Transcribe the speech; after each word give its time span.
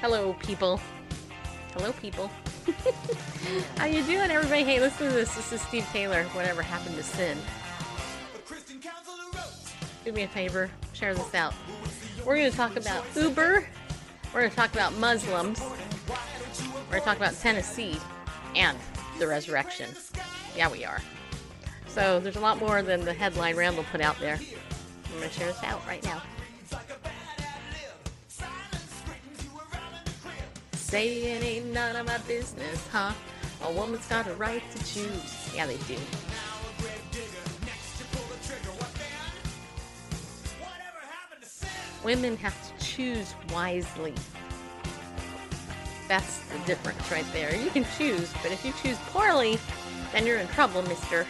Hello, 0.00 0.32
people. 0.32 0.80
Hello, 1.74 1.92
people. 1.92 2.30
How 3.76 3.84
you 3.84 4.02
doing, 4.04 4.30
everybody? 4.30 4.64
Hey, 4.64 4.80
listen 4.80 5.08
to 5.08 5.12
this. 5.12 5.34
This 5.34 5.52
is 5.52 5.60
Steve 5.60 5.86
Taylor. 5.92 6.24
Whatever 6.32 6.62
happened 6.62 6.96
to 6.96 7.02
sin? 7.02 7.36
Do 10.02 10.12
me 10.12 10.22
a 10.22 10.28
favor. 10.28 10.70
Share 10.94 11.14
this 11.14 11.34
out. 11.34 11.52
We're 12.24 12.36
going 12.36 12.50
to 12.50 12.56
talk 12.56 12.76
about 12.76 13.04
Uber. 13.14 13.66
We're 14.32 14.40
going 14.40 14.48
to 14.48 14.56
talk 14.56 14.72
about 14.72 14.94
Muslims. 14.94 15.60
We're 15.60 16.92
going 16.92 17.00
to 17.00 17.04
talk 17.04 17.18
about 17.18 17.34
Tennessee 17.38 17.98
and 18.56 18.78
the 19.18 19.26
resurrection. 19.26 19.90
Yeah, 20.56 20.70
we 20.70 20.82
are. 20.82 21.02
So 21.88 22.20
there's 22.20 22.36
a 22.36 22.40
lot 22.40 22.58
more 22.58 22.80
than 22.80 23.04
the 23.04 23.12
headline 23.12 23.54
Randall 23.54 23.84
put 23.92 24.00
out 24.00 24.18
there. 24.18 24.36
I'm 25.12 25.18
going 25.18 25.28
to 25.28 25.34
share 25.34 25.48
this 25.48 25.62
out 25.62 25.86
right 25.86 26.02
now. 26.04 26.22
Saying 30.90 31.44
ain't 31.44 31.66
none 31.66 31.94
of 31.94 32.04
my 32.04 32.18
business, 32.26 32.84
huh? 32.88 33.12
A 33.62 33.72
woman's 33.72 34.04
got 34.08 34.26
a 34.26 34.34
right 34.34 34.60
to 34.72 34.78
choose. 34.78 35.52
Yeah, 35.54 35.66
they 35.66 35.76
do. 35.86 35.96
Women 42.02 42.36
have 42.38 42.56
to 42.66 42.84
choose 42.84 43.36
wisely. 43.52 44.14
That's 46.08 46.40
the 46.48 46.58
difference 46.66 47.08
right 47.12 47.26
there. 47.32 47.54
You 47.54 47.70
can 47.70 47.86
choose, 47.96 48.32
but 48.42 48.50
if 48.50 48.64
you 48.64 48.72
choose 48.82 48.98
poorly, 49.12 49.60
then 50.12 50.26
you're 50.26 50.38
in 50.38 50.48
trouble, 50.48 50.82
mister. 50.82 51.24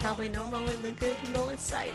Probably 0.00 0.30
no 0.30 0.48
in 0.66 0.82
the 0.82 0.90
good, 0.90 1.16
in 1.50 1.58
sight. 1.58 1.94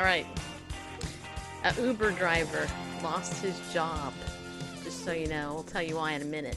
All 0.00 0.06
right. 0.06 0.26
A 1.62 1.78
Uber 1.78 2.12
driver 2.12 2.66
lost 3.02 3.42
his 3.42 3.60
job. 3.70 4.14
Just 4.82 5.04
so 5.04 5.12
you 5.12 5.26
know, 5.26 5.56
I'll 5.56 5.62
tell 5.62 5.82
you 5.82 5.96
why 5.96 6.12
in 6.12 6.22
a 6.22 6.24
minute. 6.24 6.56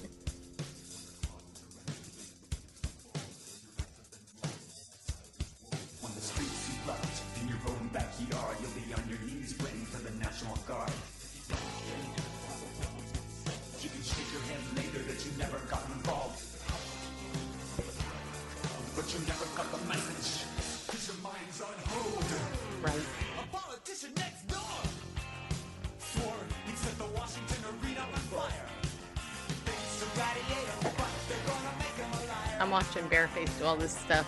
Bareface 33.45 33.65
all 33.65 33.75
this 33.75 33.97
stuff. 33.97 34.27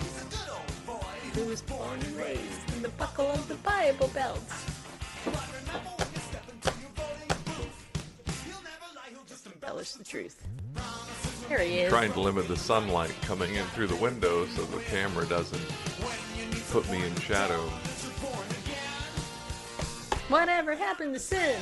He's 0.00 0.22
a 0.22 0.24
good 0.30 0.52
old 0.52 1.00
boy. 1.00 1.06
Who 1.34 1.46
was 1.46 1.62
born 1.62 2.00
and 2.00 2.16
raised 2.16 2.76
in 2.76 2.82
the 2.82 2.88
buckle 2.90 3.26
of 3.26 3.46
the 3.48 3.54
Bible 3.56 4.08
belt. 4.08 4.40
But 5.24 5.48
remember 5.60 5.90
when 5.96 6.08
you 6.14 6.20
step 6.20 6.44
into 6.50 6.80
your 6.80 6.90
voting 6.94 7.36
booth, 7.44 8.44
he'll 8.46 8.62
never 8.62 8.94
lie, 8.94 9.10
he'll 9.10 9.24
just 9.26 9.46
Embellish 9.46 9.92
the 9.92 10.04
truth. 10.04 10.46
Here 11.48 11.58
he 11.58 11.80
is. 11.80 11.90
trying 11.90 12.12
to 12.12 12.20
limit 12.20 12.48
the 12.48 12.56
sunlight 12.56 13.14
coming 13.22 13.54
in 13.54 13.64
through 13.66 13.88
the 13.88 13.96
window 13.96 14.46
so 14.46 14.62
the 14.64 14.82
camera 14.84 15.26
doesn't 15.26 15.62
put 16.70 16.90
me 16.90 17.04
in 17.04 17.14
shadow. 17.16 17.60
Whatever 20.28 20.74
happened 20.74 21.12
to 21.14 21.20
sin? 21.20 21.60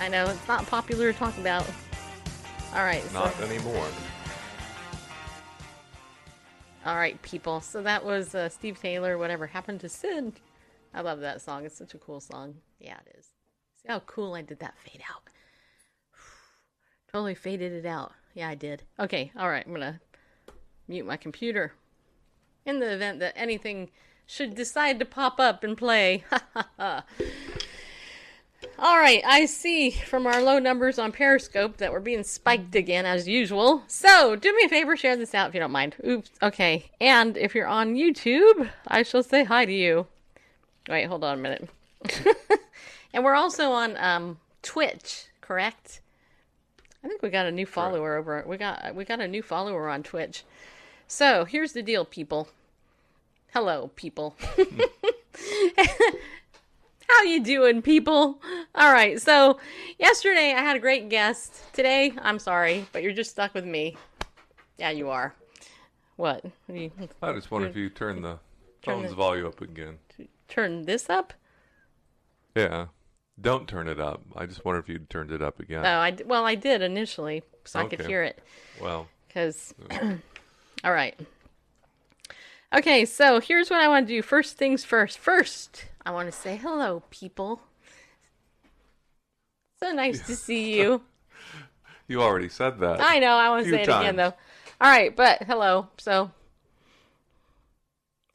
I 0.00 0.08
know 0.08 0.24
it's 0.26 0.48
not 0.48 0.66
popular 0.66 1.12
to 1.12 1.18
talk 1.18 1.36
about. 1.38 1.66
All 2.74 2.82
right. 2.82 3.02
So, 3.02 3.12
Not 3.12 3.40
anymore. 3.40 3.86
All 6.86 6.96
right, 6.96 7.20
people. 7.22 7.60
So 7.60 7.82
that 7.82 8.04
was 8.04 8.34
uh, 8.34 8.48
Steve 8.48 8.80
Taylor. 8.80 9.18
Whatever 9.18 9.48
happened 9.48 9.80
to 9.80 9.88
sin? 9.88 10.34
I 10.94 11.00
love 11.00 11.20
that 11.20 11.42
song. 11.42 11.66
It's 11.66 11.76
such 11.76 11.94
a 11.94 11.98
cool 11.98 12.20
song. 12.20 12.54
Yeah, 12.78 12.96
it 13.04 13.16
is. 13.18 13.26
See 13.82 13.88
how 13.88 13.98
cool 14.00 14.34
I 14.34 14.42
did 14.42 14.60
that 14.60 14.78
fade 14.78 15.02
out. 15.10 15.22
totally 17.12 17.34
faded 17.34 17.72
it 17.72 17.86
out. 17.86 18.12
Yeah, 18.34 18.48
I 18.48 18.54
did. 18.54 18.84
Okay. 19.00 19.32
All 19.36 19.50
right. 19.50 19.66
I'm 19.66 19.72
gonna 19.72 20.00
mute 20.86 21.06
my 21.06 21.16
computer. 21.16 21.72
In 22.64 22.78
the 22.78 22.92
event 22.92 23.18
that 23.18 23.34
anything 23.36 23.90
should 24.24 24.54
decide 24.54 25.00
to 25.00 25.04
pop 25.04 25.40
up 25.40 25.64
and 25.64 25.76
play. 25.76 26.24
All 28.78 28.98
right, 28.98 29.22
I 29.24 29.46
see 29.46 29.90
from 29.90 30.26
our 30.26 30.42
low 30.42 30.58
numbers 30.58 30.98
on 30.98 31.10
Periscope 31.10 31.78
that 31.78 31.92
we're 31.92 32.00
being 32.00 32.22
spiked 32.22 32.74
again 32.74 33.06
as 33.06 33.26
usual. 33.26 33.82
So, 33.86 34.36
do 34.36 34.54
me 34.54 34.64
a 34.64 34.68
favor, 34.68 34.98
share 34.98 35.16
this 35.16 35.34
out 35.34 35.48
if 35.48 35.54
you 35.54 35.60
don't 35.60 35.70
mind. 35.70 35.96
Oops, 36.06 36.30
okay. 36.42 36.90
And 37.00 37.38
if 37.38 37.54
you're 37.54 37.66
on 37.66 37.94
YouTube, 37.94 38.68
I 38.86 39.02
shall 39.02 39.22
say 39.22 39.44
hi 39.44 39.64
to 39.64 39.72
you. 39.72 40.06
Wait, 40.90 41.04
hold 41.04 41.24
on 41.24 41.38
a 41.38 41.40
minute. 41.40 41.70
and 43.14 43.24
we're 43.24 43.34
also 43.34 43.70
on 43.70 43.96
um, 43.96 44.38
Twitch, 44.62 45.28
correct? 45.40 46.02
I 47.02 47.08
think 47.08 47.22
we 47.22 47.30
got 47.30 47.46
a 47.46 47.52
new 47.52 47.66
follower 47.66 48.16
over. 48.16 48.44
We 48.46 48.58
got 48.58 48.94
we 48.94 49.06
got 49.06 49.20
a 49.20 49.28
new 49.28 49.42
follower 49.42 49.88
on 49.88 50.02
Twitch. 50.02 50.44
So 51.08 51.46
here's 51.46 51.72
the 51.72 51.82
deal, 51.82 52.04
people. 52.04 52.48
Hello, 53.54 53.90
people. 53.96 54.36
How 57.08 57.22
you 57.22 57.42
doing, 57.42 57.82
people? 57.82 58.40
All 58.74 58.92
right. 58.92 59.20
So 59.20 59.58
yesterday 59.98 60.52
I 60.56 60.60
had 60.60 60.76
a 60.76 60.80
great 60.80 61.08
guest. 61.08 61.62
Today, 61.72 62.12
I'm 62.20 62.38
sorry, 62.38 62.86
but 62.92 63.02
you're 63.02 63.12
just 63.12 63.30
stuck 63.30 63.54
with 63.54 63.64
me. 63.64 63.96
Yeah, 64.78 64.90
you 64.90 65.08
are. 65.10 65.34
What? 66.16 66.44
You 66.68 66.90
I 67.22 67.32
just 67.32 67.50
wonder 67.50 67.68
if 67.68 67.76
you 67.76 67.90
turn 67.90 68.22
the 68.22 68.38
Turn 68.82 68.96
phone's 69.00 69.10
the- 69.10 69.16
volume 69.16 69.46
up 69.46 69.60
again. 69.60 69.98
turn 70.48 70.82
this 70.82 71.08
up? 71.10 71.32
Yeah. 72.54 72.86
Don't 73.40 73.68
turn 73.68 73.86
it 73.86 74.00
up. 74.00 74.22
I 74.34 74.46
just 74.46 74.64
wonder 74.64 74.80
if 74.80 74.88
you 74.88 74.98
turned 74.98 75.30
it 75.30 75.42
up 75.42 75.60
again. 75.60 75.84
Oh, 75.84 75.98
I 75.98 76.10
d- 76.10 76.24
well, 76.24 76.44
I 76.46 76.54
did 76.54 76.80
initially, 76.80 77.42
so 77.64 77.80
I 77.80 77.84
could 77.84 78.00
hear 78.06 78.22
it. 78.22 78.38
Well, 78.80 79.08
Because, 79.28 79.74
all 80.84 80.92
right. 80.92 81.18
Okay, 82.74 83.04
so 83.04 83.40
here's 83.40 83.68
what 83.68 83.80
I 83.80 83.88
want 83.88 84.06
to 84.08 84.14
do. 84.14 84.22
First 84.22 84.56
things 84.56 84.84
first. 84.86 85.18
First, 85.18 85.84
I 86.06 86.12
want 86.12 86.32
to 86.32 86.38
say 86.38 86.56
hello, 86.56 87.02
people. 87.10 87.60
So 89.80 89.90
nice 89.90 90.24
to 90.28 90.36
see 90.36 90.76
you. 90.78 91.02
you 92.06 92.22
already 92.22 92.48
said 92.48 92.78
that. 92.78 93.00
I 93.00 93.18
know. 93.18 93.32
I 93.32 93.48
want 93.48 93.64
to 93.64 93.70
say 93.70 93.82
it 93.82 93.88
again, 93.88 94.14
though. 94.14 94.32
All 94.80 94.88
right, 94.88 95.14
but 95.14 95.42
hello. 95.42 95.88
So, 95.98 96.30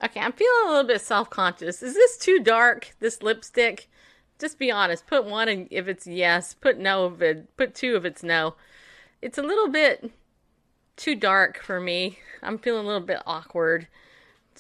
okay, 0.04 0.20
I'm 0.20 0.34
feeling 0.34 0.64
a 0.66 0.70
little 0.70 0.84
bit 0.84 1.00
self 1.00 1.30
conscious. 1.30 1.82
Is 1.82 1.94
this 1.94 2.18
too 2.18 2.40
dark? 2.40 2.94
This 3.00 3.24
lipstick? 3.24 3.90
Just 4.38 4.60
be 4.60 4.70
honest. 4.70 5.08
Put 5.08 5.24
one 5.24 5.68
if 5.72 5.88
it's 5.88 6.06
yes. 6.06 6.54
Put 6.54 6.78
no 6.78 7.08
if 7.08 7.22
it. 7.22 7.56
Put 7.56 7.74
two 7.74 7.96
if 7.96 8.04
it's 8.04 8.22
no. 8.22 8.56
It's 9.22 9.38
a 9.38 9.44
little 9.44 9.70
bit 9.70 10.12
too 10.98 11.16
dark 11.16 11.64
for 11.64 11.80
me. 11.80 12.20
I'm 12.44 12.58
feeling 12.58 12.84
a 12.84 12.88
little 12.88 13.08
bit 13.08 13.22
awkward. 13.26 13.88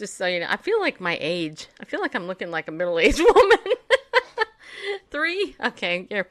Just 0.02 0.18
so 0.18 0.26
you 0.26 0.40
know, 0.40 0.48
I 0.50 0.58
feel 0.58 0.80
like 0.80 1.00
my 1.00 1.16
age. 1.22 1.68
I 1.80 1.86
feel 1.86 2.02
like 2.02 2.16
I'm 2.16 2.26
looking 2.26 2.50
like 2.50 2.68
a 2.68 2.72
middle 2.72 2.98
aged 2.98 3.20
woman. 3.36 3.58
Three? 5.12 5.56
Okay, 5.64 6.08
here. 6.10 6.28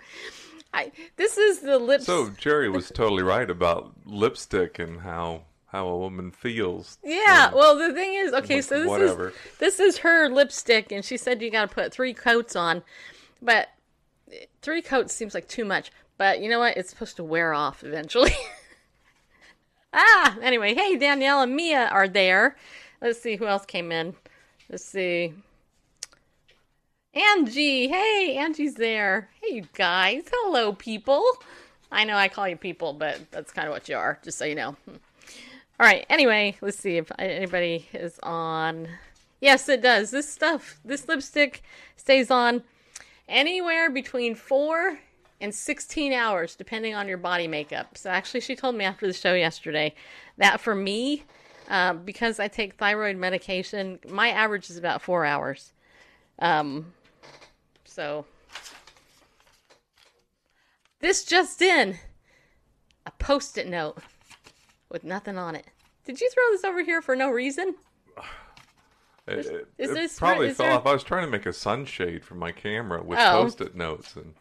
I 0.74 0.90
this 1.16 1.38
is 1.38 1.60
the 1.60 1.78
lips. 1.78 2.04
So 2.06 2.30
Jerry 2.30 2.68
was 2.68 2.88
totally 2.94 3.22
right 3.22 3.48
about 3.48 3.92
lipstick 4.04 4.80
and 4.80 5.02
how 5.02 5.42
how 5.66 5.86
a 5.86 5.96
woman 5.96 6.32
feels. 6.32 6.98
yeah. 7.04 7.50
Um, 7.52 7.54
Well, 7.54 7.76
the 7.78 7.94
thing 7.94 8.14
is, 8.14 8.32
okay, 8.32 8.60
so 8.60 8.80
this 8.80 8.88
whatever. 8.88 9.28
is 9.28 9.34
this 9.60 9.78
is 9.78 9.98
her 9.98 10.28
lipstick, 10.28 10.90
and 10.90 11.04
she 11.04 11.16
said 11.16 11.40
you 11.40 11.48
got 11.52 11.68
to 11.68 11.72
put 11.72 11.92
three 11.92 12.12
coats 12.12 12.56
on, 12.56 12.82
but 13.40 13.68
three 14.62 14.82
coats 14.82 15.14
seems 15.14 15.32
like 15.32 15.46
too 15.46 15.64
much. 15.64 15.92
But 16.18 16.40
you 16.40 16.50
know 16.50 16.58
what? 16.58 16.76
It's 16.76 16.90
supposed 16.90 17.14
to 17.18 17.24
wear 17.24 17.54
off 17.54 17.84
eventually. 17.84 18.34
ah. 19.92 20.36
Anyway, 20.42 20.74
hey, 20.74 20.96
Danielle 20.96 21.42
and 21.42 21.54
Mia 21.54 21.86
are 21.86 22.08
there. 22.08 22.56
Let's 23.00 23.20
see 23.20 23.36
who 23.36 23.46
else 23.46 23.64
came 23.64 23.92
in. 23.92 24.14
Let's 24.68 24.84
see. 24.84 25.32
Angie, 27.14 27.88
hey, 27.88 28.36
Angie's 28.38 28.74
there. 28.74 29.30
Hey, 29.40 29.56
you 29.56 29.64
guys. 29.72 30.24
Hello, 30.30 30.74
people. 30.74 31.24
I 31.90 32.04
know 32.04 32.14
I 32.14 32.28
call 32.28 32.46
you 32.46 32.56
people, 32.56 32.92
but 32.92 33.18
that's 33.30 33.52
kind 33.52 33.66
of 33.66 33.72
what 33.72 33.88
you 33.88 33.96
are, 33.96 34.18
just 34.22 34.36
so 34.36 34.44
you 34.44 34.54
know. 34.54 34.76
All 34.86 35.86
right, 35.86 36.04
anyway, 36.10 36.56
let's 36.60 36.78
see 36.78 36.98
if 36.98 37.10
anybody 37.18 37.88
is 37.94 38.18
on. 38.22 38.86
Yes, 39.40 39.68
it 39.70 39.80
does. 39.80 40.10
This 40.10 40.28
stuff, 40.28 40.78
this 40.84 41.08
lipstick 41.08 41.62
stays 41.96 42.30
on 42.30 42.62
anywhere 43.28 43.88
between 43.88 44.34
four 44.34 44.98
and 45.40 45.54
16 45.54 46.12
hours, 46.12 46.54
depending 46.54 46.94
on 46.94 47.08
your 47.08 47.16
body 47.16 47.48
makeup. 47.48 47.96
So, 47.96 48.10
actually, 48.10 48.40
she 48.40 48.54
told 48.54 48.74
me 48.74 48.84
after 48.84 49.06
the 49.06 49.14
show 49.14 49.32
yesterday 49.32 49.94
that 50.36 50.60
for 50.60 50.74
me, 50.74 51.24
uh, 51.70 51.94
because 51.94 52.38
I 52.38 52.48
take 52.48 52.74
thyroid 52.74 53.16
medication, 53.16 53.98
my 54.08 54.28
average 54.28 54.68
is 54.68 54.76
about 54.76 55.00
four 55.00 55.24
hours. 55.24 55.72
Um, 56.40 56.92
so 57.84 58.26
this 61.00 61.24
just 61.24 61.62
in 61.62 61.96
a 63.06 63.10
post-it 63.12 63.68
note 63.68 63.98
with 64.90 65.04
nothing 65.04 65.38
on 65.38 65.54
it. 65.54 65.66
Did 66.04 66.20
you 66.20 66.28
throw 66.30 66.42
this 66.50 66.64
over 66.64 66.82
here 66.82 67.00
for 67.02 67.14
no 67.16 67.30
reason? 67.30 67.74
It, 69.26 69.46
it- 69.46 69.68
is 69.78 69.90
it 69.90 70.12
probably 70.18 70.48
is 70.48 70.56
fell 70.56 70.66
there- 70.66 70.76
off. 70.76 70.86
I 70.86 70.92
was 70.92 71.04
trying 71.04 71.24
to 71.24 71.30
make 71.30 71.46
a 71.46 71.52
sunshade 71.52 72.24
for 72.24 72.34
my 72.34 72.52
camera 72.52 73.02
with 73.02 73.18
Oh. 73.20 73.42
post-it 73.42 73.74
notes, 73.74 74.16
and 74.16 74.34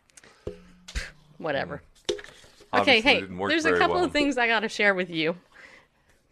Whatever. 1.37 1.81
Okay, 2.73 2.99
hey, 3.01 3.21
there's 3.21 3.65
a 3.65 3.77
couple 3.77 3.95
well. 3.95 4.05
of 4.05 4.11
things 4.11 4.37
I 4.37 4.45
got 4.47 4.59
to 4.61 4.69
share 4.69 4.93
with 4.93 5.09
you. 5.09 5.37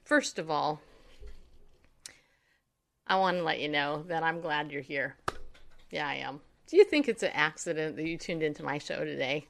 First 0.03 0.38
of 0.38 0.51
all, 0.51 0.81
I 3.07 3.15
want 3.15 3.38
to 3.38 3.44
let 3.44 3.59
you 3.59 3.69
know 3.69 4.04
that 4.07 4.24
I'm 4.24 4.42
glad 4.42 4.71
you're 4.71 4.81
here. 4.81 5.15
Yeah, 5.92 6.07
I 6.07 6.15
am. 6.15 6.42
Do 6.68 6.75
you 6.75 6.83
think 6.83 7.07
it's 7.07 7.24
an 7.24 7.31
accident 7.33 7.95
that 7.95 8.06
you 8.06 8.18
tuned 8.18 8.44
into 8.44 8.63
my 8.63 8.77
show 8.77 9.06
today? 9.06 9.48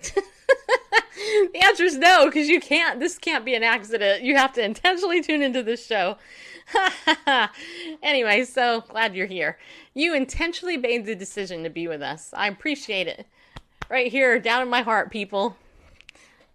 the 0.02 1.60
answer 1.64 1.82
is 1.82 1.96
no, 1.96 2.26
because 2.26 2.48
you 2.48 2.60
can't. 2.60 3.00
This 3.00 3.18
can't 3.18 3.44
be 3.44 3.56
an 3.56 3.64
accident. 3.64 4.22
You 4.22 4.36
have 4.36 4.52
to 4.54 4.64
intentionally 4.64 5.20
tune 5.20 5.42
into 5.42 5.64
this 5.64 5.84
show. 5.84 6.16
anyway, 8.02 8.44
so 8.44 8.82
glad 8.88 9.16
you're 9.16 9.26
here. 9.26 9.58
You 9.94 10.14
intentionally 10.14 10.76
made 10.76 11.04
the 11.04 11.16
decision 11.16 11.64
to 11.64 11.70
be 11.70 11.88
with 11.88 12.02
us. 12.02 12.32
I 12.36 12.46
appreciate 12.46 13.08
it. 13.08 13.26
Right 13.88 14.10
here, 14.10 14.38
down 14.38 14.62
in 14.62 14.68
my 14.68 14.82
heart, 14.82 15.10
people. 15.10 15.56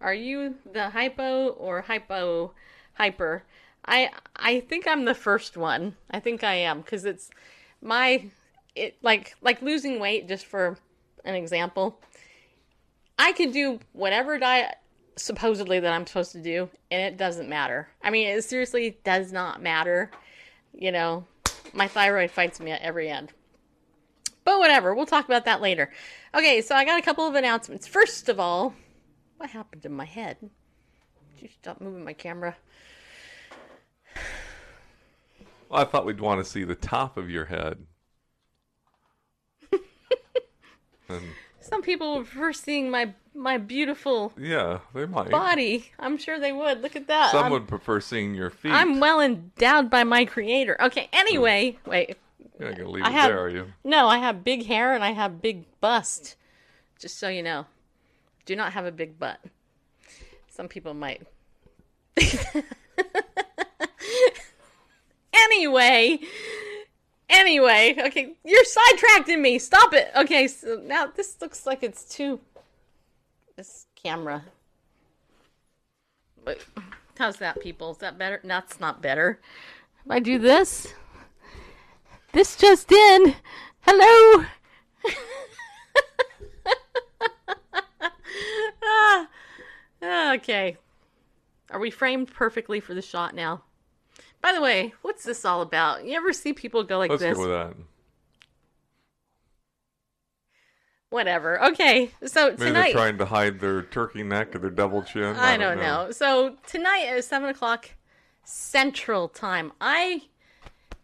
Are 0.00 0.14
you 0.14 0.54
the 0.72 0.90
hypo 0.90 1.48
or 1.48 1.82
hypo 1.82 2.52
hyper? 2.94 3.42
I 3.88 4.10
I 4.36 4.60
think 4.60 4.86
I'm 4.86 5.04
the 5.04 5.14
first 5.14 5.56
one. 5.56 5.96
I 6.10 6.20
think 6.20 6.44
I 6.44 6.54
am 6.54 6.82
because 6.82 7.04
it's 7.04 7.30
my 7.80 8.26
it 8.76 8.96
like 9.02 9.34
like 9.40 9.62
losing 9.62 9.98
weight 9.98 10.28
just 10.28 10.46
for 10.46 10.78
an 11.24 11.34
example. 11.34 12.00
I 13.18 13.32
can 13.32 13.50
do 13.50 13.80
whatever 13.94 14.38
diet 14.38 14.76
supposedly 15.16 15.80
that 15.80 15.92
I'm 15.92 16.06
supposed 16.06 16.32
to 16.32 16.42
do 16.42 16.68
and 16.90 17.02
it 17.02 17.16
doesn't 17.16 17.48
matter. 17.48 17.88
I 18.02 18.10
mean, 18.10 18.28
it 18.28 18.44
seriously 18.44 18.98
does 19.02 19.32
not 19.32 19.62
matter. 19.62 20.10
You 20.74 20.92
know, 20.92 21.24
my 21.72 21.88
thyroid 21.88 22.30
fights 22.30 22.60
me 22.60 22.70
at 22.70 22.82
every 22.82 23.08
end. 23.08 23.32
But 24.44 24.60
whatever, 24.60 24.94
we'll 24.94 25.06
talk 25.06 25.24
about 25.24 25.46
that 25.46 25.60
later. 25.60 25.90
Okay, 26.34 26.60
so 26.60 26.74
I 26.74 26.84
got 26.84 26.98
a 26.98 27.02
couple 27.02 27.26
of 27.26 27.34
announcements. 27.34 27.86
First 27.86 28.28
of 28.28 28.38
all, 28.38 28.74
what 29.38 29.50
happened 29.50 29.82
to 29.82 29.88
my 29.88 30.04
head? 30.04 30.36
Did 30.40 31.42
you 31.42 31.48
stop 31.48 31.80
moving 31.80 32.04
my 32.04 32.12
camera? 32.12 32.56
Well, 35.68 35.80
I 35.80 35.84
thought 35.84 36.06
we'd 36.06 36.20
want 36.20 36.44
to 36.44 36.50
see 36.50 36.64
the 36.64 36.74
top 36.74 37.16
of 37.16 37.30
your 37.30 37.46
head. 37.46 37.78
and 41.08 41.22
Some 41.60 41.82
people 41.82 42.16
prefer 42.24 42.52
seeing 42.52 42.90
my 42.90 43.12
my 43.34 43.58
beautiful 43.58 44.32
yeah, 44.36 44.80
they 44.94 45.06
might. 45.06 45.30
body. 45.30 45.92
I'm 45.98 46.18
sure 46.18 46.40
they 46.40 46.52
would. 46.52 46.82
Look 46.82 46.96
at 46.96 47.06
that. 47.06 47.30
Some 47.30 47.46
I'm, 47.46 47.52
would 47.52 47.68
prefer 47.68 48.00
seeing 48.00 48.34
your 48.34 48.50
feet. 48.50 48.72
I'm 48.72 48.98
well 48.98 49.20
endowed 49.20 49.90
by 49.90 50.04
my 50.04 50.24
creator. 50.24 50.76
Okay, 50.80 51.08
anyway, 51.12 51.78
hmm. 51.84 51.90
wait. 51.90 52.16
You're 52.58 52.70
not 52.70 52.78
gonna 52.78 52.90
leave 52.90 53.04
I 53.04 53.10
it 53.10 53.12
have 53.12 53.30
there, 53.30 53.40
are 53.40 53.48
you? 53.48 53.66
no. 53.84 54.08
I 54.08 54.18
have 54.18 54.42
big 54.42 54.66
hair 54.66 54.94
and 54.94 55.04
I 55.04 55.12
have 55.12 55.40
big 55.40 55.64
bust. 55.80 56.36
Just 56.98 57.18
so 57.18 57.28
you 57.28 57.42
know, 57.44 57.66
do 58.46 58.56
not 58.56 58.72
have 58.72 58.84
a 58.84 58.90
big 58.90 59.18
butt. 59.18 59.38
Some 60.48 60.66
people 60.66 60.94
might. 60.94 61.22
anyway, 65.44 66.20
anyway, 67.28 67.96
okay, 68.06 68.34
you're 68.44 68.64
sidetracking 68.64 69.40
me. 69.40 69.58
Stop 69.58 69.94
it. 69.94 70.10
Okay, 70.16 70.48
so 70.48 70.80
now 70.84 71.06
this 71.06 71.36
looks 71.40 71.66
like 71.66 71.82
it's 71.82 72.04
too. 72.04 72.40
This 73.56 73.86
camera. 73.94 74.44
Wait, 76.46 76.64
how's 77.18 77.36
that, 77.36 77.60
people? 77.60 77.90
Is 77.90 77.98
that 77.98 78.18
better? 78.18 78.40
That's 78.44 78.80
not 78.80 79.02
better. 79.02 79.40
If 80.04 80.10
I 80.10 80.20
do 80.20 80.38
this. 80.38 80.94
This 82.32 82.56
just 82.56 82.92
in. 82.92 83.34
Hello. 83.80 84.44
Ah, 90.00 90.34
okay. 90.34 90.76
Are 91.70 91.80
we 91.80 91.90
framed 91.90 92.32
perfectly 92.32 92.80
for 92.80 92.94
the 92.94 93.02
shot 93.02 93.34
now? 93.34 93.62
By 94.40 94.52
the 94.52 94.60
way, 94.60 94.94
what's 95.02 95.24
this 95.24 95.44
all 95.44 95.62
about? 95.62 96.04
You 96.04 96.14
ever 96.14 96.32
see 96.32 96.52
people 96.52 96.84
go 96.84 96.98
like 96.98 97.10
Let's 97.10 97.22
this? 97.22 97.36
go 97.36 97.42
with 97.42 97.50
that. 97.50 97.74
Whatever. 101.10 101.62
Okay. 101.68 102.10
So 102.26 102.50
Maybe 102.50 102.56
tonight. 102.66 102.82
they're 102.84 102.92
trying 102.92 103.18
to 103.18 103.26
hide 103.26 103.60
their 103.60 103.82
turkey 103.82 104.22
neck 104.22 104.54
or 104.54 104.58
their 104.58 104.70
double 104.70 105.02
chin. 105.02 105.36
I 105.36 105.56
don't 105.56 105.78
know. 105.78 106.10
So 106.10 106.56
tonight 106.66 107.06
at 107.08 107.24
seven 107.24 107.48
o'clock 107.48 107.90
Central 108.44 109.28
Time, 109.28 109.72
I 109.80 110.22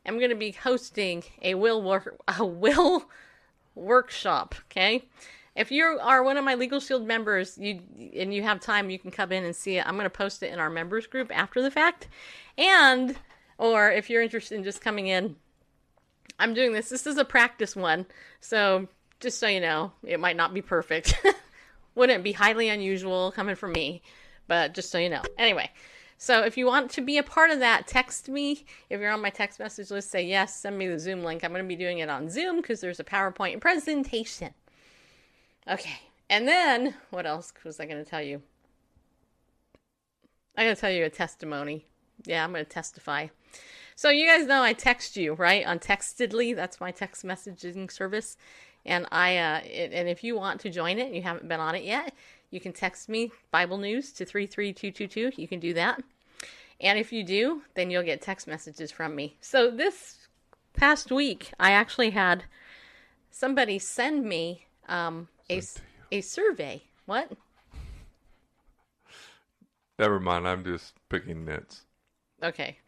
am 0.05 0.19
going 0.19 0.31
to 0.31 0.37
be 0.37 0.53
hosting 0.53 1.25
a 1.43 1.55
will 1.55 1.83
work 1.83 2.17
a 2.29 2.45
will 2.45 3.09
workshop. 3.75 4.55
Okay, 4.71 5.05
if 5.57 5.71
you 5.71 5.99
are 6.03 6.23
one 6.23 6.37
of 6.37 6.45
my 6.45 6.55
Legal 6.55 6.81
Shield 6.81 7.07
members, 7.07 7.57
you 7.59 7.81
and 8.17 8.35
you 8.35 8.43
have 8.43 8.61
time, 8.61 8.91
you 8.91 8.99
can 8.99 9.11
come 9.11 9.31
in 9.33 9.45
and 9.45 9.55
see 9.55 9.79
it. 9.79 9.87
I'm 9.87 9.95
going 9.95 10.05
to 10.05 10.11
post 10.11 10.43
it 10.43 10.53
in 10.53 10.59
our 10.59 10.71
members 10.71 11.07
group 11.07 11.31
after 11.35 11.63
the 11.63 11.71
fact, 11.71 12.09
and 12.59 13.17
or 13.59 13.91
if 13.91 14.11
you're 14.11 14.23
interested 14.23 14.57
in 14.57 14.65
just 14.65 14.81
coming 14.81 15.07
in, 15.07 15.37
I'm 16.39 16.55
doing 16.55 16.73
this. 16.73 16.89
This 16.89 17.07
is 17.07 17.19
a 17.19 17.25
practice 17.25 17.77
one, 17.77 18.07
so 18.41 18.89
just 19.21 19.39
so 19.39 19.47
you 19.47 19.61
know, 19.61 19.93
it 20.05 20.19
might 20.19 20.37
not 20.37 20.53
be 20.53 20.63
perfect. 20.63 21.25
Wouldn't 21.95 22.25
be 22.25 22.33
highly 22.33 22.69
unusual 22.69 23.31
coming 23.31 23.55
from 23.55 23.73
me, 23.73 24.03
but 24.49 24.75
just 24.75 24.91
so 24.91 24.99
you 24.99 25.09
know. 25.09 25.23
Anyway, 25.39 25.71
so 26.19 26.43
if 26.43 26.57
you 26.57 26.67
want 26.67 26.91
to 26.93 27.01
be 27.01 27.19
a 27.19 27.23
part 27.23 27.51
of 27.51 27.61
that, 27.61 27.87
text 27.87 28.29
me. 28.29 28.65
If 28.91 29.01
you're 29.01 29.13
on 29.13 29.23
my 29.23 29.31
text 29.31 29.61
message 29.61 29.93
list, 29.93 30.11
say 30.11 30.25
yes, 30.25 30.57
send 30.57 30.77
me 30.77 30.89
the 30.89 30.99
Zoom 30.99 31.23
link. 31.23 31.45
I'm 31.45 31.53
going 31.53 31.63
to 31.63 31.69
be 31.69 31.77
doing 31.77 31.99
it 31.99 32.09
on 32.09 32.29
Zoom 32.29 32.57
because 32.57 32.81
there's 32.81 32.99
a 32.99 33.05
PowerPoint 33.05 33.61
presentation. 33.61 34.53
Okay, 35.69 36.01
and 36.29 36.47
then 36.47 36.95
what 37.11 37.27
else 37.27 37.53
was 37.65 37.81
I 37.81 37.87
going 37.87 38.03
to 38.03 38.09
tell 38.09 38.23
you? 38.23 38.43
I'm 40.57 40.67
going 40.67 40.75
to 40.75 40.81
tell 40.81 40.91
you 40.91 41.05
a 41.05 41.11
testimony. 41.11 41.87
Yeah, 42.25 42.45
I'm 42.45 42.53
going 42.53 42.65
to 42.65 42.71
testify. 42.71 43.29
So 43.97 44.11
you 44.11 44.27
guys 44.27 44.47
know 44.47 44.63
I 44.63 44.73
text 44.73 45.17
you, 45.17 45.35
right? 45.35 45.65
On 45.67 45.79
Textedly, 45.79 46.53
that's 46.53 46.81
my 46.81 46.91
text 46.91 47.25
messaging 47.25 47.91
service. 47.91 48.37
And 48.87 49.07
I 49.11 49.39
uh 49.39 49.61
it, 49.65 49.93
and 49.93 50.09
if 50.09 50.23
you 50.23 50.37
want 50.37 50.61
to 50.61 50.71
join 50.71 50.99
it 50.99 51.15
you 51.15 51.23
haven't 51.23 51.49
been 51.49 51.61
on 51.61 51.75
it 51.75 51.85
yet, 51.85 52.13
you 52.51 52.61
can 52.61 52.73
text 52.73 53.09
me 53.09 53.33
Bible 53.51 53.79
News 53.79 54.13
to 54.13 54.25
33222. 54.27 55.41
You 55.41 55.49
can 55.49 55.61
do 55.61 55.73
that. 55.75 56.03
And 56.81 56.99
if 56.99 57.13
you 57.13 57.25
do, 57.25 57.63
then 57.75 57.91
you'll 57.91 58.03
get 58.03 58.21
text 58.21 58.47
messages 58.47 58.91
from 58.91 59.15
me. 59.15 59.37
So 59.41 59.71
this 59.71 60.29
past 60.75 61.11
week, 61.11 61.53
I 61.59 61.71
actually 61.71 62.11
had 62.11 62.45
somebody 63.31 63.79
send 63.79 64.25
me 64.25 64.67
um 64.89 65.29
a 65.51 65.63
a 66.11 66.21
survey. 66.21 66.83
What? 67.07 67.33
Never 69.99 70.19
mind. 70.19 70.49
I'm 70.49 70.65
just 70.65 70.95
picking 71.09 71.45
nits. 71.45 71.83
Okay. 72.43 72.79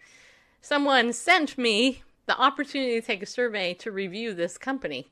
Someone 0.60 1.12
sent 1.12 1.56
me 1.56 2.02
the 2.26 2.38
opportunity 2.38 3.00
to 3.00 3.06
take 3.06 3.22
a 3.22 3.26
survey 3.26 3.75
to 3.75 3.92
review 3.92 4.34
this 4.34 4.58
company. 4.58 5.08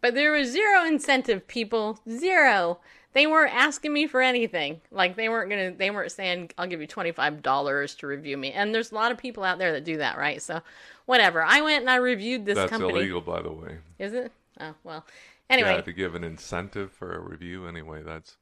But 0.00 0.14
there 0.14 0.32
was 0.32 0.50
zero 0.50 0.84
incentive, 0.84 1.46
people. 1.48 2.00
Zero. 2.08 2.80
They 3.14 3.26
weren't 3.26 3.54
asking 3.54 3.92
me 3.92 4.06
for 4.06 4.20
anything. 4.20 4.80
Like 4.90 5.16
they 5.16 5.28
weren't 5.28 5.50
gonna. 5.50 5.72
They 5.72 5.90
weren't 5.90 6.12
saying, 6.12 6.50
"I'll 6.58 6.66
give 6.66 6.80
you 6.80 6.86
twenty 6.86 7.12
five 7.12 7.42
dollars 7.42 7.94
to 7.96 8.06
review 8.06 8.36
me." 8.36 8.52
And 8.52 8.74
there's 8.74 8.90
a 8.90 8.94
lot 8.94 9.12
of 9.12 9.18
people 9.18 9.44
out 9.44 9.58
there 9.58 9.72
that 9.72 9.84
do 9.84 9.98
that, 9.98 10.18
right? 10.18 10.40
So, 10.42 10.60
whatever. 11.06 11.42
I 11.42 11.60
went 11.60 11.82
and 11.82 11.90
I 11.90 11.96
reviewed 11.96 12.46
this 12.46 12.56
That's 12.56 12.70
company. 12.70 12.94
illegal, 12.94 13.20
by 13.20 13.42
the 13.42 13.52
way. 13.52 13.78
Is 13.98 14.12
it? 14.12 14.32
Oh 14.60 14.74
well. 14.82 15.04
Anyway, 15.52 15.74
Yeah, 15.74 15.80
to 15.82 15.92
give 15.92 16.14
an 16.14 16.24
incentive 16.24 16.90
for 16.92 17.12
a 17.12 17.20
review. 17.20 17.66
Anyway, 17.66 18.02
that's 18.02 18.38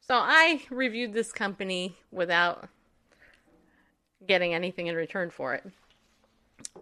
so 0.00 0.14
I 0.14 0.62
reviewed 0.70 1.12
this 1.12 1.32
company 1.32 1.96
without 2.12 2.68
getting 4.24 4.54
anything 4.54 4.86
in 4.86 4.94
return 4.94 5.30
for 5.30 5.54
it. 5.54 5.64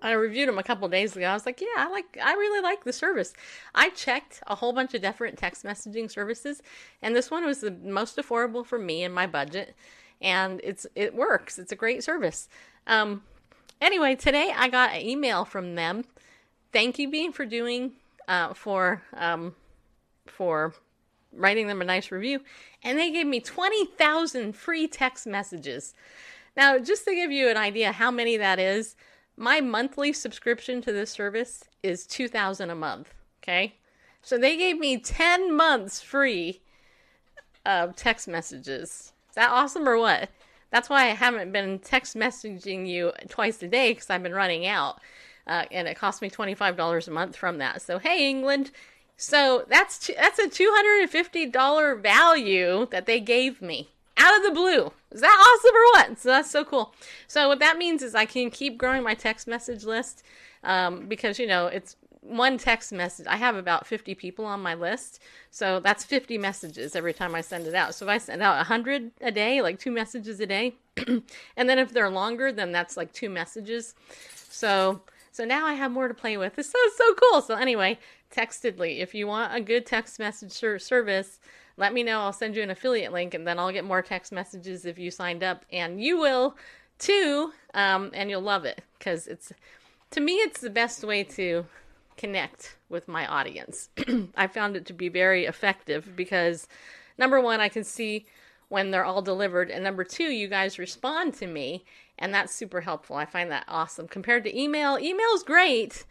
I 0.02 0.12
reviewed 0.12 0.48
them 0.48 0.58
a 0.58 0.62
couple 0.62 0.86
days 0.88 1.16
ago. 1.16 1.26
I 1.26 1.32
was 1.32 1.46
like, 1.46 1.62
yeah, 1.62 1.68
I 1.78 1.88
like 1.88 2.18
I 2.22 2.34
really 2.34 2.60
like 2.60 2.84
the 2.84 2.92
service. 2.92 3.32
I 3.74 3.88
checked 3.88 4.42
a 4.46 4.54
whole 4.54 4.74
bunch 4.74 4.92
of 4.92 5.00
different 5.00 5.38
text 5.38 5.64
messaging 5.64 6.10
services 6.10 6.62
and 7.00 7.16
this 7.16 7.30
one 7.30 7.46
was 7.46 7.62
the 7.62 7.70
most 7.70 8.18
affordable 8.18 8.66
for 8.66 8.78
me 8.78 9.02
and 9.02 9.14
my 9.14 9.26
budget 9.26 9.74
and 10.20 10.60
it's 10.62 10.86
it 10.94 11.14
works. 11.14 11.58
It's 11.58 11.72
a 11.72 11.76
great 11.76 12.04
service. 12.04 12.48
Um 12.86 13.22
anyway, 13.80 14.14
today 14.14 14.52
I 14.54 14.68
got 14.68 14.92
an 14.92 15.00
email 15.00 15.46
from 15.46 15.74
them. 15.74 16.04
Thank 16.70 16.98
you 16.98 17.10
Bean 17.10 17.32
for 17.32 17.46
doing 17.46 17.92
uh 18.28 18.52
for 18.52 19.02
um 19.14 19.54
for 20.30 20.74
writing 21.32 21.66
them 21.66 21.80
a 21.80 21.84
nice 21.84 22.10
review 22.10 22.40
and 22.82 22.98
they 22.98 23.10
gave 23.10 23.26
me 23.26 23.40
20,000 23.40 24.54
free 24.54 24.88
text 24.88 25.26
messages. 25.26 25.94
Now, 26.56 26.78
just 26.78 27.04
to 27.04 27.14
give 27.14 27.30
you 27.30 27.48
an 27.48 27.56
idea 27.56 27.92
how 27.92 28.10
many 28.10 28.36
that 28.36 28.58
is, 28.58 28.96
my 29.36 29.60
monthly 29.60 30.12
subscription 30.12 30.82
to 30.82 30.92
this 30.92 31.10
service 31.10 31.64
is 31.82 32.06
2000 32.06 32.70
a 32.70 32.74
month, 32.74 33.14
okay? 33.42 33.76
So 34.22 34.36
they 34.36 34.56
gave 34.56 34.78
me 34.78 34.98
10 34.98 35.56
months 35.56 36.00
free 36.00 36.60
of 37.64 37.96
text 37.96 38.28
messages. 38.28 39.12
Is 39.28 39.34
that 39.36 39.50
awesome 39.50 39.88
or 39.88 39.96
what? 39.96 40.28
That's 40.70 40.88
why 40.88 41.04
I 41.04 41.14
haven't 41.14 41.52
been 41.52 41.78
text 41.78 42.16
messaging 42.16 42.86
you 42.86 43.12
twice 43.28 43.62
a 43.62 43.68
day 43.68 43.92
because 43.92 44.10
I've 44.10 44.22
been 44.22 44.34
running 44.34 44.66
out. 44.66 45.00
Uh, 45.46 45.64
and 45.70 45.88
it 45.88 45.96
cost 45.96 46.22
me 46.22 46.30
$25 46.30 47.08
a 47.08 47.10
month 47.10 47.34
from 47.34 47.58
that. 47.58 47.82
So, 47.82 47.98
hey, 47.98 48.28
England. 48.28 48.70
So 49.20 49.66
that's 49.68 49.98
two, 49.98 50.14
that's 50.16 50.38
a 50.38 50.48
$250 50.48 52.02
value 52.02 52.86
that 52.90 53.04
they 53.04 53.20
gave 53.20 53.60
me 53.60 53.90
out 54.16 54.34
of 54.34 54.42
the 54.42 54.50
blue. 54.50 54.92
Is 55.10 55.20
that 55.20 55.58
awesome 55.60 55.76
or 55.76 55.84
what? 55.92 56.18
So 56.18 56.30
that's 56.30 56.50
so 56.50 56.64
cool. 56.64 56.94
So 57.28 57.46
what 57.46 57.58
that 57.58 57.76
means 57.76 58.02
is 58.02 58.14
I 58.14 58.24
can 58.24 58.50
keep 58.50 58.78
growing 58.78 59.02
my 59.02 59.12
text 59.12 59.46
message 59.46 59.84
list 59.84 60.22
um, 60.64 61.06
because 61.06 61.38
you 61.38 61.46
know 61.46 61.66
it's 61.66 61.96
one 62.22 62.56
text 62.56 62.94
message. 62.94 63.26
I 63.28 63.36
have 63.36 63.56
about 63.56 63.86
50 63.86 64.14
people 64.14 64.46
on 64.46 64.62
my 64.62 64.72
list, 64.72 65.20
so 65.50 65.80
that's 65.80 66.02
50 66.02 66.38
messages 66.38 66.96
every 66.96 67.12
time 67.12 67.34
I 67.34 67.42
send 67.42 67.66
it 67.66 67.74
out. 67.74 67.94
So 67.94 68.06
if 68.06 68.10
I 68.10 68.16
send 68.16 68.40
out 68.40 68.56
100 68.56 69.10
a 69.20 69.30
day, 69.30 69.60
like 69.60 69.78
two 69.78 69.90
messages 69.90 70.40
a 70.40 70.46
day, 70.46 70.76
and 71.06 71.68
then 71.68 71.78
if 71.78 71.92
they're 71.92 72.08
longer, 72.08 72.52
then 72.52 72.72
that's 72.72 72.96
like 72.96 73.12
two 73.12 73.28
messages. 73.28 73.94
So 74.48 75.02
so 75.32 75.44
now 75.44 75.66
I 75.66 75.74
have 75.74 75.92
more 75.92 76.08
to 76.08 76.14
play 76.14 76.36
with. 76.36 76.56
This 76.56 76.74
is 76.74 76.96
so 76.96 77.14
cool. 77.14 77.42
So 77.42 77.54
anyway, 77.54 77.98
Textedly, 78.30 79.00
if 79.00 79.14
you 79.14 79.26
want 79.26 79.54
a 79.54 79.60
good 79.60 79.86
text 79.86 80.18
message 80.18 80.52
ser- 80.52 80.78
service, 80.78 81.40
let 81.76 81.92
me 81.92 82.02
know. 82.02 82.20
I'll 82.20 82.32
send 82.32 82.54
you 82.54 82.62
an 82.62 82.70
affiliate 82.70 83.12
link, 83.12 83.34
and 83.34 83.46
then 83.46 83.58
I'll 83.58 83.72
get 83.72 83.84
more 83.84 84.02
text 84.02 84.32
messages 84.32 84.84
if 84.84 84.98
you 84.98 85.10
signed 85.10 85.42
up, 85.42 85.64
and 85.72 86.00
you 86.02 86.18
will 86.18 86.56
too. 86.98 87.52
Um, 87.74 88.10
and 88.14 88.30
you'll 88.30 88.42
love 88.42 88.64
it 88.64 88.82
because 88.98 89.26
it's 89.26 89.52
to 90.10 90.20
me 90.20 90.34
it's 90.34 90.60
the 90.60 90.70
best 90.70 91.02
way 91.02 91.24
to 91.24 91.66
connect 92.16 92.76
with 92.88 93.08
my 93.08 93.26
audience. 93.26 93.88
I 94.36 94.46
found 94.46 94.76
it 94.76 94.86
to 94.86 94.92
be 94.92 95.08
very 95.08 95.46
effective 95.46 96.14
because 96.14 96.68
number 97.16 97.40
one, 97.40 97.60
I 97.60 97.68
can 97.68 97.82
see 97.82 98.26
when 98.68 98.90
they're 98.90 99.04
all 99.04 99.22
delivered, 99.22 99.70
and 99.70 99.82
number 99.82 100.04
two, 100.04 100.24
you 100.24 100.46
guys 100.46 100.78
respond 100.78 101.34
to 101.34 101.46
me, 101.46 101.84
and 102.18 102.32
that's 102.32 102.54
super 102.54 102.82
helpful. 102.82 103.16
I 103.16 103.24
find 103.24 103.50
that 103.50 103.64
awesome 103.66 104.06
compared 104.06 104.44
to 104.44 104.56
email. 104.56 104.98
Email's 105.00 105.42
great, 105.42 106.04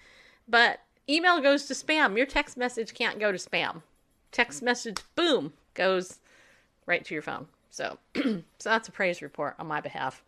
but 0.47 0.81
email 1.09 1.41
goes 1.41 1.65
to 1.65 1.73
spam. 1.73 2.15
Your 2.15 2.25
text 2.25 2.57
message 2.57 2.93
can't 2.93 3.19
go 3.19 3.31
to 3.31 3.37
spam. 3.37 3.81
Text 4.31 4.61
message, 4.61 4.97
boom, 5.15 5.53
goes 5.73 6.19
right 6.85 7.03
to 7.03 7.13
your 7.13 7.23
phone. 7.23 7.47
So, 7.71 7.97
so 8.15 8.41
that's 8.63 8.87
a 8.87 8.91
praise 8.91 9.21
report 9.21 9.55
on 9.59 9.67
my 9.67 9.81
behalf. 9.81 10.21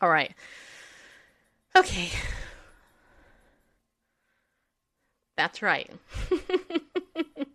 All 0.00 0.10
right. 0.10 0.34
Okay. 1.74 2.10
That's 5.36 5.62
right. 5.62 5.90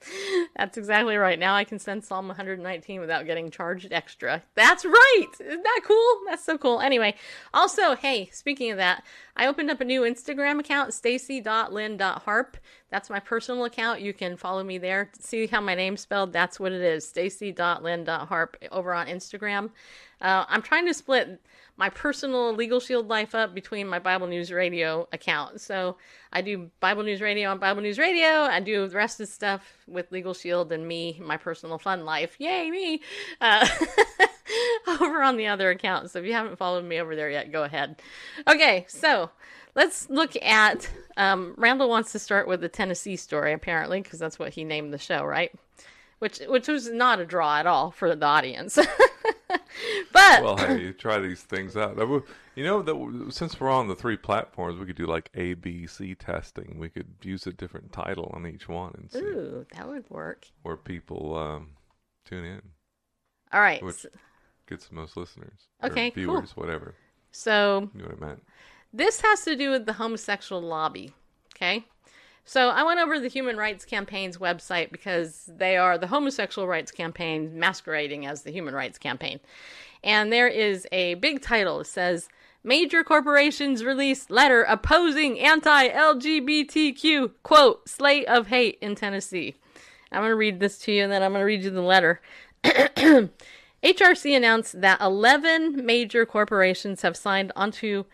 That's 0.56 0.78
exactly 0.78 1.18
right. 1.18 1.40
Now 1.40 1.56
I 1.56 1.64
can 1.64 1.80
send 1.80 2.04
Psalm 2.04 2.28
119 2.28 3.00
without 3.00 3.26
getting 3.26 3.50
charged 3.52 3.92
extra. 3.92 4.44
That's 4.56 4.86
right. 4.86 5.28
Isn't 5.40 5.64
that 5.64 5.82
cool? 5.86 6.20
That's 6.28 6.44
so 6.44 6.58
cool. 6.58 6.80
Anyway, 6.82 7.16
also, 7.54 7.96
hey, 7.96 8.30
speaking 8.32 8.72
of 8.72 8.78
that, 8.78 9.04
I 9.36 9.48
opened 9.48 9.72
up 9.72 9.82
a 9.82 9.86
new 9.86 10.02
Instagram 10.02 10.60
account, 10.60 10.94
stacy.lynn.harp. 10.94 12.58
That's 12.92 13.10
my 13.10 13.20
personal 13.20 13.64
account. 13.64 14.02
You 14.02 14.14
can 14.14 14.36
follow 14.36 14.64
me 14.64 14.78
there. 14.78 15.10
See 15.20 15.48
how 15.48 15.62
my 15.62 15.76
name's 15.76 16.02
spelled? 16.02 16.34
That's 16.34 16.60
what 16.60 16.74
it 16.74 16.82
is. 16.82 17.08
stacy.lynn.harp 17.08 18.58
over 18.72 18.94
on 18.94 19.08
Instagram. 19.08 19.70
Uh, 20.20 20.46
I'm 20.48 20.62
trying 20.62 20.86
to 20.88 20.94
split 20.94 21.42
my 21.78 21.90
personal 21.90 22.54
Legal 22.54 22.80
Shield 22.80 23.08
life 23.08 23.34
up 23.34 23.56
between 23.56 23.88
my 23.88 23.98
Bible 23.98 24.28
News 24.28 24.52
Radio 24.52 25.08
account. 25.14 25.62
So 25.62 25.98
I 26.34 26.42
do 26.42 26.70
Bible 26.82 27.04
News 27.04 27.22
Radio 27.22 27.50
on 27.50 27.60
Bible 27.60 27.82
News 27.82 27.98
Radio. 27.98 28.28
I 28.28 28.60
do 28.60 28.88
the 28.88 28.96
rest 28.96 29.20
of 29.20 29.28
the 29.28 29.34
stuff 29.34 29.64
with 29.88 30.12
Legal 30.12 30.34
Shield 30.34 30.72
and 30.72 30.86
me, 30.86 31.20
my 31.24 31.38
personal 31.38 31.80
fun 31.80 32.06
life. 32.06 32.36
Yay, 32.40 32.70
me! 32.70 33.02
Uh, 33.40 33.68
over 35.02 35.24
on 35.24 35.38
the 35.38 35.48
other 35.48 35.70
account. 35.70 36.12
So 36.12 36.20
if 36.20 36.26
you 36.26 36.34
haven't 36.34 36.58
followed 36.58 36.86
me 36.86 37.00
over 37.00 37.16
there 37.16 37.30
yet, 37.30 37.52
go 37.52 37.64
ahead. 37.64 38.02
Okay, 38.48 38.86
so 38.88 39.30
let's 39.76 40.10
look 40.10 40.36
at. 40.42 40.90
Um, 41.18 41.54
Randall 41.58 41.90
wants 41.90 42.12
to 42.14 42.20
start 42.20 42.48
with 42.48 42.62
the 42.62 42.70
Tennessee 42.70 43.16
story, 43.16 43.54
apparently, 43.54 44.02
because 44.02 44.20
that's 44.20 44.40
what 44.40 44.54
he 44.54 44.64
named 44.64 44.94
the 44.94 44.98
show, 44.98 45.24
right? 45.24 45.52
Which 46.20 46.40
which 46.48 46.68
was 46.68 46.90
not 46.90 47.20
a 47.20 47.26
draw 47.26 47.58
at 47.58 47.68
all 47.68 47.92
for 47.92 48.16
the 48.16 48.26
audience. 48.26 48.76
but 50.14 50.44
well, 50.44 50.58
hey, 50.58 50.80
you 50.80 50.94
try 50.94 51.20
these 51.20 51.42
things 51.42 51.76
out. 51.76 51.98
You 52.56 52.64
know 52.64 52.82
that 52.82 53.32
since 53.34 53.60
we're 53.60 53.70
on 53.72 53.88
the 53.88 53.96
three 53.96 54.18
platforms, 54.18 54.80
we 54.80 54.86
could 54.86 54.96
do 54.96 55.06
like 55.08 55.30
A, 55.36 55.54
B, 55.54 55.88
C 55.88 56.16
testing. 56.16 56.78
We 56.78 56.90
could 56.90 57.08
use 57.24 57.48
a 57.48 57.54
different 57.54 57.92
title 57.92 58.30
on 58.34 58.46
each 58.46 58.68
one 58.70 58.94
and 58.98 59.12
see 59.12 59.20
ooh, 59.20 59.66
that 59.74 59.88
would 59.88 60.10
work. 60.10 60.46
where 60.62 60.78
people 60.78 61.36
um, 61.38 61.72
tune 62.26 62.46
in, 62.46 62.62
All 63.52 63.62
right. 63.62 63.82
which 63.84 64.06
gets 64.68 64.88
the 64.88 64.96
most 64.96 65.18
listeners, 65.18 65.68
Okay, 65.84 66.12
cool. 66.12 66.24
viewers, 66.24 66.56
whatever. 66.56 66.94
So 67.32 67.90
You 67.96 68.02
know 68.04 68.10
what 68.10 68.22
I 68.24 68.26
meant? 68.28 68.44
This 68.94 69.22
has 69.22 69.44
to 69.46 69.56
do 69.56 69.72
with 69.72 69.86
the 69.86 69.94
homosexual 69.94 70.62
lobby. 70.62 71.14
Okay. 71.56 71.86
So 72.44 72.70
I 72.70 72.84
went 72.84 73.00
over 73.00 73.20
the 73.20 73.28
Human 73.28 73.56
Rights 73.56 73.86
Campaign's 73.86 74.38
website 74.38 74.92
because 74.92 75.50
they 75.56 75.78
are 75.78 75.98
the 75.98 76.08
homosexual 76.08 76.68
rights 76.68 76.92
campaign 76.92 77.58
masquerading 77.58 78.26
as 78.26 78.42
the 78.42 78.52
Human 78.52 78.74
Rights 78.74 78.98
Campaign. 78.98 79.40
And 80.04 80.34
there 80.34 80.48
is 80.48 80.88
a 80.92 81.14
big 81.16 81.42
title. 81.42 81.82
It 81.82 81.88
says, 81.88 82.30
Major 82.64 83.04
corporations 83.04 83.84
release 83.84 84.30
letter 84.30 84.64
opposing 84.64 85.40
anti 85.40 85.90
LGBTQ, 85.90 87.32
quote, 87.42 87.90
slate 87.90 88.28
of 88.28 88.48
hate 88.48 88.78
in 88.82 88.96
Tennessee. 88.96 89.56
I'm 90.12 90.22
going 90.22 90.30
to 90.32 90.36
read 90.36 90.60
this 90.60 90.78
to 90.80 90.92
you 90.92 91.04
and 91.04 91.12
then 91.12 91.24
I'm 91.24 91.32
going 91.32 91.42
to 91.42 91.46
read 91.46 91.64
you 91.64 91.72
the 91.72 91.82
letter. 91.82 92.22
HRC 92.64 94.38
announced 94.38 94.82
that 94.82 95.02
11 95.02 95.84
major 95.84 96.26
corporations 96.26 97.02
have 97.02 97.18
signed 97.18 97.52
onto 97.56 98.06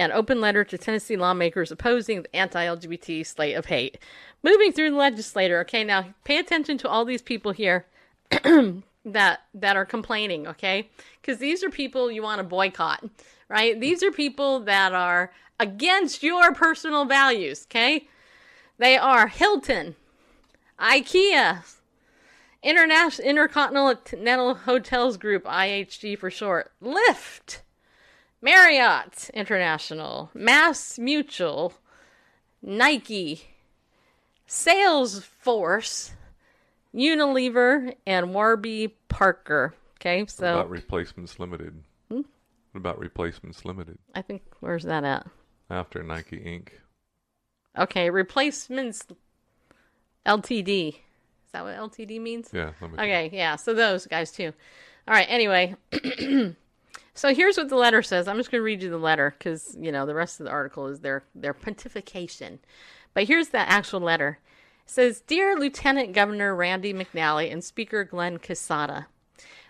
an 0.00 0.12
open 0.12 0.40
letter 0.40 0.64
to 0.64 0.78
Tennessee 0.78 1.16
lawmakers 1.16 1.70
opposing 1.70 2.22
the 2.22 2.36
anti 2.36 2.64
LGBT 2.64 3.26
slate 3.26 3.56
of 3.56 3.66
hate. 3.66 3.98
Moving 4.42 4.72
through 4.72 4.90
the 4.90 4.96
legislator, 4.96 5.60
okay, 5.60 5.84
now 5.84 6.14
pay 6.24 6.38
attention 6.38 6.78
to 6.78 6.88
all 6.88 7.04
these 7.04 7.22
people 7.22 7.52
here 7.52 7.86
that 8.30 9.40
that 9.54 9.76
are 9.76 9.84
complaining, 9.84 10.46
okay? 10.46 10.88
Because 11.20 11.38
these 11.38 11.62
are 11.62 11.70
people 11.70 12.10
you 12.10 12.22
want 12.22 12.38
to 12.38 12.44
boycott, 12.44 13.04
right? 13.48 13.78
These 13.78 14.02
are 14.02 14.10
people 14.10 14.60
that 14.60 14.92
are 14.94 15.32
against 15.58 16.22
your 16.22 16.54
personal 16.54 17.04
values, 17.04 17.66
okay? 17.68 18.08
They 18.78 18.96
are 18.96 19.28
Hilton, 19.28 19.96
IKEA, 20.78 21.62
International 22.62 23.28
Intercontinental 23.28 24.54
Hotels 24.54 25.18
Group, 25.18 25.44
IHG 25.44 26.18
for 26.18 26.30
short, 26.30 26.72
Lyft, 26.82 27.58
Marriott 28.42 29.30
International, 29.34 30.30
Mass 30.34 30.98
Mutual, 30.98 31.74
Nike, 32.62 33.42
Salesforce, 34.48 36.10
Unilever, 36.94 37.94
and 38.06 38.34
Warby 38.34 38.96
Parker. 39.08 39.74
Okay, 40.00 40.24
so 40.26 40.46
What 40.46 40.60
about 40.60 40.70
Replacements 40.70 41.38
Limited? 41.38 41.82
Hmm? 42.10 42.22
What 42.72 42.78
about 42.78 42.98
Replacements 42.98 43.64
Limited? 43.64 43.98
I 44.14 44.22
think 44.22 44.42
where's 44.60 44.84
that 44.84 45.04
at? 45.04 45.26
After 45.68 46.02
Nike 46.02 46.38
Inc. 46.38 46.68
Okay, 47.78 48.10
replacements 48.10 49.06
LTD. 50.26 50.88
Is 50.94 51.52
that 51.52 51.64
what 51.64 51.76
LTD 51.76 52.20
means? 52.20 52.50
Yeah. 52.52 52.72
Let 52.80 52.90
me 52.92 52.98
Okay, 52.98 53.30
yeah. 53.32 53.56
So 53.56 53.74
those 53.74 54.06
guys 54.06 54.32
too. 54.32 54.52
All 55.06 55.14
right. 55.14 55.26
Anyway, 55.28 55.76
so 57.14 57.34
here's 57.34 57.56
what 57.56 57.68
the 57.68 57.76
letter 57.76 58.02
says. 58.02 58.28
I'm 58.28 58.36
just 58.36 58.50
going 58.50 58.60
to 58.60 58.64
read 58.64 58.82
you 58.82 58.90
the 58.90 58.98
letter 58.98 59.34
because 59.36 59.76
you 59.78 59.92
know 59.92 60.06
the 60.06 60.14
rest 60.14 60.40
of 60.40 60.44
the 60.44 60.52
article 60.52 60.86
is 60.86 61.00
their 61.00 61.24
their 61.34 61.54
pontification. 61.54 62.58
But 63.14 63.24
here's 63.24 63.48
the 63.48 63.58
actual 63.58 64.00
letter. 64.00 64.38
It 64.84 64.90
says, 64.90 65.20
"Dear 65.20 65.56
Lieutenant 65.56 66.12
Governor 66.12 66.54
Randy 66.54 66.94
McNally 66.94 67.52
and 67.52 67.64
Speaker 67.64 68.04
Glen 68.04 68.38
Casada." 68.38 69.06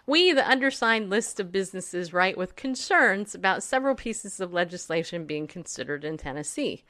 We, 0.06 0.32
the 0.32 0.49
undersigned 0.49 1.09
list 1.09 1.38
of 1.38 1.52
businesses, 1.52 2.12
write 2.12 2.37
with 2.37 2.56
concerns 2.56 3.35
about 3.35 3.62
several 3.62 3.94
pieces 3.94 4.40
of 4.40 4.52
legislation 4.52 5.25
being 5.25 5.47
considered 5.47 6.04
in 6.04 6.16
Tennessee. 6.16 6.85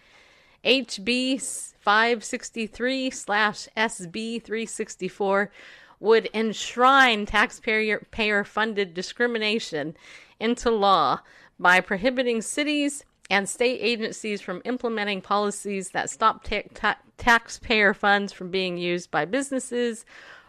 HB 0.64 1.40
563 1.78 3.10
slash 3.10 3.68
SB 3.76 4.42
364 4.42 5.50
would 5.98 6.30
enshrine 6.32 7.26
taxpayer 7.26 8.44
funded 8.44 8.94
discrimination 8.94 9.96
into 10.40 10.70
law 10.70 11.20
by 11.58 11.80
prohibiting 11.80 12.42
cities 12.42 13.04
and 13.30 13.48
state 13.48 13.78
agencies 13.80 14.40
from 14.40 14.60
implementing 14.64 15.20
policies 15.20 15.90
that 15.90 16.10
stop 16.10 16.42
ta- 16.42 16.62
ta- 16.74 16.98
taxpayer 17.16 17.94
funds 17.94 18.32
from 18.32 18.50
being 18.50 18.76
used 18.76 19.10
by 19.10 19.24
businesses, 19.24 20.04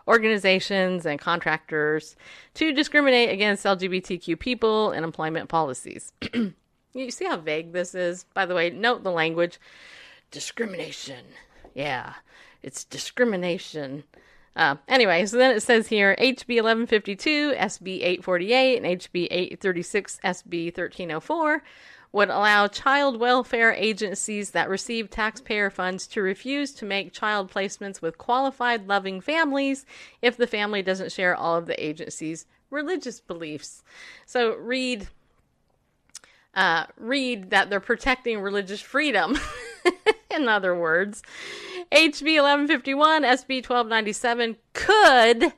organizations, 0.07 1.05
and 1.05 1.19
contractors 1.19 2.15
to 2.55 2.74
discriminate 2.74 3.29
against 3.29 3.65
LGBTQ 3.65 4.39
people 4.39 4.91
in 4.91 5.03
employment 5.03 5.48
policies. 5.48 6.12
you 6.93 7.12
see 7.12 7.25
how 7.25 7.38
vague 7.38 7.71
this 7.71 7.93
is? 7.93 8.25
By 8.33 8.48
the 8.48 8.55
way, 8.55 8.71
note 8.71 9.03
the 9.03 9.12
language 9.12 9.60
discrimination. 10.31 11.25
Yeah, 11.75 12.13
it's 12.63 12.83
discrimination. 12.83 14.03
Uh, 14.55 14.75
anyway, 14.88 15.25
so 15.25 15.38
then 15.38 15.55
it 15.55 15.62
says 15.62 15.88
here 15.88 16.15
HB 16.20 16.62
1152, 16.62 17.53
SB 17.53 17.98
848, 17.98 18.77
and 18.77 18.86
HB 18.86 19.27
836, 19.31 20.20
SB 20.24 20.65
1304 20.65 21.63
would 22.13 22.29
allow 22.29 22.67
child 22.67 23.20
welfare 23.20 23.72
agencies 23.72 24.51
that 24.51 24.70
receive 24.70 25.10
taxpayer 25.10 25.70
funds 25.70 26.05
to 26.08 26.22
refuse 26.22 26.74
to 26.74 26.86
make 26.86 27.13
child 27.13 27.50
placements 27.50 28.01
with 28.01 28.17
qualified 28.17 28.88
loving 28.88 29.22
families 29.22 29.86
if 30.22 30.36
the 30.36 30.48
family 30.48 30.81
doesn't 30.81 31.12
share 31.12 31.36
all 31.36 31.55
of 31.55 31.67
the 31.67 31.86
agency's 31.86 32.46
religious 32.70 33.22
beliefs. 33.22 33.84
So 34.25 34.55
read 34.55 35.08
uh, 36.53 36.86
read 36.98 37.51
that 37.51 37.70
they're 37.70 37.79
protecting 37.79 38.41
religious 38.41 38.81
freedom. 38.81 39.39
In 40.36 40.50
other 40.50 40.75
words, 40.75 41.24
HB 41.91 42.41
1151, 42.41 43.24
SB 43.24 43.55
1297 43.57 44.57
could 44.74 45.53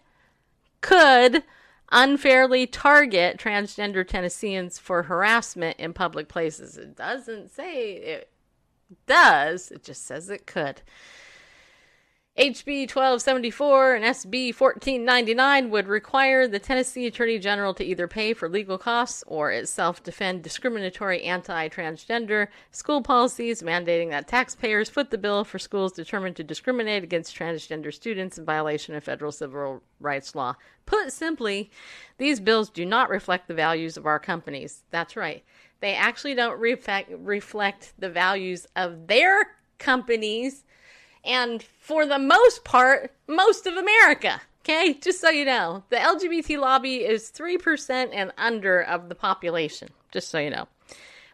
could 0.81 1.43
unfairly 1.91 2.65
target 2.67 3.37
transgender 3.37 4.05
Tennesseans 4.05 4.79
for 4.79 5.03
harassment 5.03 5.79
in 5.79 5.93
public 5.93 6.27
places. 6.27 6.77
It 6.77 6.95
doesn't 6.95 7.51
say 7.51 7.93
it 7.93 8.29
does, 9.05 9.71
it 9.71 9.83
just 9.83 10.05
says 10.05 10.29
it 10.29 10.47
could. 10.47 10.81
HB 12.37 12.89
1274 12.89 13.93
and 13.93 14.05
SB 14.05 14.59
1499 14.59 15.69
would 15.69 15.87
require 15.87 16.47
the 16.47 16.57
Tennessee 16.57 17.05
Attorney 17.05 17.37
General 17.37 17.75
to 17.75 17.83
either 17.83 18.07
pay 18.07 18.33
for 18.33 18.49
legal 18.49 18.79
costs 18.79 19.23
or 19.27 19.51
itself 19.51 20.01
defend 20.01 20.41
discriminatory 20.41 21.21
anti 21.21 21.69
transgender 21.69 22.47
school 22.71 23.03
policies, 23.03 23.61
mandating 23.61 24.09
that 24.09 24.27
taxpayers 24.27 24.89
foot 24.89 25.11
the 25.11 25.17
bill 25.19 25.43
for 25.43 25.59
schools 25.59 25.91
determined 25.91 26.35
to 26.35 26.43
discriminate 26.43 27.03
against 27.03 27.37
transgender 27.37 27.93
students 27.93 28.39
in 28.39 28.45
violation 28.45 28.95
of 28.95 29.03
federal 29.03 29.31
civil 29.31 29.83
rights 29.99 30.33
law. 30.33 30.55
Put 30.87 31.13
simply, 31.13 31.69
these 32.17 32.39
bills 32.39 32.71
do 32.71 32.83
not 32.83 33.11
reflect 33.11 33.47
the 33.47 33.53
values 33.53 33.95
of 33.95 34.07
our 34.07 34.17
companies. 34.17 34.85
That's 34.89 35.15
right. 35.15 35.43
They 35.81 35.93
actually 35.93 36.33
don't 36.33 36.59
reflect, 36.59 37.11
reflect 37.15 37.93
the 37.99 38.09
values 38.09 38.65
of 38.75 39.05
their 39.05 39.51
companies 39.77 40.63
and 41.23 41.63
for 41.63 42.05
the 42.05 42.19
most 42.19 42.63
part, 42.63 43.13
most 43.27 43.65
of 43.65 43.75
America. 43.75 44.41
Okay, 44.61 44.93
just 44.93 45.19
so 45.19 45.29
you 45.29 45.43
know, 45.43 45.83
the 45.89 45.97
LGBT 45.97 46.57
lobby 46.57 47.03
is 47.03 47.29
3% 47.31 48.09
and 48.13 48.31
under 48.37 48.81
of 48.81 49.09
the 49.09 49.15
population, 49.15 49.89
just 50.11 50.29
so 50.29 50.39
you 50.39 50.49
know. 50.49 50.67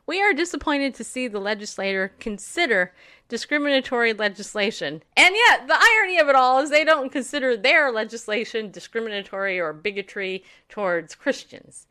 We 0.08 0.20
are 0.24 0.34
disappointed 0.34 0.96
to 0.96 1.04
see 1.04 1.28
the 1.28 1.40
legislator 1.40 2.12
consider 2.20 2.92
discriminatory 3.28 4.14
legislation. 4.14 5.04
And 5.16 5.36
yet, 5.36 5.68
the 5.68 5.78
irony 5.80 6.18
of 6.18 6.28
it 6.28 6.36
all 6.36 6.60
is 6.60 6.72
they 6.72 6.84
don't 6.84 7.12
consider 7.12 7.56
their 7.56 7.92
legislation 7.92 8.72
discriminatory 8.72 9.60
or 9.60 9.72
bigotry 9.72 10.44
towards 10.68 11.14
Christians. 11.14 11.86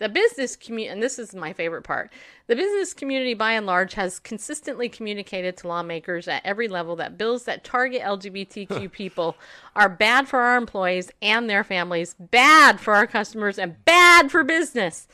The 0.00 0.08
business 0.08 0.56
community, 0.56 0.90
and 0.90 1.02
this 1.02 1.18
is 1.18 1.34
my 1.34 1.52
favorite 1.52 1.82
part, 1.82 2.10
the 2.46 2.56
business 2.56 2.94
community 2.94 3.34
by 3.34 3.52
and 3.52 3.66
large 3.66 3.92
has 3.94 4.18
consistently 4.18 4.88
communicated 4.88 5.58
to 5.58 5.68
lawmakers 5.68 6.26
at 6.26 6.40
every 6.42 6.68
level 6.68 6.96
that 6.96 7.18
bills 7.18 7.44
that 7.44 7.64
target 7.64 8.00
LGBTQ 8.00 8.90
people 8.92 9.36
are 9.76 9.90
bad 9.90 10.26
for 10.26 10.40
our 10.40 10.56
employees 10.56 11.10
and 11.20 11.50
their 11.50 11.62
families, 11.62 12.14
bad 12.18 12.80
for 12.80 12.94
our 12.94 13.06
customers, 13.06 13.58
and 13.58 13.84
bad 13.84 14.30
for 14.30 14.42
business. 14.42 15.06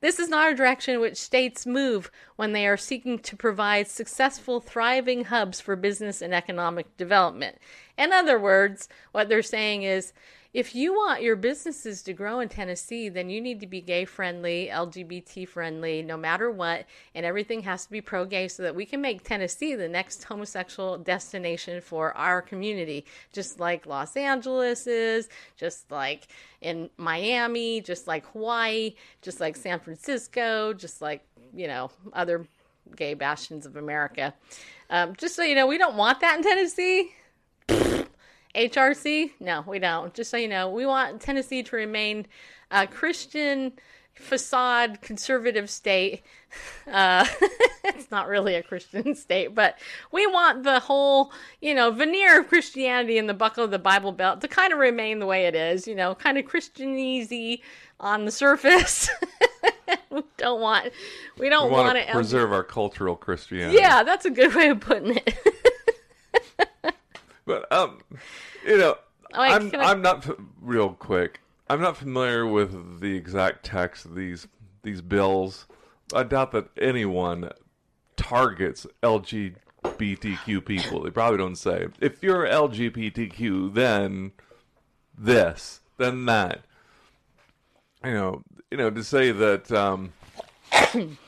This 0.00 0.18
is 0.18 0.30
not 0.30 0.50
a 0.50 0.56
direction 0.56 0.94
in 0.94 1.00
which 1.02 1.18
states 1.18 1.66
move 1.66 2.10
when 2.36 2.52
they 2.54 2.66
are 2.66 2.78
seeking 2.78 3.18
to 3.18 3.36
provide 3.36 3.88
successful, 3.88 4.58
thriving 4.58 5.24
hubs 5.24 5.60
for 5.60 5.76
business 5.76 6.22
and 6.22 6.32
economic 6.32 6.96
development. 6.96 7.58
In 7.98 8.10
other 8.10 8.38
words, 8.38 8.88
what 9.12 9.28
they're 9.28 9.42
saying 9.42 9.82
is 9.82 10.14
if 10.52 10.74
you 10.74 10.92
want 10.92 11.22
your 11.22 11.36
businesses 11.36 12.02
to 12.02 12.12
grow 12.12 12.40
in 12.40 12.48
Tennessee, 12.48 13.08
then 13.08 13.30
you 13.30 13.40
need 13.40 13.60
to 13.60 13.68
be 13.68 13.80
gay 13.80 14.04
friendly, 14.04 14.68
LGBT 14.72 15.46
friendly, 15.46 16.02
no 16.02 16.16
matter 16.16 16.50
what, 16.50 16.86
and 17.14 17.24
everything 17.24 17.62
has 17.62 17.84
to 17.84 17.90
be 17.90 18.00
pro 18.00 18.24
gay 18.24 18.48
so 18.48 18.64
that 18.64 18.74
we 18.74 18.84
can 18.84 19.00
make 19.00 19.22
Tennessee 19.22 19.76
the 19.76 19.88
next 19.88 20.24
homosexual 20.24 20.98
destination 20.98 21.80
for 21.80 22.16
our 22.16 22.42
community, 22.42 23.04
just 23.32 23.60
like 23.60 23.86
Los 23.86 24.16
Angeles 24.16 24.88
is, 24.88 25.28
just 25.56 25.88
like 25.90 26.26
in 26.60 26.90
Miami, 26.96 27.80
just 27.80 28.08
like 28.08 28.26
Hawaii, 28.32 28.94
just 29.22 29.38
like 29.38 29.54
San 29.56 29.78
Francisco, 29.78 30.72
just 30.72 31.00
like, 31.00 31.24
you 31.54 31.68
know, 31.68 31.92
other 32.12 32.44
gay 32.96 33.14
bastions 33.14 33.66
of 33.66 33.76
America. 33.76 34.34
Um, 34.88 35.14
just 35.16 35.36
so 35.36 35.44
you 35.44 35.54
know, 35.54 35.68
we 35.68 35.78
don't 35.78 35.94
want 35.94 36.18
that 36.20 36.38
in 36.38 36.42
Tennessee. 36.42 37.12
HRC? 38.54 39.32
No, 39.40 39.64
we 39.66 39.78
don't. 39.78 40.12
Just 40.14 40.30
so 40.30 40.36
you 40.36 40.48
know, 40.48 40.70
we 40.70 40.86
want 40.86 41.20
Tennessee 41.20 41.62
to 41.62 41.76
remain 41.76 42.26
a 42.70 42.86
Christian 42.86 43.72
facade 44.14 45.00
conservative 45.00 45.70
state. 45.70 46.22
Uh, 46.90 47.24
it's 47.84 48.10
not 48.10 48.26
really 48.26 48.56
a 48.56 48.62
Christian 48.64 49.14
state, 49.14 49.54
but 49.54 49.78
we 50.10 50.26
want 50.26 50.64
the 50.64 50.80
whole, 50.80 51.32
you 51.60 51.72
know, 51.72 51.92
veneer 51.92 52.40
of 52.40 52.48
Christianity 52.48 53.18
in 53.18 53.28
the 53.28 53.34
buckle 53.34 53.62
of 53.62 53.70
the 53.70 53.78
Bible 53.78 54.10
Belt 54.10 54.40
to 54.40 54.48
kind 54.48 54.72
of 54.72 54.80
remain 54.80 55.20
the 55.20 55.26
way 55.26 55.46
it 55.46 55.54
is, 55.54 55.86
you 55.86 55.94
know, 55.94 56.16
kind 56.16 56.38
of 56.38 56.44
Christianese 56.46 57.60
on 58.00 58.24
the 58.24 58.32
surface. 58.32 59.08
we 60.10 60.24
don't 60.38 60.60
want, 60.60 60.90
we 61.38 61.48
don't 61.48 61.68
We 61.68 61.74
want 61.74 61.94
want 61.94 62.04
to 62.04 62.12
preserve 62.12 62.52
our 62.52 62.64
cultural 62.64 63.14
Christianity. 63.14 63.78
Yeah, 63.78 64.02
that's 64.02 64.24
a 64.24 64.30
good 64.30 64.52
way 64.52 64.70
of 64.70 64.80
putting 64.80 65.18
it. 65.24 65.38
But 67.46 67.70
um, 67.72 67.98
you 68.66 68.78
know, 68.78 68.96
Oh, 69.32 69.40
wait, 69.40 69.52
I'm 69.52 69.74
I- 69.76 69.90
I'm 69.90 70.02
not 70.02 70.28
real 70.60 70.90
quick. 70.90 71.40
I'm 71.68 71.80
not 71.80 71.96
familiar 71.96 72.46
with 72.46 73.00
the 73.00 73.14
exact 73.16 73.64
text 73.64 74.04
of 74.04 74.14
these 74.14 74.48
these 74.82 75.00
bills. 75.00 75.66
I 76.12 76.24
doubt 76.24 76.50
that 76.52 76.68
anyone 76.80 77.50
targets 78.16 78.86
LGBTQ 79.02 80.64
people. 80.64 81.02
They 81.02 81.10
probably 81.10 81.38
don't 81.38 81.56
say 81.56 81.86
if 82.00 82.22
you're 82.22 82.44
LGBTQ, 82.46 83.72
then 83.74 84.32
this, 85.16 85.80
then 85.96 86.26
that. 86.26 86.62
You 88.04 88.14
know, 88.14 88.42
you 88.70 88.76
know 88.78 88.90
to 88.90 89.04
say 89.04 89.30
that 89.30 89.70
um, 89.70 90.12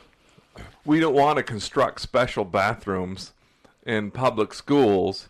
we 0.84 0.98
don't 0.98 1.14
want 1.14 1.36
to 1.36 1.42
construct 1.44 2.00
special 2.00 2.44
bathrooms 2.44 3.32
in 3.86 4.10
public 4.10 4.54
schools 4.54 5.28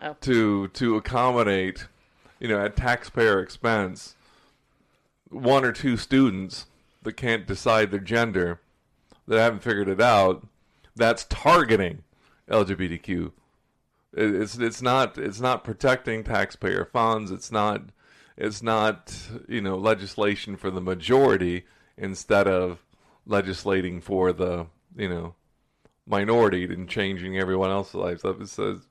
Oh. 0.00 0.16
to 0.20 0.68
to 0.68 0.96
accommodate, 0.96 1.88
you 2.38 2.48
know, 2.48 2.64
at 2.64 2.76
taxpayer 2.76 3.40
expense, 3.40 4.14
one 5.28 5.64
or 5.64 5.72
two 5.72 5.96
students 5.96 6.66
that 7.02 7.14
can't 7.14 7.46
decide 7.46 7.90
their 7.90 8.00
gender, 8.00 8.60
that 9.26 9.40
haven't 9.40 9.62
figured 9.62 9.88
it 9.88 10.00
out. 10.00 10.46
That's 10.94 11.24
targeting 11.24 12.04
LGBTQ. 12.48 13.32
It's 14.12 14.56
it's 14.56 14.82
not 14.82 15.18
it's 15.18 15.40
not 15.40 15.64
protecting 15.64 16.22
taxpayer 16.22 16.84
funds. 16.84 17.30
It's 17.30 17.50
not 17.50 17.82
it's 18.36 18.62
not 18.62 19.14
you 19.48 19.60
know 19.60 19.76
legislation 19.76 20.56
for 20.56 20.70
the 20.70 20.80
majority 20.80 21.64
instead 21.96 22.46
of 22.46 22.84
legislating 23.26 24.00
for 24.00 24.32
the 24.32 24.66
you 24.96 25.08
know 25.08 25.34
minority 26.06 26.64
and 26.64 26.88
changing 26.88 27.36
everyone 27.36 27.70
else's 27.70 27.94
lives. 27.94 28.24
It 28.24 28.48
says 28.48 28.78
uh, 28.78 28.87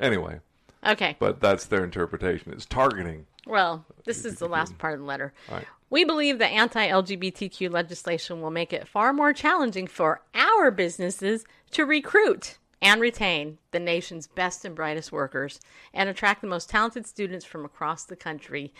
anyway. 0.00 0.40
Okay. 0.86 1.16
But 1.18 1.40
that's 1.40 1.66
their 1.66 1.84
interpretation. 1.84 2.52
It's 2.52 2.66
targeting. 2.66 3.26
Well, 3.46 3.84
this 4.04 4.24
is 4.24 4.36
the 4.36 4.48
last 4.48 4.76
part 4.78 4.94
of 4.94 5.00
the 5.00 5.06
letter. 5.06 5.32
Right. 5.50 5.64
We 5.88 6.04
believe 6.04 6.38
that 6.38 6.50
anti 6.50 6.88
LGBTQ 6.88 7.70
legislation 7.70 8.40
will 8.40 8.50
make 8.50 8.72
it 8.72 8.88
far 8.88 9.12
more 9.12 9.32
challenging 9.32 9.86
for 9.86 10.20
our 10.34 10.70
businesses 10.70 11.44
to 11.72 11.84
recruit 11.84 12.58
and 12.82 13.00
retain 13.00 13.58
the 13.70 13.78
nation's 13.78 14.26
best 14.26 14.64
and 14.64 14.74
brightest 14.74 15.10
workers 15.10 15.60
and 15.94 16.08
attract 16.08 16.40
the 16.40 16.46
most 16.46 16.68
talented 16.68 17.06
students 17.06 17.44
from 17.44 17.64
across 17.64 18.04
the 18.04 18.16
country. 18.16 18.72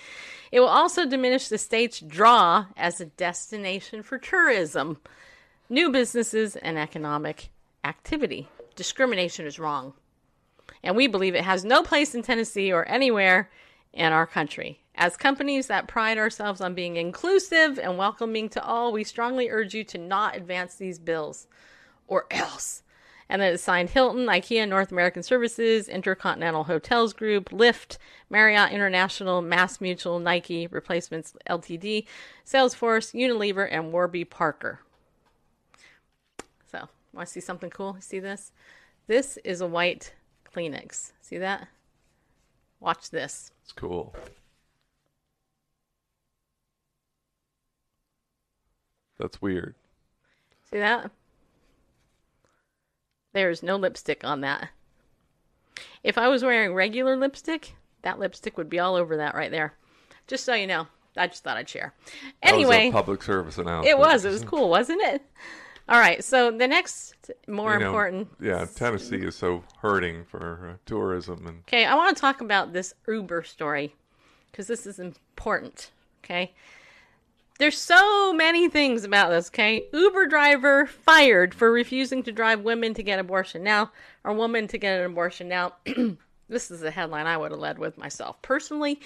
It 0.52 0.60
will 0.60 0.68
also 0.68 1.06
diminish 1.06 1.48
the 1.48 1.58
state's 1.58 2.00
draw 2.00 2.66
as 2.76 3.00
a 3.00 3.06
destination 3.06 4.02
for 4.02 4.18
tourism, 4.18 4.98
new 5.70 5.90
businesses, 5.90 6.56
and 6.56 6.76
economic 6.76 7.48
activity. 7.84 8.48
Discrimination 8.74 9.46
is 9.46 9.58
wrong 9.58 9.94
and 10.82 10.96
we 10.96 11.06
believe 11.06 11.34
it 11.34 11.44
has 11.44 11.64
no 11.64 11.82
place 11.82 12.14
in 12.14 12.22
Tennessee 12.22 12.72
or 12.72 12.88
anywhere 12.88 13.50
in 13.92 14.12
our 14.12 14.26
country. 14.26 14.80
As 14.94 15.16
companies 15.16 15.66
that 15.66 15.88
pride 15.88 16.16
ourselves 16.16 16.60
on 16.60 16.74
being 16.74 16.96
inclusive 16.96 17.78
and 17.78 17.98
welcoming 17.98 18.48
to 18.50 18.64
all, 18.64 18.92
we 18.92 19.04
strongly 19.04 19.50
urge 19.50 19.74
you 19.74 19.84
to 19.84 19.98
not 19.98 20.36
advance 20.36 20.76
these 20.76 20.98
bills 20.98 21.46
or 22.06 22.26
else. 22.30 22.82
And 23.28 23.42
then 23.42 23.54
it's 23.54 23.62
signed 23.62 23.90
Hilton, 23.90 24.26
IKEA, 24.26 24.68
North 24.68 24.92
American 24.92 25.22
Services, 25.22 25.88
Intercontinental 25.88 26.64
Hotels 26.64 27.12
Group, 27.12 27.50
Lyft, 27.50 27.98
Marriott 28.30 28.70
International, 28.70 29.42
Mass 29.42 29.80
Mutual, 29.80 30.20
Nike, 30.20 30.68
Replacements 30.68 31.34
Ltd, 31.50 32.06
Salesforce, 32.46 33.12
Unilever, 33.14 33.68
and 33.70 33.92
Warby 33.92 34.24
Parker. 34.26 34.80
So, 36.70 36.88
want 37.12 37.26
to 37.26 37.32
see 37.32 37.40
something 37.40 37.70
cool? 37.70 37.96
See 37.98 38.20
this? 38.20 38.52
This 39.08 39.38
is 39.38 39.60
a 39.60 39.66
white 39.66 40.14
Kleenex. 40.56 41.12
See 41.20 41.38
that? 41.38 41.68
Watch 42.80 43.10
this. 43.10 43.50
It's 43.64 43.72
cool. 43.72 44.14
That's 49.18 49.40
weird. 49.42 49.74
See 50.70 50.78
that? 50.78 51.10
There's 53.32 53.62
no 53.62 53.76
lipstick 53.76 54.24
on 54.24 54.40
that. 54.42 54.68
If 56.02 56.16
I 56.16 56.28
was 56.28 56.42
wearing 56.42 56.72
regular 56.74 57.16
lipstick, 57.16 57.74
that 58.02 58.18
lipstick 58.18 58.56
would 58.56 58.70
be 58.70 58.78
all 58.78 58.94
over 58.94 59.16
that 59.18 59.34
right 59.34 59.50
there. 59.50 59.74
Just 60.26 60.44
so 60.44 60.54
you 60.54 60.66
know. 60.66 60.86
I 61.18 61.26
just 61.26 61.44
thought 61.44 61.56
I'd 61.56 61.68
share. 61.68 61.94
That 62.42 62.54
was 62.56 62.68
a 62.68 62.72
Anyway, 62.72 62.90
public 62.92 63.22
service 63.22 63.56
announcement. 63.58 63.88
it 63.88 63.98
was. 63.98 64.24
It 64.24 64.30
was 64.30 64.44
cool, 64.44 64.68
wasn't 64.68 65.00
it? 65.02 65.22
All 65.88 65.98
right. 66.00 66.22
So 66.24 66.50
the 66.50 66.66
next 66.66 67.30
more 67.46 67.74
You 67.74 67.80
know, 67.80 67.86
important. 67.86 68.28
Yeah, 68.40 68.66
Tennessee 68.74 69.18
is 69.18 69.36
so 69.36 69.62
hurting 69.78 70.24
for 70.24 70.70
uh, 70.72 70.76
tourism 70.84 71.46
and 71.46 71.58
Okay, 71.68 71.84
I 71.84 71.94
want 71.94 72.16
to 72.16 72.20
talk 72.20 72.40
about 72.40 72.72
this 72.72 72.94
Uber 73.06 73.44
story 73.44 73.94
because 74.50 74.66
this 74.66 74.86
is 74.86 74.98
important. 74.98 75.90
Okay. 76.24 76.52
There's 77.58 77.78
so 77.78 78.34
many 78.34 78.68
things 78.68 79.04
about 79.04 79.30
this, 79.30 79.48
okay? 79.48 79.86
Uber 79.92 80.26
driver 80.26 80.84
fired 80.84 81.54
for 81.54 81.72
refusing 81.72 82.22
to 82.24 82.32
drive 82.32 82.60
women 82.60 82.92
to 82.94 83.02
get 83.02 83.18
abortion 83.18 83.62
now, 83.62 83.92
or 84.24 84.34
woman 84.34 84.68
to 84.68 84.76
get 84.76 85.00
an 85.00 85.06
abortion 85.06 85.48
now. 85.48 85.72
this 86.50 86.70
is 86.70 86.82
a 86.82 86.90
headline 86.90 87.26
I 87.26 87.38
would 87.38 87.52
have 87.52 87.60
led 87.60 87.78
with 87.78 87.96
myself 87.96 88.42
personally, 88.42 89.00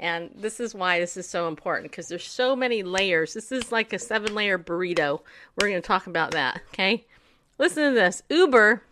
and 0.00 0.30
this 0.34 0.58
is 0.58 0.74
why 0.74 0.98
this 0.98 1.16
is 1.16 1.28
so 1.28 1.46
important 1.46 1.90
because 1.90 2.08
there's 2.08 2.26
so 2.26 2.56
many 2.56 2.82
layers. 2.82 3.34
This 3.34 3.52
is 3.52 3.70
like 3.70 3.92
a 3.92 3.98
seven 3.98 4.34
layer 4.34 4.58
burrito. 4.58 5.20
We're 5.60 5.68
going 5.68 5.80
to 5.80 5.86
talk 5.86 6.06
about 6.06 6.32
that, 6.32 6.62
okay? 6.72 7.06
Listen 7.58 7.90
to 7.90 7.94
this. 7.94 8.22
Uber 8.30 8.82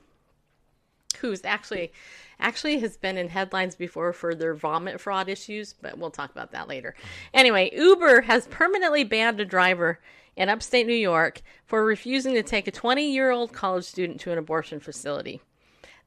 who's 1.21 1.45
actually 1.45 1.93
actually 2.39 2.79
has 2.79 2.97
been 2.97 3.17
in 3.17 3.29
headlines 3.29 3.75
before 3.75 4.13
for 4.13 4.35
their 4.35 4.55
vomit 4.55 5.01
fraud 5.01 5.29
issues, 5.29 5.75
but 5.81 5.99
we'll 5.99 6.11
talk 6.11 6.31
about 6.31 6.53
that 6.53 6.69
later. 6.69 6.95
Anyway, 7.35 7.71
Uber 7.75 8.21
has 8.23 8.47
permanently 8.47 9.03
banned 9.03 9.41
a 9.41 9.45
driver 9.45 9.99
in 10.37 10.49
upstate 10.49 10.87
New 10.87 10.93
York 10.93 11.43
for 11.67 11.85
refusing 11.85 12.35
to 12.35 12.43
take 12.45 12.69
a 12.69 12.73
20-year-old 12.73 13.53
college 13.53 13.85
student 13.85 14.21
to 14.21 14.31
an 14.31 14.39
abortion 14.39 14.79
facility. 14.79 15.41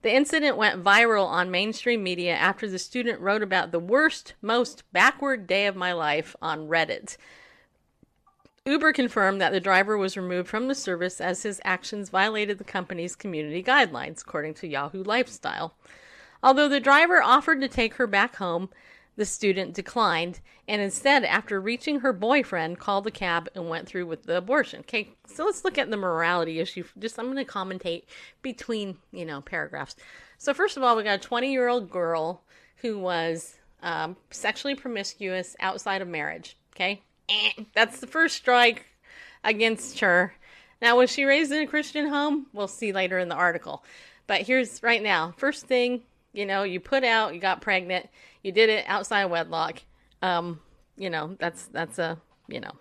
The 0.01 0.13
incident 0.13 0.57
went 0.57 0.83
viral 0.83 1.27
on 1.27 1.51
mainstream 1.51 2.03
media 2.03 2.33
after 2.33 2.67
the 2.67 2.79
student 2.79 3.19
wrote 3.19 3.43
about 3.43 3.71
the 3.71 3.79
worst, 3.79 4.33
most 4.41 4.83
backward 4.91 5.45
day 5.45 5.67
of 5.67 5.75
my 5.75 5.93
life 5.93 6.35
on 6.41 6.67
Reddit. 6.67 7.17
Uber 8.65 8.93
confirmed 8.93 9.41
that 9.41 9.51
the 9.51 9.59
driver 9.59 9.97
was 9.97 10.17
removed 10.17 10.47
from 10.47 10.67
the 10.67 10.75
service 10.75 11.19
as 11.21 11.43
his 11.43 11.61
actions 11.63 12.09
violated 12.09 12.57
the 12.57 12.63
company's 12.63 13.15
community 13.15 13.63
guidelines, 13.63 14.21
according 14.21 14.53
to 14.55 14.67
Yahoo 14.67 15.03
Lifestyle. 15.03 15.75
Although 16.43 16.69
the 16.69 16.79
driver 16.79 17.21
offered 17.21 17.61
to 17.61 17.67
take 17.67 17.95
her 17.95 18.07
back 18.07 18.37
home, 18.37 18.69
the 19.21 19.25
student 19.25 19.75
declined 19.75 20.39
and 20.67 20.81
instead, 20.81 21.23
after 21.23 21.61
reaching 21.61 21.99
her 21.99 22.11
boyfriend, 22.11 22.79
called 22.79 23.03
the 23.03 23.11
cab 23.11 23.49
and 23.53 23.69
went 23.69 23.87
through 23.87 24.07
with 24.07 24.23
the 24.23 24.37
abortion. 24.37 24.79
Okay, 24.79 25.09
so 25.27 25.45
let's 25.45 25.63
look 25.63 25.77
at 25.77 25.91
the 25.91 25.97
morality 25.97 26.59
issue. 26.59 26.85
Just 26.97 27.19
I'm 27.19 27.31
going 27.31 27.45
to 27.45 27.51
commentate 27.51 28.05
between, 28.41 28.97
you 29.11 29.23
know, 29.23 29.41
paragraphs. 29.41 29.95
So, 30.39 30.55
first 30.55 30.77
of 30.77 30.81
all, 30.81 30.95
we 30.97 31.03
got 31.03 31.19
a 31.19 31.21
20 31.21 31.51
year 31.51 31.67
old 31.67 31.91
girl 31.91 32.41
who 32.77 32.97
was 32.97 33.57
um, 33.83 34.15
sexually 34.31 34.73
promiscuous 34.73 35.55
outside 35.59 36.01
of 36.01 36.07
marriage. 36.07 36.57
Okay, 36.73 37.03
Eh, 37.29 37.63
that's 37.75 37.99
the 37.99 38.07
first 38.07 38.37
strike 38.37 38.85
against 39.43 39.99
her. 39.99 40.33
Now, 40.81 40.97
was 40.97 41.11
she 41.11 41.25
raised 41.25 41.51
in 41.51 41.61
a 41.61 41.67
Christian 41.67 42.07
home? 42.07 42.47
We'll 42.53 42.67
see 42.67 42.91
later 42.91 43.19
in 43.19 43.29
the 43.29 43.35
article. 43.35 43.83
But 44.25 44.41
here's 44.41 44.81
right 44.81 45.03
now. 45.03 45.35
First 45.37 45.67
thing, 45.67 46.01
you 46.33 46.45
know, 46.45 46.63
you 46.63 46.79
put 46.79 47.03
out, 47.03 47.33
you 47.33 47.39
got 47.39 47.61
pregnant, 47.61 48.09
you 48.43 48.51
did 48.51 48.69
it 48.69 48.85
outside 48.87 49.25
wedlock. 49.25 49.81
Um, 50.21 50.59
you 50.97 51.09
know, 51.09 51.35
that's 51.39 51.65
that's 51.67 51.99
a 51.99 52.19
you 52.47 52.59
know, 52.59 52.71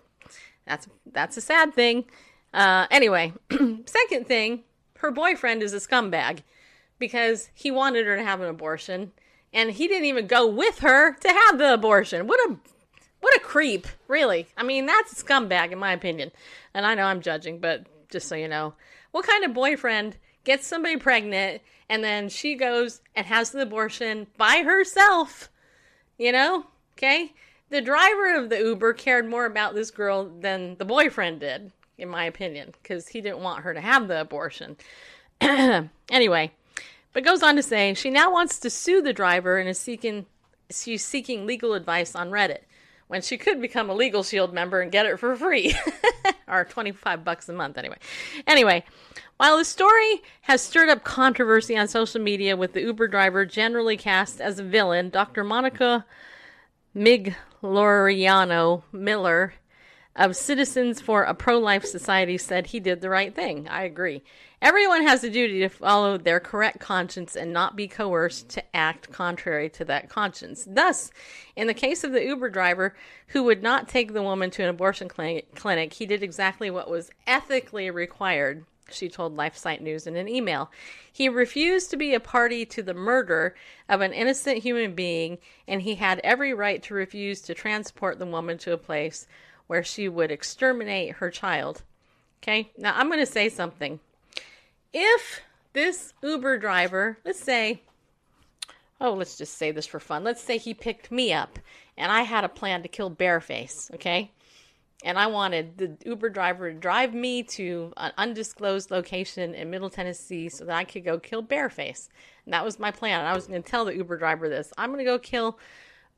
that's 0.65 0.87
that's 1.11 1.37
a 1.37 1.41
sad 1.41 1.73
thing. 1.73 2.05
Uh, 2.53 2.87
anyway, 2.91 3.33
second 3.85 4.27
thing, 4.27 4.63
her 4.97 5.11
boyfriend 5.11 5.63
is 5.63 5.73
a 5.73 5.77
scumbag 5.77 6.39
because 6.99 7.49
he 7.53 7.71
wanted 7.71 8.05
her 8.05 8.17
to 8.17 8.23
have 8.23 8.41
an 8.41 8.47
abortion 8.47 9.11
and 9.53 9.71
he 9.71 9.87
didn't 9.87 10.05
even 10.05 10.27
go 10.27 10.47
with 10.47 10.79
her 10.79 11.13
to 11.13 11.27
have 11.27 11.57
the 11.57 11.73
abortion. 11.73 12.27
What 12.27 12.39
a 12.49 12.57
what 13.19 13.35
a 13.35 13.39
creep, 13.39 13.87
really. 14.07 14.47
I 14.57 14.63
mean, 14.63 14.85
that's 14.85 15.11
a 15.11 15.23
scumbag 15.23 15.71
in 15.71 15.79
my 15.79 15.93
opinion. 15.93 16.31
And 16.73 16.85
I 16.85 16.95
know 16.95 17.03
I'm 17.03 17.21
judging, 17.21 17.59
but 17.59 17.85
just 18.09 18.27
so 18.27 18.35
you 18.35 18.47
know, 18.47 18.73
what 19.11 19.27
kind 19.27 19.43
of 19.43 19.53
boyfriend 19.53 20.17
gets 20.43 20.65
somebody 20.65 20.97
pregnant 20.97 21.61
and 21.91 22.01
then 22.01 22.29
she 22.29 22.55
goes 22.55 23.01
and 23.17 23.25
has 23.25 23.51
the 23.51 23.63
abortion 23.63 24.27
by 24.37 24.63
herself? 24.63 25.49
You 26.17 26.31
know? 26.31 26.65
Okay? 26.93 27.33
The 27.69 27.81
driver 27.81 28.33
of 28.33 28.49
the 28.49 28.59
Uber 28.59 28.93
cared 28.93 29.29
more 29.29 29.45
about 29.45 29.75
this 29.75 29.91
girl 29.91 30.29
than 30.39 30.77
the 30.77 30.85
boyfriend 30.85 31.41
did, 31.41 31.73
in 31.97 32.07
my 32.07 32.23
opinion, 32.23 32.73
because 32.81 33.09
he 33.09 33.19
didn't 33.19 33.41
want 33.41 33.63
her 33.63 33.73
to 33.73 33.81
have 33.81 34.07
the 34.07 34.21
abortion. 34.21 34.77
anyway, 35.41 36.51
but 37.11 37.25
goes 37.25 37.43
on 37.43 37.57
to 37.57 37.63
say 37.63 37.93
she 37.93 38.09
now 38.09 38.31
wants 38.31 38.57
to 38.59 38.69
sue 38.69 39.01
the 39.01 39.11
driver 39.11 39.57
and 39.57 39.67
is 39.67 39.77
seeking 39.77 40.25
she's 40.69 41.03
seeking 41.03 41.45
legal 41.45 41.73
advice 41.73 42.15
on 42.15 42.31
Reddit 42.31 42.61
when 43.11 43.21
she 43.21 43.37
could 43.37 43.59
become 43.59 43.89
a 43.89 43.93
Legal 43.93 44.23
Shield 44.23 44.53
member 44.53 44.79
and 44.79 44.89
get 44.89 45.05
it 45.05 45.19
for 45.19 45.35
free 45.35 45.75
or 46.47 46.63
25 46.63 47.25
bucks 47.25 47.49
a 47.49 47.53
month 47.53 47.77
anyway. 47.77 47.97
Anyway, 48.47 48.85
while 49.41 49.57
the 49.57 49.65
story 49.65 50.21
has 50.41 50.61
stirred 50.61 50.87
up 50.87 51.03
controversy 51.03 51.75
on 51.75 51.87
social 51.87 52.21
media 52.21 52.55
with 52.55 52.73
the 52.73 52.81
Uber 52.81 53.07
driver 53.07 53.43
generally 53.43 53.97
cast 53.97 54.39
as 54.39 54.59
a 54.59 54.63
villain, 54.63 55.09
Dr. 55.09 55.43
Monica 55.43 56.05
Migliorino 56.95 58.83
Miller 58.91 59.55
of 60.15 60.35
Citizens 60.35 61.01
for 61.01 61.23
a 61.23 61.33
Pro 61.33 61.57
Life 61.57 61.85
Society 61.85 62.37
said 62.37 62.67
he 62.67 62.79
did 62.79 63.01
the 63.01 63.09
right 63.09 63.33
thing. 63.33 63.67
I 63.67 63.81
agree. 63.81 64.21
Everyone 64.61 65.01
has 65.07 65.23
a 65.23 65.29
duty 65.31 65.61
to 65.61 65.69
follow 65.69 66.19
their 66.19 66.39
correct 66.39 66.79
conscience 66.79 67.35
and 67.35 67.51
not 67.51 67.75
be 67.75 67.87
coerced 67.87 68.47
to 68.49 68.75
act 68.75 69.11
contrary 69.11 69.71
to 69.71 69.85
that 69.85 70.07
conscience. 70.07 70.67
Thus, 70.69 71.09
in 71.55 71.65
the 71.65 71.73
case 71.73 72.03
of 72.03 72.11
the 72.11 72.23
Uber 72.23 72.51
driver 72.51 72.93
who 73.29 73.41
would 73.45 73.63
not 73.63 73.89
take 73.89 74.13
the 74.13 74.21
woman 74.21 74.51
to 74.51 74.61
an 74.61 74.69
abortion 74.69 75.07
clinic, 75.07 75.55
clinic 75.55 75.93
he 75.93 76.05
did 76.05 76.21
exactly 76.21 76.69
what 76.69 76.91
was 76.91 77.09
ethically 77.25 77.89
required 77.89 78.65
she 78.93 79.09
told 79.09 79.35
LifeSite 79.35 79.81
News 79.81 80.07
in 80.07 80.15
an 80.15 80.27
email. 80.27 80.71
He 81.11 81.29
refused 81.29 81.89
to 81.91 81.97
be 81.97 82.13
a 82.13 82.19
party 82.19 82.65
to 82.67 82.83
the 82.83 82.93
murder 82.93 83.55
of 83.89 84.01
an 84.01 84.13
innocent 84.13 84.59
human 84.59 84.95
being, 84.95 85.37
and 85.67 85.81
he 85.81 85.95
had 85.95 86.19
every 86.23 86.53
right 86.53 86.81
to 86.83 86.93
refuse 86.93 87.41
to 87.41 87.53
transport 87.53 88.19
the 88.19 88.25
woman 88.25 88.57
to 88.59 88.73
a 88.73 88.77
place 88.77 89.27
where 89.67 89.83
she 89.83 90.09
would 90.09 90.31
exterminate 90.31 91.15
her 91.15 91.29
child. 91.29 91.83
Okay, 92.41 92.71
now 92.77 92.93
I'm 92.95 93.07
going 93.07 93.19
to 93.19 93.25
say 93.25 93.49
something. 93.49 93.99
If 94.93 95.41
this 95.73 96.13
Uber 96.21 96.57
driver, 96.57 97.17
let's 97.23 97.39
say, 97.39 97.81
oh, 98.99 99.13
let's 99.13 99.37
just 99.37 99.57
say 99.57 99.71
this 99.71 99.87
for 99.87 99.99
fun. 99.99 100.23
Let's 100.23 100.43
say 100.43 100.57
he 100.57 100.73
picked 100.73 101.11
me 101.11 101.33
up 101.33 101.59
and 101.97 102.11
I 102.11 102.23
had 102.23 102.43
a 102.43 102.49
plan 102.49 102.81
to 102.83 102.87
kill 102.87 103.11
Bareface, 103.11 103.93
okay? 103.95 104.31
And 105.03 105.17
I 105.17 105.27
wanted 105.27 105.77
the 105.77 105.97
Uber 106.05 106.29
driver 106.29 106.71
to 106.71 106.77
drive 106.77 107.13
me 107.13 107.43
to 107.43 107.91
an 107.97 108.11
undisclosed 108.17 108.91
location 108.91 109.55
in 109.55 109.69
Middle 109.69 109.89
Tennessee 109.89 110.47
so 110.47 110.65
that 110.65 110.75
I 110.75 110.83
could 110.83 111.03
go 111.03 111.17
kill 111.17 111.41
Bearface. 111.41 112.09
And 112.45 112.53
that 112.53 112.63
was 112.63 112.79
my 112.79 112.91
plan. 112.91 113.25
I 113.25 113.33
was 113.33 113.47
going 113.47 113.61
to 113.61 113.69
tell 113.69 113.85
the 113.85 113.95
Uber 113.95 114.17
driver 114.17 114.47
this. 114.47 114.71
I'm 114.77 114.91
going 114.91 115.03
to 115.03 115.11
go 115.11 115.17
kill 115.17 115.57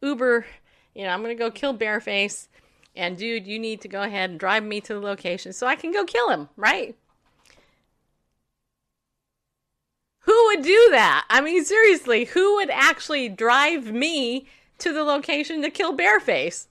Uber, 0.01 0.45
you 0.93 1.03
know, 1.03 1.09
I'm 1.09 1.21
going 1.21 1.35
to 1.35 1.41
go 1.41 1.49
kill 1.49 1.77
Bearface. 1.77 2.47
And 2.95 3.17
dude, 3.17 3.47
you 3.47 3.57
need 3.57 3.81
to 3.81 3.87
go 3.87 4.03
ahead 4.03 4.29
and 4.29 4.39
drive 4.39 4.63
me 4.63 4.81
to 4.81 4.93
the 4.93 4.99
location 4.99 5.53
so 5.53 5.65
I 5.65 5.75
can 5.75 5.91
go 5.91 6.03
kill 6.03 6.29
him, 6.29 6.49
right? 6.57 6.95
Who 10.19 10.45
would 10.47 10.61
do 10.61 10.89
that? 10.91 11.25
I 11.29 11.41
mean, 11.41 11.65
seriously, 11.65 12.25
who 12.25 12.55
would 12.55 12.69
actually 12.69 13.29
drive 13.29 13.91
me 13.91 14.45
to 14.77 14.93
the 14.93 15.03
location 15.03 15.61
to 15.61 15.69
kill 15.69 15.97
Bearface? 15.97 16.67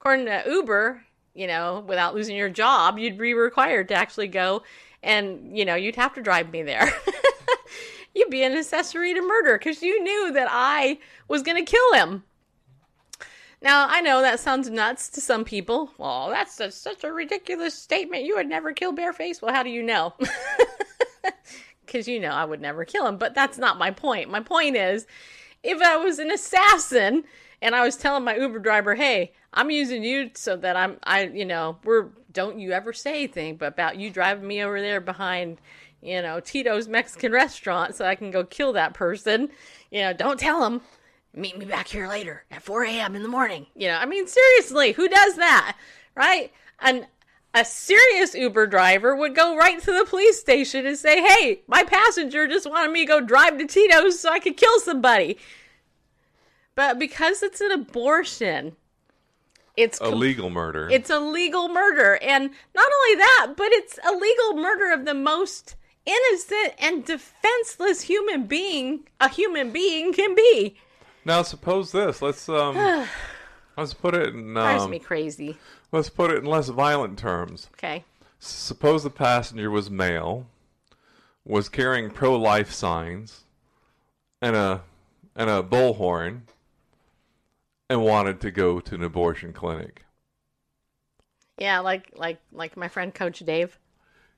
According 0.00 0.26
to 0.26 0.42
Uber, 0.46 1.02
you 1.34 1.46
know, 1.46 1.84
without 1.86 2.14
losing 2.14 2.36
your 2.36 2.48
job, 2.48 2.98
you'd 2.98 3.18
be 3.18 3.34
required 3.34 3.88
to 3.88 3.94
actually 3.94 4.28
go 4.28 4.62
and, 5.02 5.56
you 5.56 5.64
know, 5.64 5.74
you'd 5.74 5.96
have 5.96 6.14
to 6.14 6.22
drive 6.22 6.50
me 6.50 6.62
there. 6.62 6.90
you'd 8.14 8.30
be 8.30 8.42
an 8.42 8.56
accessory 8.56 9.12
to 9.12 9.20
murder 9.20 9.58
because 9.58 9.82
you 9.82 10.02
knew 10.02 10.32
that 10.32 10.48
I 10.50 10.98
was 11.28 11.42
going 11.42 11.64
to 11.64 11.70
kill 11.70 11.94
him. 11.94 12.24
Now, 13.62 13.86
I 13.88 14.00
know 14.00 14.22
that 14.22 14.40
sounds 14.40 14.70
nuts 14.70 15.10
to 15.10 15.20
some 15.20 15.44
people. 15.44 15.90
Well, 15.98 16.30
that's 16.30 16.58
a, 16.60 16.70
such 16.70 17.04
a 17.04 17.12
ridiculous 17.12 17.74
statement. 17.74 18.24
You 18.24 18.36
would 18.36 18.48
never 18.48 18.72
kill 18.72 18.94
Bareface. 18.94 19.42
Well, 19.42 19.54
how 19.54 19.62
do 19.62 19.70
you 19.70 19.82
know? 19.82 20.14
Because 21.84 22.06
you 22.06 22.20
know 22.20 22.30
I 22.30 22.44
would 22.44 22.60
never 22.60 22.84
kill 22.84 23.04
him. 23.04 23.16
But 23.16 23.34
that's 23.34 23.58
not 23.58 23.76
my 23.76 23.90
point. 23.90 24.30
My 24.30 24.38
point 24.38 24.76
is 24.76 25.08
if 25.64 25.82
I 25.82 25.96
was 25.96 26.20
an 26.20 26.30
assassin 26.30 27.24
and 27.60 27.74
I 27.74 27.84
was 27.84 27.96
telling 27.96 28.22
my 28.22 28.36
Uber 28.36 28.60
driver, 28.60 28.94
hey, 28.94 29.32
I'm 29.52 29.70
using 29.70 30.04
you 30.04 30.30
so 30.34 30.56
that 30.56 30.76
I'm, 30.76 30.98
I, 31.02 31.24
you 31.24 31.44
know, 31.44 31.78
we're, 31.84 32.08
don't 32.32 32.58
you 32.58 32.72
ever 32.72 32.92
say 32.92 33.14
anything 33.14 33.56
but 33.56 33.68
about 33.68 33.98
you 33.98 34.10
driving 34.10 34.46
me 34.46 34.62
over 34.62 34.80
there 34.80 35.00
behind, 35.00 35.58
you 36.00 36.22
know, 36.22 36.40
Tito's 36.40 36.86
Mexican 36.86 37.32
restaurant 37.32 37.94
so 37.94 38.04
I 38.04 38.14
can 38.14 38.30
go 38.30 38.44
kill 38.44 38.72
that 38.74 38.94
person. 38.94 39.50
You 39.90 40.02
know, 40.02 40.12
don't 40.12 40.38
tell 40.38 40.64
him 40.64 40.80
meet 41.34 41.58
me 41.58 41.64
back 41.64 41.88
here 41.88 42.08
later 42.08 42.44
at 42.50 42.62
4 42.62 42.84
a.m. 42.84 43.16
in 43.16 43.22
the 43.22 43.28
morning. 43.28 43.66
You 43.74 43.88
know, 43.88 43.96
I 43.96 44.06
mean, 44.06 44.26
seriously, 44.26 44.92
who 44.92 45.08
does 45.08 45.36
that? 45.36 45.76
Right? 46.14 46.52
And 46.80 47.06
a 47.54 47.64
serious 47.64 48.34
Uber 48.34 48.68
driver 48.68 49.14
would 49.16 49.34
go 49.34 49.56
right 49.56 49.80
to 49.80 49.92
the 49.92 50.04
police 50.04 50.40
station 50.40 50.86
and 50.86 50.96
say, 50.96 51.20
hey, 51.20 51.62
my 51.66 51.82
passenger 51.82 52.46
just 52.46 52.68
wanted 52.68 52.92
me 52.92 53.00
to 53.00 53.06
go 53.06 53.20
drive 53.20 53.58
to 53.58 53.66
Tito's 53.66 54.20
so 54.20 54.30
I 54.30 54.38
could 54.38 54.56
kill 54.56 54.78
somebody. 54.80 55.38
But 56.74 56.98
because 56.98 57.42
it's 57.42 57.60
an 57.60 57.72
abortion, 57.72 58.76
it's 59.80 60.00
A 60.00 60.10
com- 60.10 60.18
legal 60.18 60.50
murder. 60.50 60.88
it's 60.90 61.10
a 61.10 61.18
legal 61.20 61.68
murder. 61.68 62.18
And 62.22 62.50
not 62.74 62.86
only 62.86 63.16
that, 63.18 63.54
but 63.56 63.68
it's 63.72 63.98
a 64.08 64.12
legal 64.12 64.54
murder 64.54 64.92
of 64.92 65.04
the 65.04 65.14
most 65.14 65.76
innocent 66.06 66.74
and 66.78 67.04
defenseless 67.04 68.02
human 68.02 68.46
being 68.46 69.00
a 69.20 69.28
human 69.28 69.70
being 69.72 70.12
can 70.12 70.34
be. 70.34 70.76
now 71.24 71.42
suppose 71.42 71.92
this. 71.92 72.22
Let's 72.22 72.48
um 72.48 72.76
let's 73.76 73.94
put 73.94 74.14
it 74.14 74.34
in 74.34 74.54
Drives 74.54 74.84
um, 74.84 74.90
me 74.90 74.98
crazy. 74.98 75.58
let's 75.92 76.08
put 76.10 76.30
it 76.30 76.38
in 76.38 76.44
less 76.46 76.68
violent 76.68 77.18
terms. 77.18 77.68
Okay. 77.74 78.04
Suppose 78.38 79.02
the 79.02 79.10
passenger 79.10 79.70
was 79.70 79.90
male, 79.90 80.46
was 81.44 81.68
carrying 81.68 82.10
pro-life 82.10 82.70
signs, 82.72 83.44
and 84.40 84.56
a 84.56 84.80
and 85.36 85.50
a 85.50 85.62
bullhorn, 85.62 86.40
and 87.90 88.02
wanted 88.04 88.40
to 88.40 88.50
go 88.50 88.78
to 88.80 88.94
an 88.94 89.02
abortion 89.02 89.52
clinic. 89.52 90.04
Yeah, 91.58 91.80
like 91.80 92.10
like 92.16 92.38
like 92.52 92.76
my 92.76 92.88
friend 92.88 93.12
Coach 93.14 93.40
Dave. 93.40 93.78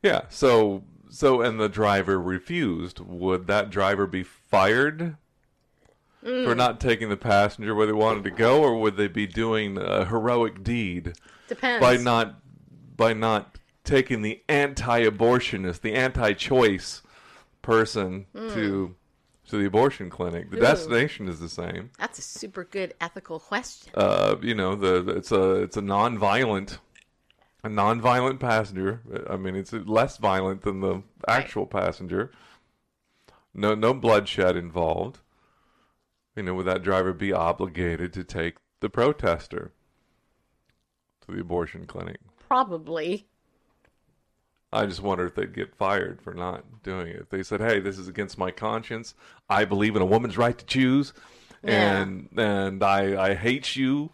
Yeah. 0.02 0.22
So 0.30 0.82
so 1.10 1.42
and 1.42 1.60
the 1.60 1.68
driver 1.68 2.20
refused. 2.20 2.98
Would 2.98 3.46
that 3.46 3.70
driver 3.70 4.06
be 4.08 4.24
fired 4.24 5.16
Mm. 6.24 6.44
for 6.44 6.54
not 6.54 6.78
taking 6.78 7.08
the 7.08 7.16
passenger 7.16 7.74
where 7.74 7.84
they 7.84 7.92
wanted 7.92 8.22
to 8.22 8.30
go, 8.30 8.62
or 8.62 8.78
would 8.78 8.96
they 8.96 9.08
be 9.08 9.26
doing 9.26 9.76
a 9.76 10.04
heroic 10.04 10.62
deed 10.62 11.14
Depends. 11.48 11.80
by 11.84 11.96
not 11.96 12.36
by 12.96 13.12
not 13.12 13.58
taking 13.82 14.22
the 14.22 14.40
anti-abortionist, 14.48 15.80
the 15.80 15.94
anti-choice 15.94 17.02
person 17.60 18.26
to 18.32 18.94
to 19.52 19.58
the 19.58 19.66
abortion 19.66 20.08
clinic? 20.08 20.50
The. 20.50 20.56
Ooh. 20.56 20.60
destination 20.60 21.28
is 21.28 21.38
the 21.38 21.48
same. 21.48 21.90
That's 21.98 22.18
a 22.18 22.22
super 22.22 22.64
good 22.64 22.94
ethical 23.02 23.38
question. 23.38 23.92
Uh, 23.94 24.36
you 24.40 24.54
know, 24.54 24.74
the 24.74 25.10
it's 25.10 25.30
a 25.30 25.62
it's 25.62 25.76
a 25.76 25.82
non-violent 25.82 26.78
a 27.62 27.68
non-violent 27.68 28.40
passenger. 28.40 29.02
I 29.28 29.36
mean, 29.36 29.54
it's 29.54 29.74
less 29.74 30.16
violent 30.16 30.62
than 30.62 30.80
the 30.80 31.02
actual 31.28 31.66
passenger. 31.66 32.32
No 33.52 33.74
no 33.74 33.92
bloodshed 33.92 34.56
involved. 34.56 35.18
You 36.34 36.44
know, 36.44 36.54
would 36.54 36.66
that 36.66 36.82
driver 36.82 37.12
be 37.12 37.34
obligated 37.34 38.14
to 38.14 38.24
take 38.24 38.56
the 38.80 38.88
protester 38.88 39.72
to 41.26 41.34
the 41.34 41.42
abortion 41.42 41.86
clinic? 41.86 42.20
Probably. 42.48 43.26
I 44.72 44.86
just 44.86 45.00
wonder 45.02 45.26
if 45.26 45.34
they'd 45.34 45.52
get 45.54 45.74
fired 45.74 46.20
for 46.22 46.32
not 46.32 46.64
doing 46.82 47.08
it. 47.08 47.16
If 47.16 47.28
they 47.30 47.42
said, 47.42 47.60
"Hey, 47.60 47.78
this 47.80 47.98
is 47.98 48.08
against 48.08 48.38
my 48.38 48.50
conscience. 48.50 49.14
I 49.50 49.64
believe 49.64 49.96
in 49.96 50.02
a 50.02 50.06
woman's 50.06 50.38
right 50.38 50.56
to 50.56 50.64
choose, 50.64 51.12
and 51.62 52.28
and 52.36 52.82
I 52.82 53.22
I 53.30 53.34
hate 53.34 53.76
you, 53.76 54.10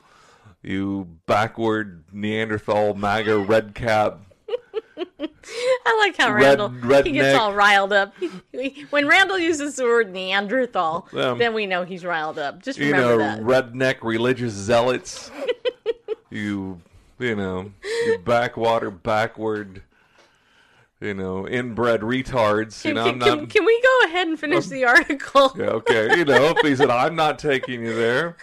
you 0.62 1.07
backward 1.27 2.05
Neanderthal 2.12 2.94
MAGA 2.94 3.38
red 3.38 3.75
cap." 3.75 4.21
I 5.21 5.97
like 6.01 6.16
how 6.16 6.33
Red- 6.33 6.59
Randall 6.61 7.03
he 7.05 7.12
gets 7.12 7.38
all 7.38 7.55
riled 7.55 7.92
up. 7.92 8.14
When 8.90 9.07
Randall 9.07 9.38
uses 9.38 9.77
the 9.77 9.85
word 9.85 10.12
Neanderthal, 10.12 11.09
Um, 11.14 11.38
then 11.38 11.55
we 11.55 11.66
know 11.66 11.85
he's 11.85 12.05
riled 12.05 12.38
up. 12.38 12.62
Just 12.62 12.79
You 12.79 12.92
know, 12.92 13.16
that. 13.18 13.40
redneck 13.40 13.99
religious 14.03 14.53
zealots. 14.53 15.31
you 16.31 16.81
you 17.18 17.35
know, 17.35 17.73
you 18.07 18.18
backwater 18.25 18.90
backward. 18.90 19.83
You 21.00 21.14
know, 21.14 21.46
inbred 21.46 22.00
retards. 22.00 22.84
You 22.84 22.92
Can, 22.92 22.94
know, 22.94 23.04
can, 23.04 23.22
I'm 23.22 23.38
not. 23.40 23.50
can 23.50 23.64
we 23.64 23.80
go 23.80 24.06
ahead 24.06 24.26
and 24.26 24.38
finish 24.38 24.66
the 24.66 24.84
um, 24.84 24.96
article? 24.96 25.52
Yeah, 25.56 25.66
okay. 25.66 26.18
You 26.18 26.24
know, 26.24 26.54
if 26.56 26.66
he 26.66 26.74
said, 26.74 26.90
"I'm 26.90 27.14
not 27.14 27.38
taking 27.38 27.82
you 27.82 27.94
there," 27.94 28.37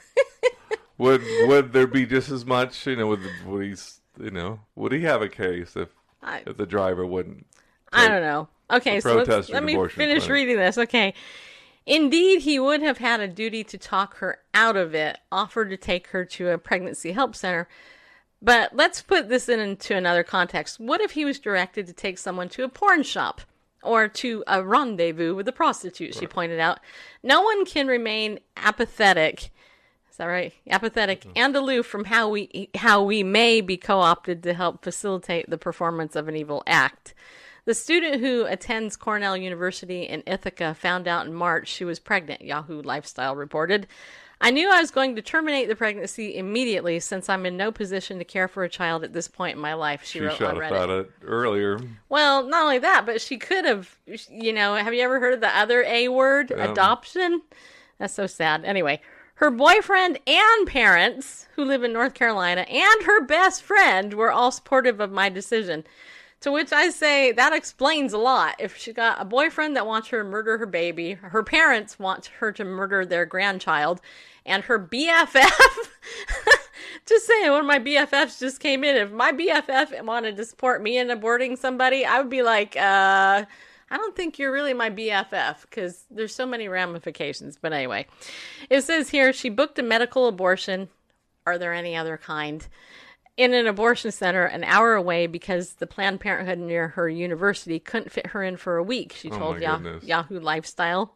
would 0.97 1.21
would 1.47 1.73
there 1.73 1.87
be 1.87 2.05
just 2.05 2.31
as 2.31 2.45
much? 2.45 2.87
You 2.87 2.95
know, 2.95 3.07
would 3.07 3.19
would 3.45 3.65
he? 3.65 3.75
You 4.23 4.31
know, 4.31 4.61
would 4.75 4.93
he 4.93 5.01
have 5.01 5.21
a 5.21 5.27
case 5.27 5.75
if 5.75 5.89
I- 6.23 6.43
if 6.45 6.55
the 6.55 6.65
driver 6.65 7.05
wouldn't? 7.05 7.45
I 7.91 8.07
don't 8.07 8.21
know. 8.21 8.47
Okay, 8.71 8.99
so 8.99 9.15
let's, 9.15 9.49
let 9.49 9.63
me 9.63 9.73
finish 9.73 10.23
clinic. 10.23 10.29
reading 10.29 10.57
this. 10.57 10.77
Okay. 10.77 11.13
Indeed, 11.85 12.41
he 12.41 12.57
would 12.57 12.81
have 12.81 12.97
had 12.97 13.19
a 13.19 13.27
duty 13.27 13.63
to 13.65 13.77
talk 13.77 14.17
her 14.17 14.39
out 14.55 14.75
of 14.75 14.95
it, 14.95 15.19
offer 15.31 15.65
to 15.65 15.77
take 15.77 16.07
her 16.07 16.25
to 16.25 16.49
a 16.49 16.57
pregnancy 16.57 17.11
help 17.11 17.35
center. 17.35 17.67
But 18.41 18.75
let's 18.75 19.01
put 19.01 19.29
this 19.29 19.49
in 19.49 19.59
into 19.59 19.95
another 19.95 20.23
context. 20.23 20.79
What 20.79 21.01
if 21.01 21.11
he 21.11 21.25
was 21.25 21.39
directed 21.39 21.87
to 21.87 21.93
take 21.93 22.17
someone 22.17 22.49
to 22.49 22.63
a 22.63 22.69
porn 22.69 23.03
shop 23.03 23.41
or 23.81 24.07
to 24.07 24.43
a 24.47 24.63
rendezvous 24.63 25.33
with 25.35 25.47
a 25.47 25.51
prostitute? 25.51 26.13
She 26.15 26.27
pointed 26.27 26.59
out. 26.59 26.79
No 27.23 27.41
one 27.41 27.65
can 27.65 27.87
remain 27.87 28.39
apathetic. 28.57 29.51
Is 30.11 30.17
that 30.17 30.25
right? 30.27 30.53
Apathetic 30.69 31.21
Mm-hmm. 31.21 31.31
and 31.35 31.55
aloof 31.55 31.85
from 31.85 32.05
how 32.05 32.29
we 32.29 32.69
how 32.75 33.03
we 33.03 33.23
may 33.23 33.61
be 33.61 33.77
co-opted 33.77 34.43
to 34.43 34.53
help 34.53 34.83
facilitate 34.83 35.49
the 35.49 35.57
performance 35.57 36.15
of 36.15 36.27
an 36.27 36.35
evil 36.35 36.63
act. 36.67 37.13
The 37.65 37.73
student 37.73 38.21
who 38.21 38.45
attends 38.45 38.95
Cornell 38.95 39.35
University 39.35 40.03
in 40.03 40.21
Ithaca 40.27 40.75
found 40.75 41.07
out 41.07 41.25
in 41.25 41.33
March 41.33 41.67
she 41.67 41.83
was 41.83 41.99
pregnant, 41.99 42.41
Yahoo 42.41 42.81
Lifestyle 42.81 43.35
reported. 43.35 43.87
I 44.41 44.51
knew 44.51 44.69
I 44.71 44.81
was 44.81 44.91
going 44.91 45.15
to 45.15 45.21
terminate 45.21 45.67
the 45.69 45.75
pregnancy 45.75 46.35
immediately 46.37 46.99
since 46.99 47.29
I'm 47.29 47.45
in 47.45 47.55
no 47.57 47.71
position 47.71 48.17
to 48.19 48.25
care 48.25 48.47
for 48.47 48.63
a 48.63 48.69
child 48.69 49.03
at 49.03 49.13
this 49.13 49.27
point 49.27 49.55
in 49.55 49.61
my 49.61 49.73
life, 49.73 50.01
she, 50.03 50.19
She 50.19 50.25
wrote 50.25 50.35
shot 50.37 50.55
on 50.55 50.61
Reddit. 50.61 50.67
about 50.67 50.89
it 50.89 51.11
earlier. 51.23 51.79
Well, 52.09 52.43
not 52.43 52.63
only 52.63 52.79
that, 52.79 53.05
but 53.05 53.21
she 53.21 53.37
could 53.37 53.65
have, 53.65 53.97
you 54.29 54.51
know, 54.53 54.75
have 54.75 54.93
you 54.93 55.01
ever 55.01 55.19
heard 55.19 55.33
of 55.33 55.41
the 55.41 55.57
other 55.57 55.83
A 55.83 56.09
word, 56.09 56.51
Yeah. 56.55 56.69
adoption? 56.71 57.41
That's 57.97 58.13
so 58.13 58.27
sad. 58.27 58.65
Anyway, 58.65 58.99
her 59.35 59.49
boyfriend 59.49 60.19
and 60.27 60.67
parents, 60.67 61.47
who 61.55 61.63
live 61.63 61.83
in 61.83 61.93
North 61.93 62.13
Carolina, 62.13 62.61
and 62.61 63.03
her 63.05 63.21
best 63.25 63.63
friend 63.63 64.13
were 64.13 64.31
all 64.31 64.51
supportive 64.51 64.99
of 64.99 65.11
my 65.11 65.29
decision. 65.29 65.85
To 66.41 66.51
which 66.51 66.71
I 66.71 66.89
say 66.89 67.31
that 67.31 67.53
explains 67.53 68.13
a 68.13 68.17
lot. 68.17 68.55
If 68.59 68.77
she 68.77 68.93
got 68.93 69.21
a 69.21 69.25
boyfriend 69.25 69.75
that 69.75 69.87
wants 69.87 70.09
her 70.09 70.21
to 70.21 70.29
murder 70.29 70.57
her 70.57 70.65
baby, 70.65 71.13
her 71.13 71.43
parents 71.43 71.97
want 71.97 72.27
her 72.39 72.51
to 72.51 72.63
murder 72.63 73.05
their 73.05 73.25
grandchild, 73.25 74.01
and 74.45 74.63
her 74.63 74.79
BFF. 74.79 75.51
just 77.05 77.27
saying, 77.27 77.51
one 77.51 77.61
of 77.61 77.65
my 77.65 77.79
BFFs 77.79 78.39
just 78.39 78.59
came 78.59 78.83
in. 78.83 78.95
If 78.95 79.11
my 79.11 79.31
BFF 79.31 80.03
wanted 80.03 80.37
to 80.37 80.45
support 80.45 80.81
me 80.81 80.97
in 80.97 81.07
aborting 81.07 81.57
somebody, 81.57 82.05
I 82.05 82.19
would 82.19 82.29
be 82.29 82.43
like, 82.43 82.75
uh, 82.75 83.45
I 83.89 83.97
don't 83.97 84.15
think 84.15 84.39
you're 84.39 84.51
really 84.51 84.73
my 84.73 84.89
BFF 84.89 85.61
because 85.61 86.05
there's 86.09 86.33
so 86.33 86.45
many 86.45 86.67
ramifications. 86.67 87.57
But 87.61 87.73
anyway, 87.73 88.07
it 88.69 88.81
says 88.81 89.09
here 89.09 89.31
she 89.33 89.49
booked 89.49 89.79
a 89.79 89.83
medical 89.83 90.27
abortion. 90.27 90.89
Are 91.45 91.57
there 91.57 91.73
any 91.73 91.95
other 91.95 92.17
kind? 92.17 92.67
In 93.37 93.53
an 93.53 93.67
abortion 93.67 94.11
center 94.11 94.45
an 94.45 94.63
hour 94.63 94.93
away 94.93 95.27
because 95.27 95.73
the 95.73 95.87
Planned 95.87 96.19
Parenthood 96.21 96.59
near 96.59 96.89
her 96.89 97.09
university 97.09 97.79
couldn't 97.79 98.11
fit 98.11 98.27
her 98.27 98.43
in 98.43 98.57
for 98.57 98.77
a 98.77 98.83
week, 98.83 99.13
she 99.13 99.29
Oh 99.31 99.37
told 99.37 99.55
my 99.57 99.61
Yah- 99.61 99.99
Yahoo 100.01 100.39
Lifestyle. 100.39 101.15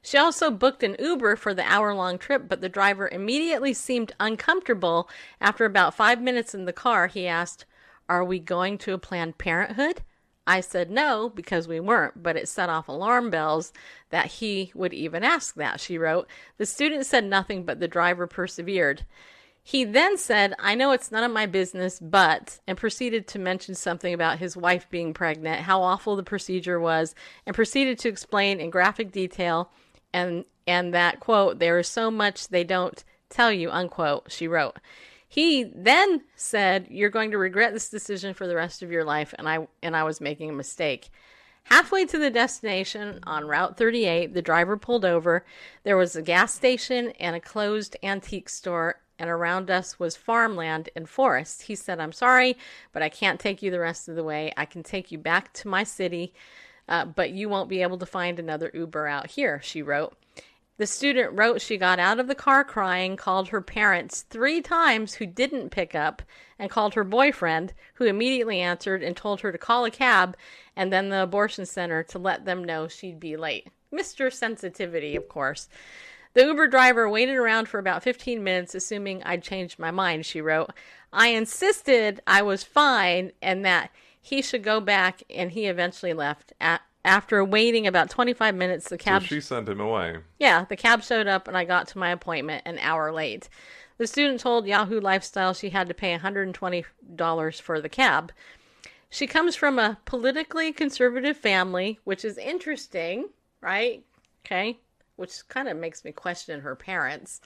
She 0.00 0.16
also 0.16 0.50
booked 0.50 0.82
an 0.84 0.96
Uber 0.98 1.36
for 1.36 1.52
the 1.52 1.64
hour 1.64 1.92
long 1.94 2.18
trip, 2.18 2.48
but 2.48 2.60
the 2.60 2.68
driver 2.68 3.08
immediately 3.08 3.74
seemed 3.74 4.12
uncomfortable. 4.20 5.08
After 5.40 5.64
about 5.64 5.94
five 5.94 6.22
minutes 6.22 6.54
in 6.54 6.64
the 6.64 6.72
car, 6.72 7.08
he 7.08 7.26
asked, 7.26 7.64
Are 8.08 8.24
we 8.24 8.38
going 8.38 8.78
to 8.78 8.94
a 8.94 8.98
Planned 8.98 9.38
Parenthood? 9.38 10.02
I 10.46 10.60
said 10.60 10.90
no 10.90 11.28
because 11.28 11.68
we 11.68 11.78
weren't, 11.78 12.22
but 12.22 12.36
it 12.36 12.48
set 12.48 12.70
off 12.70 12.88
alarm 12.88 13.28
bells 13.28 13.72
that 14.08 14.26
he 14.26 14.72
would 14.74 14.94
even 14.94 15.22
ask 15.22 15.56
that, 15.56 15.78
she 15.78 15.98
wrote. 15.98 16.26
The 16.56 16.64
student 16.64 17.04
said 17.04 17.24
nothing, 17.24 17.64
but 17.64 17.80
the 17.80 17.88
driver 17.88 18.26
persevered. 18.26 19.04
He 19.68 19.84
then 19.84 20.16
said, 20.16 20.54
I 20.58 20.74
know 20.74 20.92
it's 20.92 21.12
none 21.12 21.24
of 21.24 21.30
my 21.30 21.44
business, 21.44 22.00
but, 22.00 22.58
and 22.66 22.78
proceeded 22.78 23.26
to 23.26 23.38
mention 23.38 23.74
something 23.74 24.14
about 24.14 24.38
his 24.38 24.56
wife 24.56 24.88
being 24.88 25.12
pregnant, 25.12 25.60
how 25.60 25.82
awful 25.82 26.16
the 26.16 26.22
procedure 26.22 26.80
was, 26.80 27.14
and 27.44 27.54
proceeded 27.54 27.98
to 27.98 28.08
explain 28.08 28.60
in 28.60 28.70
graphic 28.70 29.12
detail 29.12 29.70
and 30.10 30.46
and 30.66 30.94
that 30.94 31.20
quote, 31.20 31.58
there 31.58 31.78
is 31.78 31.86
so 31.86 32.10
much 32.10 32.48
they 32.48 32.64
don't 32.64 33.04
tell 33.28 33.52
you, 33.52 33.70
unquote, 33.70 34.32
she 34.32 34.48
wrote. 34.48 34.78
He 35.28 35.64
then 35.64 36.22
said, 36.34 36.86
You're 36.88 37.10
going 37.10 37.32
to 37.32 37.38
regret 37.38 37.74
this 37.74 37.90
decision 37.90 38.32
for 38.32 38.46
the 38.46 38.56
rest 38.56 38.82
of 38.82 38.90
your 38.90 39.04
life, 39.04 39.34
and 39.38 39.46
I 39.46 39.68
and 39.82 39.94
I 39.94 40.04
was 40.04 40.18
making 40.18 40.48
a 40.48 40.54
mistake. 40.54 41.10
Halfway 41.64 42.06
to 42.06 42.16
the 42.16 42.30
destination 42.30 43.20
on 43.24 43.46
Route 43.46 43.76
38, 43.76 44.32
the 44.32 44.40
driver 44.40 44.78
pulled 44.78 45.04
over. 45.04 45.44
There 45.82 45.98
was 45.98 46.16
a 46.16 46.22
gas 46.22 46.54
station 46.54 47.10
and 47.20 47.36
a 47.36 47.40
closed 47.40 47.98
antique 48.02 48.48
store, 48.48 49.02
and 49.18 49.28
around 49.28 49.70
us 49.70 49.98
was 49.98 50.16
farmland 50.16 50.88
and 50.94 51.08
forest. 51.08 51.62
He 51.62 51.74
said, 51.74 52.00
I'm 52.00 52.12
sorry, 52.12 52.56
but 52.92 53.02
I 53.02 53.08
can't 53.08 53.40
take 53.40 53.62
you 53.62 53.70
the 53.70 53.80
rest 53.80 54.08
of 54.08 54.16
the 54.16 54.24
way. 54.24 54.52
I 54.56 54.64
can 54.64 54.82
take 54.82 55.10
you 55.10 55.18
back 55.18 55.52
to 55.54 55.68
my 55.68 55.84
city, 55.84 56.32
uh, 56.88 57.04
but 57.04 57.30
you 57.30 57.48
won't 57.48 57.68
be 57.68 57.82
able 57.82 57.98
to 57.98 58.06
find 58.06 58.38
another 58.38 58.70
Uber 58.72 59.06
out 59.06 59.30
here, 59.30 59.60
she 59.62 59.82
wrote. 59.82 60.16
The 60.78 60.86
student 60.86 61.36
wrote 61.36 61.60
she 61.60 61.76
got 61.76 61.98
out 61.98 62.20
of 62.20 62.28
the 62.28 62.36
car 62.36 62.62
crying, 62.62 63.16
called 63.16 63.48
her 63.48 63.60
parents 63.60 64.22
three 64.22 64.62
times 64.62 65.14
who 65.14 65.26
didn't 65.26 65.70
pick 65.70 65.96
up, 65.96 66.22
and 66.56 66.70
called 66.70 66.94
her 66.94 67.02
boyfriend, 67.02 67.72
who 67.94 68.04
immediately 68.04 68.60
answered 68.60 69.02
and 69.02 69.16
told 69.16 69.40
her 69.40 69.50
to 69.50 69.58
call 69.58 69.84
a 69.84 69.90
cab 69.90 70.36
and 70.76 70.92
then 70.92 71.08
the 71.08 71.24
abortion 71.24 71.66
center 71.66 72.04
to 72.04 72.18
let 72.20 72.44
them 72.44 72.62
know 72.62 72.86
she'd 72.86 73.18
be 73.18 73.36
late. 73.36 73.66
Mr. 73.92 74.32
Sensitivity, 74.32 75.16
of 75.16 75.28
course. 75.28 75.68
The 76.38 76.44
Uber 76.44 76.68
driver 76.68 77.10
waited 77.10 77.34
around 77.34 77.68
for 77.68 77.80
about 77.80 78.04
15 78.04 78.44
minutes, 78.44 78.72
assuming 78.72 79.24
I'd 79.24 79.42
changed 79.42 79.76
my 79.76 79.90
mind, 79.90 80.24
she 80.24 80.40
wrote. 80.40 80.70
I 81.12 81.30
insisted 81.30 82.20
I 82.28 82.42
was 82.42 82.62
fine 82.62 83.32
and 83.42 83.64
that 83.64 83.90
he 84.20 84.40
should 84.40 84.62
go 84.62 84.80
back, 84.80 85.24
and 85.28 85.50
he 85.50 85.66
eventually 85.66 86.12
left. 86.12 86.52
A- 86.60 86.78
after 87.04 87.44
waiting 87.44 87.88
about 87.88 88.08
25 88.08 88.54
minutes, 88.54 88.88
the 88.88 88.96
cab. 88.96 89.22
So 89.22 89.24
cab. 89.24 89.28
she 89.28 89.40
sent 89.40 89.68
him 89.68 89.80
away. 89.80 90.18
Yeah, 90.38 90.64
the 90.64 90.76
cab 90.76 91.02
showed 91.02 91.26
up 91.26 91.48
and 91.48 91.56
I 91.56 91.64
got 91.64 91.88
to 91.88 91.98
my 91.98 92.10
appointment 92.10 92.62
an 92.66 92.78
hour 92.78 93.12
late. 93.12 93.48
The 93.96 94.06
student 94.06 94.38
told 94.38 94.64
Yahoo 94.64 95.00
Lifestyle 95.00 95.54
she 95.54 95.70
had 95.70 95.88
to 95.88 95.94
pay 95.94 96.16
$120 96.16 97.60
for 97.60 97.80
the 97.80 97.88
cab. 97.88 98.30
She 99.10 99.26
comes 99.26 99.56
from 99.56 99.80
a 99.80 99.98
politically 100.04 100.72
conservative 100.72 101.36
family, 101.36 101.98
which 102.04 102.24
is 102.24 102.38
interesting, 102.38 103.30
right? 103.60 104.04
Okay. 104.46 104.78
Which 105.18 105.46
kind 105.48 105.68
of 105.68 105.76
makes 105.76 106.04
me 106.04 106.12
question 106.12 106.60
her 106.60 106.76
parents. 106.76 107.40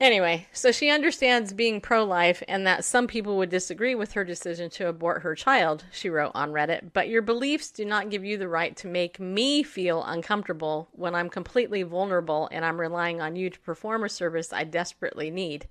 Anyway, 0.00 0.46
so 0.52 0.70
she 0.70 0.90
understands 0.90 1.52
being 1.52 1.80
pro 1.80 2.04
life 2.04 2.40
and 2.46 2.64
that 2.64 2.84
some 2.84 3.08
people 3.08 3.36
would 3.36 3.48
disagree 3.48 3.96
with 3.96 4.12
her 4.12 4.22
decision 4.22 4.70
to 4.70 4.86
abort 4.86 5.22
her 5.22 5.34
child, 5.34 5.84
she 5.90 6.08
wrote 6.08 6.30
on 6.36 6.52
Reddit. 6.52 6.92
But 6.92 7.08
your 7.08 7.22
beliefs 7.22 7.72
do 7.72 7.84
not 7.84 8.08
give 8.08 8.24
you 8.24 8.38
the 8.38 8.46
right 8.46 8.76
to 8.76 8.86
make 8.86 9.18
me 9.18 9.64
feel 9.64 10.04
uncomfortable 10.04 10.88
when 10.92 11.16
I'm 11.16 11.28
completely 11.28 11.82
vulnerable 11.82 12.48
and 12.52 12.64
I'm 12.64 12.80
relying 12.80 13.20
on 13.20 13.34
you 13.34 13.50
to 13.50 13.58
perform 13.58 14.04
a 14.04 14.08
service 14.08 14.52
I 14.52 14.62
desperately 14.62 15.32
need. 15.32 15.66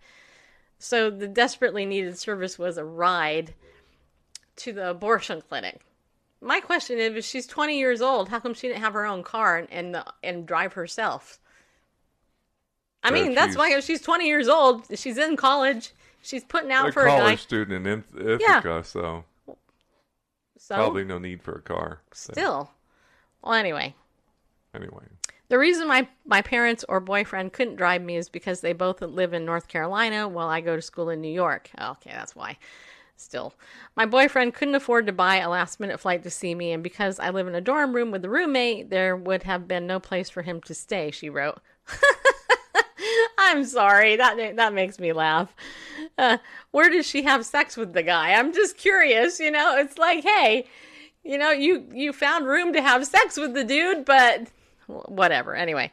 So 0.78 1.10
the 1.10 1.30
desperately 1.30 1.86
needed 1.86 2.20
service 2.20 2.60
was 2.60 2.78
a 2.78 2.84
ride 2.84 3.54
to 4.58 4.74
the 4.74 4.90
abortion 4.90 5.42
clinic. 5.48 5.87
My 6.42 6.60
question 6.60 7.00
is 7.00 7.16
if 7.16 7.26
she's 7.26 7.48
20 7.48 7.78
years 7.78 8.02
old, 8.02 8.30
how 8.30 8.40
come 8.40 8.54
she 8.54 8.68
didn't 8.68 8.82
have 8.82 8.94
her 8.94 9.06
own 9.06 9.24
car 9.24 9.58
and 9.58 9.70
and, 9.96 10.04
and 10.24 10.48
drive 10.48 10.74
herself? 10.74 11.40
I 13.04 13.10
Uh, 13.10 13.12
mean, 13.12 13.34
that's 13.34 13.56
why 13.56 13.72
if 13.74 13.84
she's 13.86 14.02
20 14.02 14.28
years 14.28 14.48
old, 14.48 14.86
she's 14.98 15.18
in 15.18 15.36
college, 15.36 15.94
she's 16.22 16.44
putting 16.44 16.72
out 16.72 16.90
a 16.90 16.92
for 16.92 17.08
a 17.08 17.14
guy. 17.16 17.20
college 17.20 17.42
student 17.42 17.88
in 17.88 18.00
Ith- 18.00 18.16
Ithaca, 18.16 18.84
so 18.84 19.26
So 20.58 20.76
probably 20.76 21.04
no 21.04 21.18
need 21.20 21.42
for 21.42 21.54
a 21.56 21.62
car. 21.62 22.02
So, 22.14 22.34
still. 22.34 22.72
Well, 23.44 23.54
anyway, 23.54 23.96
anyway, 24.74 25.06
the 25.50 25.58
reason 25.58 25.88
my 25.88 26.08
my 26.26 26.42
parents 26.42 26.84
or 26.90 27.00
boyfriend 27.00 27.54
couldn't 27.54 27.76
drive 27.78 28.02
me 28.02 28.16
is 28.18 28.30
because 28.30 28.62
they 28.62 28.74
both 28.74 29.02
live 29.02 29.34
in 29.34 29.46
North 29.46 29.68
Carolina 29.68 30.28
while 30.28 30.48
I 30.48 30.62
go 30.62 30.76
to 30.76 30.82
school 30.82 31.10
in 31.10 31.22
New 31.22 31.32
York. 31.34 31.70
Okay, 31.80 32.12
that's 32.12 32.36
why. 32.36 32.58
Still, 33.20 33.56
my 33.96 34.06
boyfriend 34.06 34.54
couldn't 34.54 34.76
afford 34.76 35.08
to 35.08 35.12
buy 35.12 35.38
a 35.38 35.50
last 35.50 35.80
minute 35.80 36.00
flight 36.00 36.24
to 36.24 36.30
see 36.30 36.54
me, 36.54 36.72
and 36.72 36.84
because 36.84 37.20
I 37.20 37.32
live 37.32 37.48
in 37.48 37.56
a 37.56 37.62
dorm 37.62 37.94
room 37.94 38.12
with 38.12 38.24
a 38.24 38.30
roommate, 38.30 38.92
there 38.92 39.16
would 39.16 39.44
have 39.44 39.68
been 39.68 39.88
no 39.88 40.00
place 40.00 40.30
for 40.30 40.44
him 40.44 40.62
to 40.62 40.74
stay. 40.74 41.12
She 41.12 41.30
wrote. 41.30 41.60
I'm 43.38 43.66
sorry. 43.66 44.16
That 44.16 44.56
that 44.56 44.74
makes 44.74 45.00
me 45.00 45.14
laugh. 45.14 45.56
Uh, 46.18 46.38
where 46.72 46.90
does 46.90 47.08
she 47.08 47.24
have 47.24 47.46
sex 47.46 47.76
with 47.76 47.94
the 47.94 48.04
guy? 48.04 48.34
I'm 48.34 48.54
just 48.54 48.78
curious. 48.78 49.40
You 49.40 49.52
know, 49.52 49.78
it's 49.78 49.98
like, 49.98 50.24
hey, 50.24 50.68
you 51.24 51.38
know, 51.38 51.52
you 51.52 51.86
you 51.92 52.14
found 52.14 52.48
room 52.48 52.74
to 52.74 52.82
have 52.82 53.06
sex 53.06 53.38
with 53.38 53.54
the 53.54 53.64
dude, 53.64 54.06
but 54.06 54.48
whatever. 54.88 55.56
Anyway, 55.56 55.92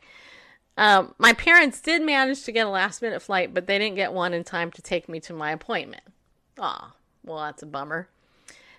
um, 0.76 1.14
my 1.18 1.32
parents 1.32 1.80
did 1.80 2.02
manage 2.02 2.42
to 2.44 2.52
get 2.52 2.66
a 2.66 2.70
last 2.70 3.02
minute 3.02 3.22
flight, 3.22 3.54
but 3.54 3.66
they 3.66 3.78
didn't 3.78 3.96
get 3.96 4.12
one 4.12 4.32
in 4.32 4.44
time 4.44 4.70
to 4.72 4.82
take 4.82 5.08
me 5.08 5.20
to 5.20 5.32
my 5.32 5.52
appointment. 5.52 6.02
Aw, 6.58 6.94
well, 7.24 7.38
that's 7.38 7.62
a 7.62 7.66
bummer. 7.66 8.08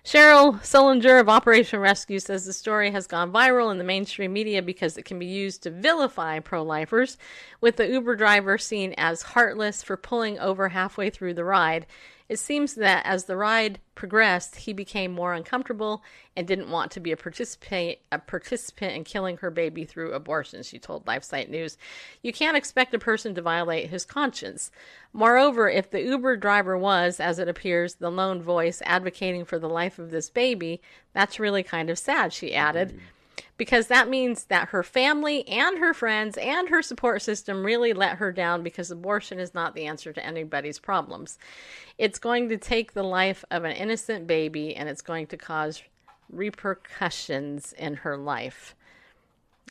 Cheryl 0.04 0.60
Sullenger 0.60 1.20
of 1.20 1.28
Operation 1.28 1.80
Rescue 1.80 2.20
says 2.20 2.44
the 2.44 2.52
story 2.52 2.92
has 2.92 3.08
gone 3.08 3.32
viral 3.32 3.72
in 3.72 3.78
the 3.78 3.82
mainstream 3.82 4.32
media 4.32 4.62
because 4.62 4.96
it 4.96 5.04
can 5.04 5.18
be 5.18 5.26
used 5.26 5.64
to 5.64 5.70
vilify 5.70 6.38
pro 6.38 6.62
lifers, 6.62 7.18
with 7.60 7.74
the 7.74 7.88
Uber 7.88 8.14
driver 8.14 8.56
seen 8.56 8.94
as 8.96 9.22
heartless 9.22 9.82
for 9.82 9.96
pulling 9.96 10.38
over 10.38 10.68
halfway 10.68 11.10
through 11.10 11.34
the 11.34 11.44
ride. 11.44 11.86
It 12.28 12.38
seems 12.38 12.74
that 12.74 13.06
as 13.06 13.24
the 13.24 13.36
ride 13.36 13.78
progressed, 13.94 14.56
he 14.56 14.72
became 14.72 15.12
more 15.12 15.32
uncomfortable 15.32 16.02
and 16.36 16.46
didn't 16.46 16.70
want 16.70 16.90
to 16.92 17.00
be 17.00 17.12
a 17.12 17.16
participant 17.16 17.98
a 18.10 18.18
participant 18.18 18.94
in 18.94 19.04
killing 19.04 19.36
her 19.38 19.50
baby 19.50 19.84
through 19.84 20.12
abortion, 20.12 20.62
she 20.62 20.78
told 20.78 21.06
LifeSite 21.06 21.48
News. 21.48 21.78
You 22.22 22.32
can't 22.32 22.56
expect 22.56 22.94
a 22.94 22.98
person 22.98 23.34
to 23.34 23.42
violate 23.42 23.90
his 23.90 24.04
conscience. 24.04 24.70
Moreover, 25.12 25.68
if 25.68 25.90
the 25.90 26.02
Uber 26.02 26.36
driver 26.36 26.76
was, 26.76 27.20
as 27.20 27.38
it 27.38 27.48
appears, 27.48 27.94
the 27.94 28.10
lone 28.10 28.42
voice 28.42 28.82
advocating 28.84 29.44
for 29.44 29.58
the 29.58 29.68
life 29.68 29.98
of 29.98 30.10
this 30.10 30.28
baby, 30.28 30.82
that's 31.12 31.40
really 31.40 31.62
kind 31.62 31.90
of 31.90 31.98
sad, 31.98 32.32
she 32.32 32.54
added 32.54 33.00
because 33.56 33.86
that 33.86 34.08
means 34.08 34.44
that 34.44 34.68
her 34.68 34.82
family 34.82 35.46
and 35.48 35.78
her 35.78 35.94
friends 35.94 36.36
and 36.36 36.68
her 36.68 36.82
support 36.82 37.22
system 37.22 37.64
really 37.64 37.92
let 37.92 38.18
her 38.18 38.32
down 38.32 38.62
because 38.62 38.90
abortion 38.90 39.38
is 39.38 39.54
not 39.54 39.74
the 39.74 39.86
answer 39.86 40.12
to 40.12 40.24
anybody's 40.24 40.78
problems. 40.78 41.38
It's 41.98 42.18
going 42.18 42.48
to 42.50 42.58
take 42.58 42.92
the 42.92 43.02
life 43.02 43.44
of 43.50 43.64
an 43.64 43.72
innocent 43.72 44.26
baby 44.26 44.76
and 44.76 44.88
it's 44.88 45.02
going 45.02 45.26
to 45.28 45.36
cause 45.36 45.82
repercussions 46.30 47.72
in 47.74 47.94
her 47.94 48.16
life. 48.16 48.74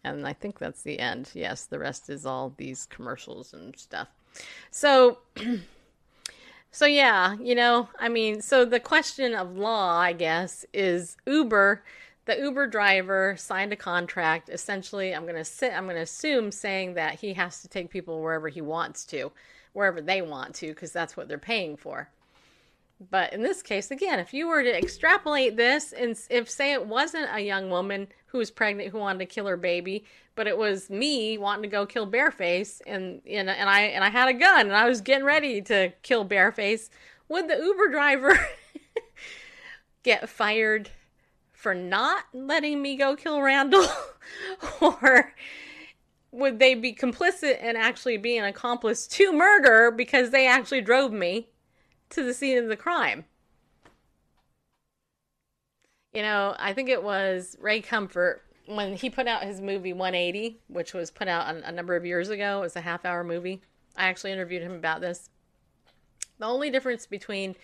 And 0.03 0.27
I 0.27 0.33
think 0.33 0.59
that's 0.59 0.83
the 0.83 0.99
end. 0.99 1.31
Yes, 1.33 1.65
the 1.65 1.79
rest 1.79 2.09
is 2.09 2.25
all 2.25 2.53
these 2.57 2.85
commercials 2.85 3.53
and 3.53 3.77
stuff. 3.77 4.07
So 4.71 5.19
so 6.71 6.85
yeah, 6.85 7.35
you 7.39 7.55
know, 7.55 7.89
I 7.99 8.09
mean, 8.09 8.41
so 8.41 8.65
the 8.65 8.79
question 8.79 9.33
of 9.33 9.57
law, 9.57 9.97
I 9.97 10.13
guess, 10.13 10.65
is 10.73 11.17
Uber. 11.25 11.83
The 12.25 12.37
Uber 12.39 12.67
driver 12.67 13.35
signed 13.37 13.71
a 13.71 13.75
contract. 13.75 14.49
Essentially, 14.49 15.13
I'm 15.13 15.27
gonna 15.27 15.45
sit. 15.45 15.73
I'm 15.73 15.85
gonna 15.87 16.01
assume 16.01 16.51
saying 16.51 16.95
that 16.95 17.19
he 17.19 17.33
has 17.33 17.61
to 17.61 17.67
take 17.67 17.89
people 17.89 18.21
wherever 18.21 18.49
he 18.49 18.61
wants 18.61 19.05
to, 19.05 19.31
wherever 19.73 20.01
they 20.01 20.21
want 20.23 20.55
to, 20.55 20.69
because 20.69 20.91
that's 20.91 21.15
what 21.15 21.27
they're 21.27 21.37
paying 21.37 21.77
for. 21.77 22.09
But 23.11 23.33
in 23.33 23.43
this 23.43 23.61
case, 23.61 23.91
again, 23.91 24.19
if 24.19 24.33
you 24.33 24.47
were 24.47 24.63
to 24.63 24.75
extrapolate 24.75 25.57
this, 25.57 25.91
and 25.91 26.17
if 26.29 26.49
say 26.49 26.71
it 26.71 26.87
wasn't 26.87 27.27
a 27.31 27.41
young 27.41 27.69
woman 27.69 28.07
who 28.27 28.39
was 28.39 28.49
pregnant 28.49 28.89
who 28.89 28.99
wanted 28.99 29.19
to 29.19 29.25
kill 29.25 29.45
her 29.45 29.57
baby, 29.57 30.05
but 30.33 30.47
it 30.47 30.57
was 30.57 30.89
me 30.89 31.37
wanting 31.37 31.63
to 31.63 31.67
go 31.67 31.85
kill 31.85 32.07
Bareface, 32.07 32.81
and 32.87 33.21
and, 33.27 33.49
and 33.49 33.69
I 33.69 33.81
and 33.81 34.03
I 34.03 34.09
had 34.09 34.29
a 34.29 34.33
gun 34.33 34.67
and 34.67 34.75
I 34.75 34.87
was 34.87 35.01
getting 35.01 35.25
ready 35.25 35.61
to 35.63 35.91
kill 36.01 36.25
Bareface, 36.25 36.89
would 37.29 37.47
the 37.49 37.57
Uber 37.57 37.89
driver 37.89 38.39
get 40.03 40.27
fired 40.27 40.89
for 41.65 41.73
not 41.73 42.25
letting 42.31 42.79
me 42.79 42.95
go 42.95 43.15
kill 43.15 43.41
Randall, 43.41 43.87
or 44.81 45.33
would 46.31 46.59
they 46.59 46.75
be 46.75 46.93
complicit 46.93 47.57
and 47.59 47.75
actually 47.75 48.17
be 48.17 48.37
an 48.37 48.45
accomplice 48.45 49.07
to 49.07 49.33
murder 49.33 49.89
because 49.89 50.29
they 50.29 50.47
actually 50.47 50.81
drove 50.81 51.11
me? 51.11 51.49
to 52.09 52.23
the 52.23 52.33
scene 52.33 52.57
of 52.57 52.67
the 52.67 52.77
crime. 52.77 53.25
You 56.13 56.21
know, 56.21 56.55
I 56.57 56.73
think 56.73 56.89
it 56.89 57.03
was 57.03 57.57
Ray 57.59 57.81
Comfort 57.81 58.41
when 58.67 58.95
he 58.95 59.09
put 59.09 59.27
out 59.27 59.43
his 59.43 59.59
movie 59.59 59.93
180, 59.93 60.61
which 60.67 60.93
was 60.93 61.11
put 61.11 61.27
out 61.27 61.53
a, 61.53 61.67
a 61.67 61.71
number 61.71 61.95
of 61.95 62.05
years 62.05 62.29
ago. 62.29 62.59
It 62.59 62.61
was 62.61 62.75
a 62.75 62.81
half 62.81 63.05
hour 63.05 63.23
movie. 63.23 63.61
I 63.97 64.05
actually 64.05 64.31
interviewed 64.31 64.63
him 64.63 64.73
about 64.73 65.01
this. 65.01 65.29
The 66.39 66.45
only 66.45 66.69
difference 66.69 67.05
between 67.05 67.55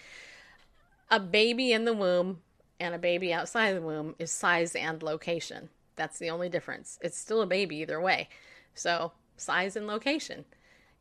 a 1.10 1.20
baby 1.20 1.72
in 1.72 1.86
the 1.86 1.94
womb 1.94 2.42
and 2.82 2.94
a 2.94 3.00
baby 3.00 3.32
outside 3.32 3.76
the 3.76 3.82
womb 3.82 4.16
is 4.20 4.32
size 4.32 4.76
and 4.76 5.02
location. 5.02 5.70
That's 5.96 6.20
the 6.20 6.32
only 6.32 6.50
difference. 6.50 7.00
It's 7.02 7.18
still 7.18 7.42
a 7.42 7.48
baby 7.48 7.78
either 7.78 8.02
way. 8.02 8.28
So, 8.74 9.14
size 9.38 9.76
and 9.76 9.88
location. 9.88 10.44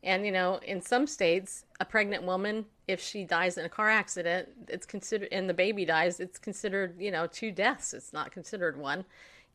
And 0.03 0.25
you 0.25 0.31
know, 0.31 0.59
in 0.65 0.81
some 0.81 1.07
states, 1.07 1.65
a 1.79 1.85
pregnant 1.85 2.23
woman, 2.23 2.65
if 2.87 3.01
she 3.01 3.23
dies 3.23 3.57
in 3.57 3.65
a 3.65 3.69
car 3.69 3.89
accident, 3.89 4.49
it's 4.67 4.85
considered, 4.85 5.29
and 5.31 5.49
the 5.49 5.53
baby 5.53 5.85
dies, 5.85 6.19
it's 6.19 6.39
considered, 6.39 6.95
you 6.99 7.11
know, 7.11 7.27
two 7.27 7.51
deaths. 7.51 7.93
It's 7.93 8.13
not 8.13 8.31
considered 8.31 8.77
one. 8.77 9.05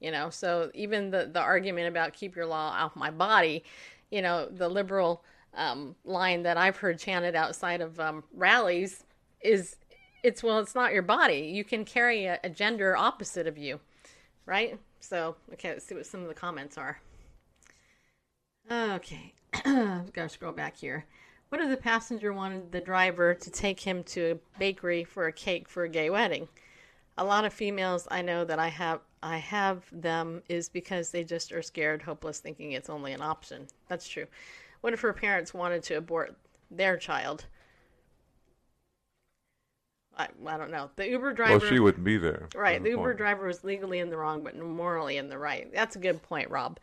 You 0.00 0.10
know, 0.10 0.28
so 0.28 0.70
even 0.74 1.10
the 1.10 1.30
the 1.32 1.40
argument 1.40 1.88
about 1.88 2.12
keep 2.12 2.36
your 2.36 2.46
law 2.46 2.74
off 2.76 2.94
my 2.96 3.10
body, 3.10 3.64
you 4.10 4.20
know, 4.20 4.46
the 4.50 4.68
liberal 4.68 5.24
um, 5.54 5.96
line 6.04 6.42
that 6.42 6.56
I've 6.56 6.76
heard 6.76 6.98
chanted 6.98 7.34
outside 7.34 7.80
of 7.80 7.98
um, 7.98 8.24
rallies 8.34 9.04
is, 9.40 9.76
it's 10.26 10.42
well, 10.42 10.58
it's 10.58 10.74
not 10.74 10.92
your 10.92 11.02
body. 11.02 11.52
You 11.54 11.62
can 11.62 11.84
carry 11.84 12.24
a, 12.24 12.40
a 12.42 12.50
gender 12.50 12.96
opposite 12.96 13.46
of 13.46 13.56
you, 13.56 13.78
right? 14.44 14.76
So, 14.98 15.36
okay, 15.52 15.70
let's 15.70 15.86
see 15.86 15.94
what 15.94 16.04
some 16.04 16.22
of 16.22 16.26
the 16.26 16.34
comments 16.34 16.76
are. 16.76 17.00
Okay, 18.68 19.34
gotta 19.64 20.28
scroll 20.28 20.50
back 20.50 20.76
here. 20.76 21.06
What 21.50 21.60
if 21.60 21.70
the 21.70 21.76
passenger 21.76 22.32
wanted 22.32 22.72
the 22.72 22.80
driver 22.80 23.34
to 23.34 23.50
take 23.50 23.78
him 23.78 24.02
to 24.02 24.32
a 24.32 24.58
bakery 24.58 25.04
for 25.04 25.28
a 25.28 25.32
cake 25.32 25.68
for 25.68 25.84
a 25.84 25.88
gay 25.88 26.10
wedding? 26.10 26.48
A 27.16 27.24
lot 27.24 27.44
of 27.44 27.52
females 27.52 28.08
I 28.10 28.22
know 28.22 28.44
that 28.44 28.58
I 28.58 28.68
have 28.68 29.00
I 29.22 29.36
have 29.36 29.84
them 29.92 30.42
is 30.48 30.68
because 30.68 31.10
they 31.10 31.22
just 31.22 31.52
are 31.52 31.62
scared, 31.62 32.02
hopeless, 32.02 32.40
thinking 32.40 32.72
it's 32.72 32.90
only 32.90 33.12
an 33.12 33.22
option. 33.22 33.68
That's 33.86 34.08
true. 34.08 34.26
What 34.80 34.92
if 34.92 35.00
her 35.02 35.12
parents 35.12 35.54
wanted 35.54 35.84
to 35.84 35.94
abort 35.94 36.36
their 36.68 36.96
child? 36.96 37.46
I, 40.16 40.28
I 40.46 40.56
don't 40.56 40.70
know. 40.70 40.90
The 40.96 41.08
Uber 41.08 41.32
driver. 41.34 41.58
Well, 41.58 41.68
she 41.68 41.78
wouldn't 41.78 42.04
be 42.04 42.16
there. 42.16 42.48
Right. 42.54 42.82
The 42.82 42.90
Uber 42.90 43.10
point. 43.10 43.18
driver 43.18 43.46
was 43.46 43.64
legally 43.64 43.98
in 43.98 44.08
the 44.08 44.16
wrong, 44.16 44.42
but 44.42 44.56
morally 44.56 45.18
in 45.18 45.28
the 45.28 45.38
right. 45.38 45.70
That's 45.72 45.96
a 45.96 45.98
good 45.98 46.22
point, 46.22 46.50
Rob. 46.50 46.78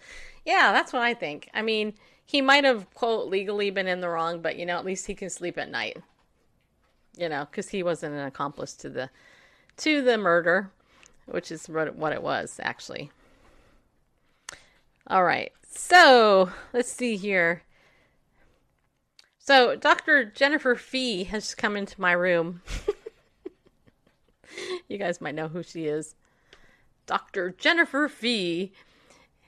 Yeah, 0.46 0.72
that's 0.72 0.94
what 0.94 1.02
I 1.02 1.14
think. 1.14 1.50
I 1.54 1.62
mean, 1.62 1.94
he 2.26 2.42
might 2.42 2.64
have, 2.64 2.94
quote, 2.94 3.30
legally 3.30 3.72
been 3.72 3.88
in 3.88 4.02
the 4.02 4.10
wrong, 4.10 4.42
but, 4.42 4.58
you 4.58 4.66
know, 4.66 4.78
at 4.78 4.86
least 4.86 5.08
he 5.08 5.16
can 5.16 5.30
sleep 5.30 5.58
at 5.58 5.72
night. 5.72 5.98
You 7.18 7.30
know, 7.30 7.46
because 7.46 7.70
he 7.70 7.84
wasn't 7.84 8.16
an 8.16 8.26
accomplice 8.26 8.74
to 8.78 8.90
the 8.90 9.10
to 9.78 10.02
the 10.02 10.18
murder, 10.18 10.72
which 11.26 11.52
is 11.52 11.70
what 11.70 11.88
it, 11.88 11.96
what 11.96 12.14
it 12.14 12.24
was, 12.24 12.60
actually. 12.62 13.12
All 15.08 15.24
right. 15.24 15.52
So, 15.68 16.52
let's 16.72 16.92
see 16.92 17.18
here. 17.18 17.64
So, 19.38 19.76
Dr. 19.76 20.24
Jennifer 20.24 20.76
Fee 20.76 21.26
has 21.26 21.54
come 21.54 21.76
into 21.76 22.00
my 22.00 22.14
room. 22.14 22.62
you 24.88 24.98
guys 24.98 25.22
might 25.22 25.36
know 25.36 25.48
who 25.48 25.64
she 25.64 25.86
is. 25.86 26.16
Dr. 27.06 27.52
Jennifer 27.58 28.08
Fee 28.08 28.72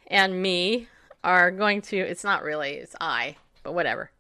and 0.08 0.42
me 0.42 0.88
are 1.24 1.52
going 1.52 1.82
to, 1.82 1.98
it's 1.98 2.24
not 2.24 2.44
really, 2.44 2.74
it's 2.74 2.96
I, 3.00 3.38
but 3.64 3.74
whatever. 3.74 4.12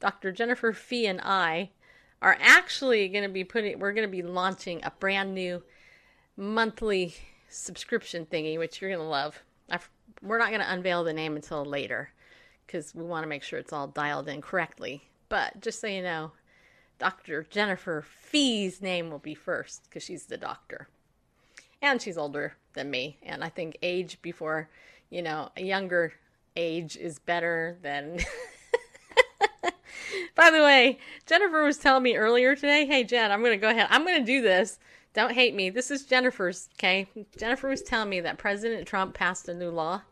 Dr. 0.00 0.32
Jennifer 0.32 0.72
Fee 0.72 1.06
and 1.06 1.20
I 1.22 1.70
are 2.20 2.36
actually 2.40 3.08
going 3.08 3.24
to 3.24 3.30
be 3.30 3.44
putting, 3.44 3.78
we're 3.78 3.92
going 3.92 4.08
to 4.08 4.10
be 4.10 4.22
launching 4.22 4.80
a 4.82 4.90
brand 4.98 5.34
new 5.34 5.62
monthly 6.36 7.14
subscription 7.48 8.26
thingy, 8.26 8.58
which 8.58 8.80
you're 8.80 8.90
going 8.90 9.00
to 9.00 9.08
love. 9.08 9.42
I, 9.70 9.78
we're 10.22 10.38
not 10.38 10.48
going 10.48 10.60
to 10.60 10.72
unveil 10.72 11.04
the 11.04 11.12
name 11.12 11.36
until 11.36 11.64
later 11.64 12.10
because 12.66 12.94
we 12.94 13.04
want 13.04 13.24
to 13.24 13.28
make 13.28 13.42
sure 13.42 13.58
it's 13.58 13.72
all 13.72 13.88
dialed 13.88 14.28
in 14.28 14.40
correctly. 14.40 15.08
But 15.28 15.60
just 15.60 15.80
so 15.80 15.86
you 15.86 16.02
know, 16.02 16.32
Dr. 16.98 17.46
Jennifer 17.48 18.02
Fee's 18.02 18.80
name 18.80 19.10
will 19.10 19.18
be 19.18 19.34
first 19.34 19.84
because 19.84 20.02
she's 20.02 20.26
the 20.26 20.36
doctor. 20.36 20.88
And 21.82 22.00
she's 22.00 22.16
older 22.16 22.56
than 22.74 22.90
me. 22.90 23.18
And 23.22 23.44
I 23.44 23.48
think 23.48 23.76
age 23.82 24.20
before, 24.22 24.68
you 25.10 25.22
know, 25.22 25.50
a 25.56 25.62
younger 25.62 26.14
age 26.56 26.96
is 26.96 27.18
better 27.18 27.76
than. 27.82 28.20
By 30.34 30.50
the 30.50 30.62
way, 30.62 30.98
Jennifer 31.26 31.62
was 31.62 31.78
telling 31.78 32.02
me 32.02 32.16
earlier 32.16 32.54
today, 32.56 32.86
hey, 32.86 33.04
Jen, 33.04 33.30
I'm 33.30 33.40
going 33.40 33.52
to 33.52 33.56
go 33.58 33.68
ahead. 33.70 33.88
I'm 33.90 34.04
going 34.04 34.20
to 34.20 34.26
do 34.26 34.40
this. 34.40 34.78
Don't 35.12 35.32
hate 35.32 35.54
me. 35.54 35.70
This 35.70 35.90
is 35.90 36.04
Jennifer's, 36.04 36.68
okay? 36.74 37.08
Jennifer 37.38 37.68
was 37.68 37.82
telling 37.82 38.08
me 38.08 38.20
that 38.20 38.38
President 38.38 38.86
Trump 38.86 39.14
passed 39.14 39.48
a 39.48 39.54
new 39.54 39.70
law 39.70 40.02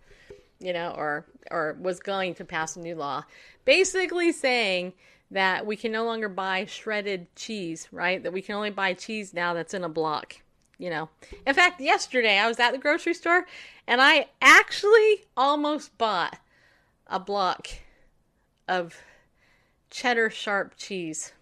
you 0.62 0.72
know, 0.72 0.95
or 0.97 1.26
or 1.51 1.76
was 1.80 2.01
going 2.01 2.35
to 2.37 2.45
pass 2.45 2.76
a 2.76 2.80
new 2.80 2.95
law, 2.95 3.24
basically 3.64 4.33
saying 4.33 4.93
that 5.33 5.66
we 5.66 5.76
can 5.76 5.91
no 5.93 6.05
longer 6.05 6.28
buy 6.28 6.66
shredded 6.66 7.35
cheese, 7.35 7.89
right? 7.91 8.22
That 8.22 8.33
we 8.33 8.43
can 8.43 8.55
only 8.55 8.70
buy 8.70 8.93
cheese 8.95 9.33
now 9.33 9.55
that's 9.55 9.74
in 9.74 9.83
a 9.83 9.89
block, 9.89 10.37
you 10.78 10.91
know. 10.91 11.09
In 11.47 11.55
fact, 11.55 11.80
yesterday 11.80 12.39
I 12.39 12.47
was 12.47 12.61
at 12.61 12.72
the 12.72 12.78
grocery 12.78 13.14
store 13.14 13.47
and 13.87 14.01
I 14.01 14.26
actually 14.41 15.24
almost 15.37 15.97
bought 15.97 16.39
a 17.07 17.18
block 17.18 17.68
of 18.68 19.01
cheddar 19.91 20.28
sharp 20.28 20.74
cheese. 20.76 21.33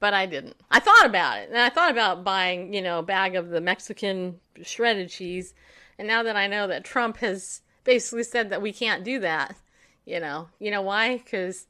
but 0.00 0.12
I 0.14 0.26
didn't. 0.26 0.56
I 0.70 0.80
thought 0.80 1.06
about 1.06 1.38
it, 1.38 1.48
and 1.48 1.58
I 1.58 1.70
thought 1.70 1.90
about 1.90 2.24
buying, 2.24 2.74
you 2.74 2.82
know, 2.82 3.00
a 3.00 3.02
bag 3.02 3.36
of 3.36 3.48
the 3.48 3.60
Mexican 3.60 4.40
shredded 4.62 5.08
cheese. 5.08 5.54
And 5.98 6.06
now 6.06 6.22
that 6.22 6.36
I 6.36 6.46
know 6.46 6.66
that 6.66 6.84
Trump 6.84 7.18
has 7.18 7.62
basically 7.84 8.24
said 8.24 8.50
that 8.50 8.62
we 8.62 8.72
can't 8.72 9.04
do 9.04 9.18
that, 9.20 9.56
you 10.04 10.20
know, 10.20 10.48
you 10.58 10.70
know 10.70 10.82
why? 10.82 11.18
Because 11.18 11.66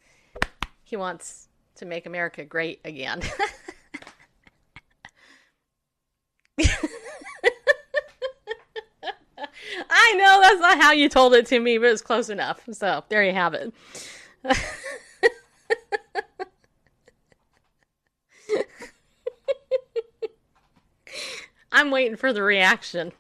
he 0.85 0.97
wants 0.97 1.49
to 1.76 1.87
make 1.87 2.07
America 2.07 2.45
great 2.45 2.81
again. 2.85 3.22
I 9.91 10.14
know 10.14 10.41
that's 10.43 10.61
not 10.61 10.81
how 10.81 10.93
you 10.93 11.09
told 11.09 11.35
it 11.35 11.47
to 11.47 11.59
me, 11.59 11.78
but 11.78 11.89
it's 11.89 12.03
close 12.03 12.28
enough. 12.28 12.62
So 12.72 13.05
there 13.09 13.24
you 13.24 13.33
have 13.33 13.55
it. 13.55 13.72
I'm 21.72 21.91
waiting 21.91 22.16
for 22.16 22.33
the 22.33 22.43
reaction. 22.43 23.12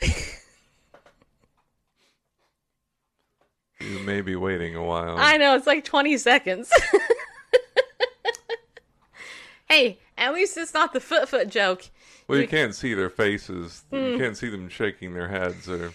may 4.08 4.20
be 4.22 4.34
waiting 4.36 4.74
a 4.74 4.82
while. 4.82 5.16
I 5.18 5.36
know 5.36 5.54
it's 5.54 5.66
like 5.66 5.84
20 5.84 6.16
seconds. 6.18 6.72
hey, 9.68 9.98
at 10.16 10.34
least 10.34 10.56
it's 10.56 10.74
not 10.74 10.92
the 10.92 11.00
foot 11.00 11.28
foot 11.28 11.48
joke. 11.48 11.84
well, 12.26 12.38
you 12.38 12.42
you- 12.42 12.48
can't 12.48 12.74
see 12.74 12.94
their 12.94 13.10
faces. 13.10 13.84
Hmm. 13.90 13.96
You 13.96 14.18
can't 14.18 14.36
see 14.36 14.48
them 14.48 14.68
shaking 14.68 15.14
their 15.14 15.28
heads 15.28 15.68
or 15.68 15.92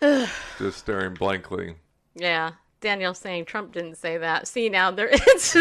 just 0.58 0.78
staring 0.78 1.14
blankly. 1.14 1.76
Yeah, 2.14 2.52
Daniel 2.80 3.14
saying 3.14 3.44
Trump 3.46 3.72
didn't 3.72 3.96
say 3.96 4.18
that. 4.18 4.48
See 4.48 4.68
now 4.68 4.90
there 4.90 5.08
it's. 5.10 5.56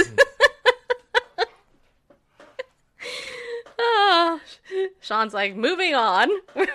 oh, 3.78 4.40
Sean's 5.02 5.34
like 5.34 5.56
moving 5.56 5.96
on. 5.96 6.30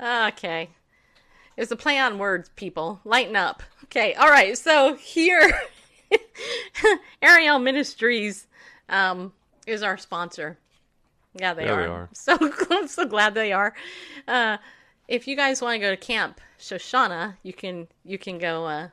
okay. 0.00 0.70
It 1.56 1.60
was 1.60 1.70
a 1.72 1.76
play 1.76 1.98
on 1.98 2.18
words, 2.18 2.50
people. 2.56 3.00
Lighten 3.04 3.36
up. 3.36 3.62
Okay, 3.84 4.14
all 4.14 4.28
right. 4.28 4.56
So 4.58 4.94
here, 4.96 5.52
Ariel 7.22 7.58
Ministries 7.58 8.46
um, 8.88 9.32
is 9.66 9.82
our 9.82 9.96
sponsor. 9.96 10.58
Yeah, 11.34 11.54
they 11.54 11.64
Yeah, 11.66 11.72
are. 11.72 11.82
they 11.82 11.88
are. 11.88 12.08
So 12.14 12.36
I'm 12.70 12.88
so 12.88 13.06
glad 13.06 13.34
they 13.34 13.52
are. 13.52 13.74
Uh, 14.26 14.58
if 15.08 15.26
you 15.28 15.36
guys 15.36 15.60
want 15.62 15.74
to 15.74 15.78
go 15.78 15.90
to 15.90 15.96
Camp 15.96 16.40
Shoshana, 16.58 17.36
you 17.42 17.52
can 17.52 17.88
you 18.04 18.18
can 18.18 18.38
go 18.38 18.64
uh, 18.66 18.88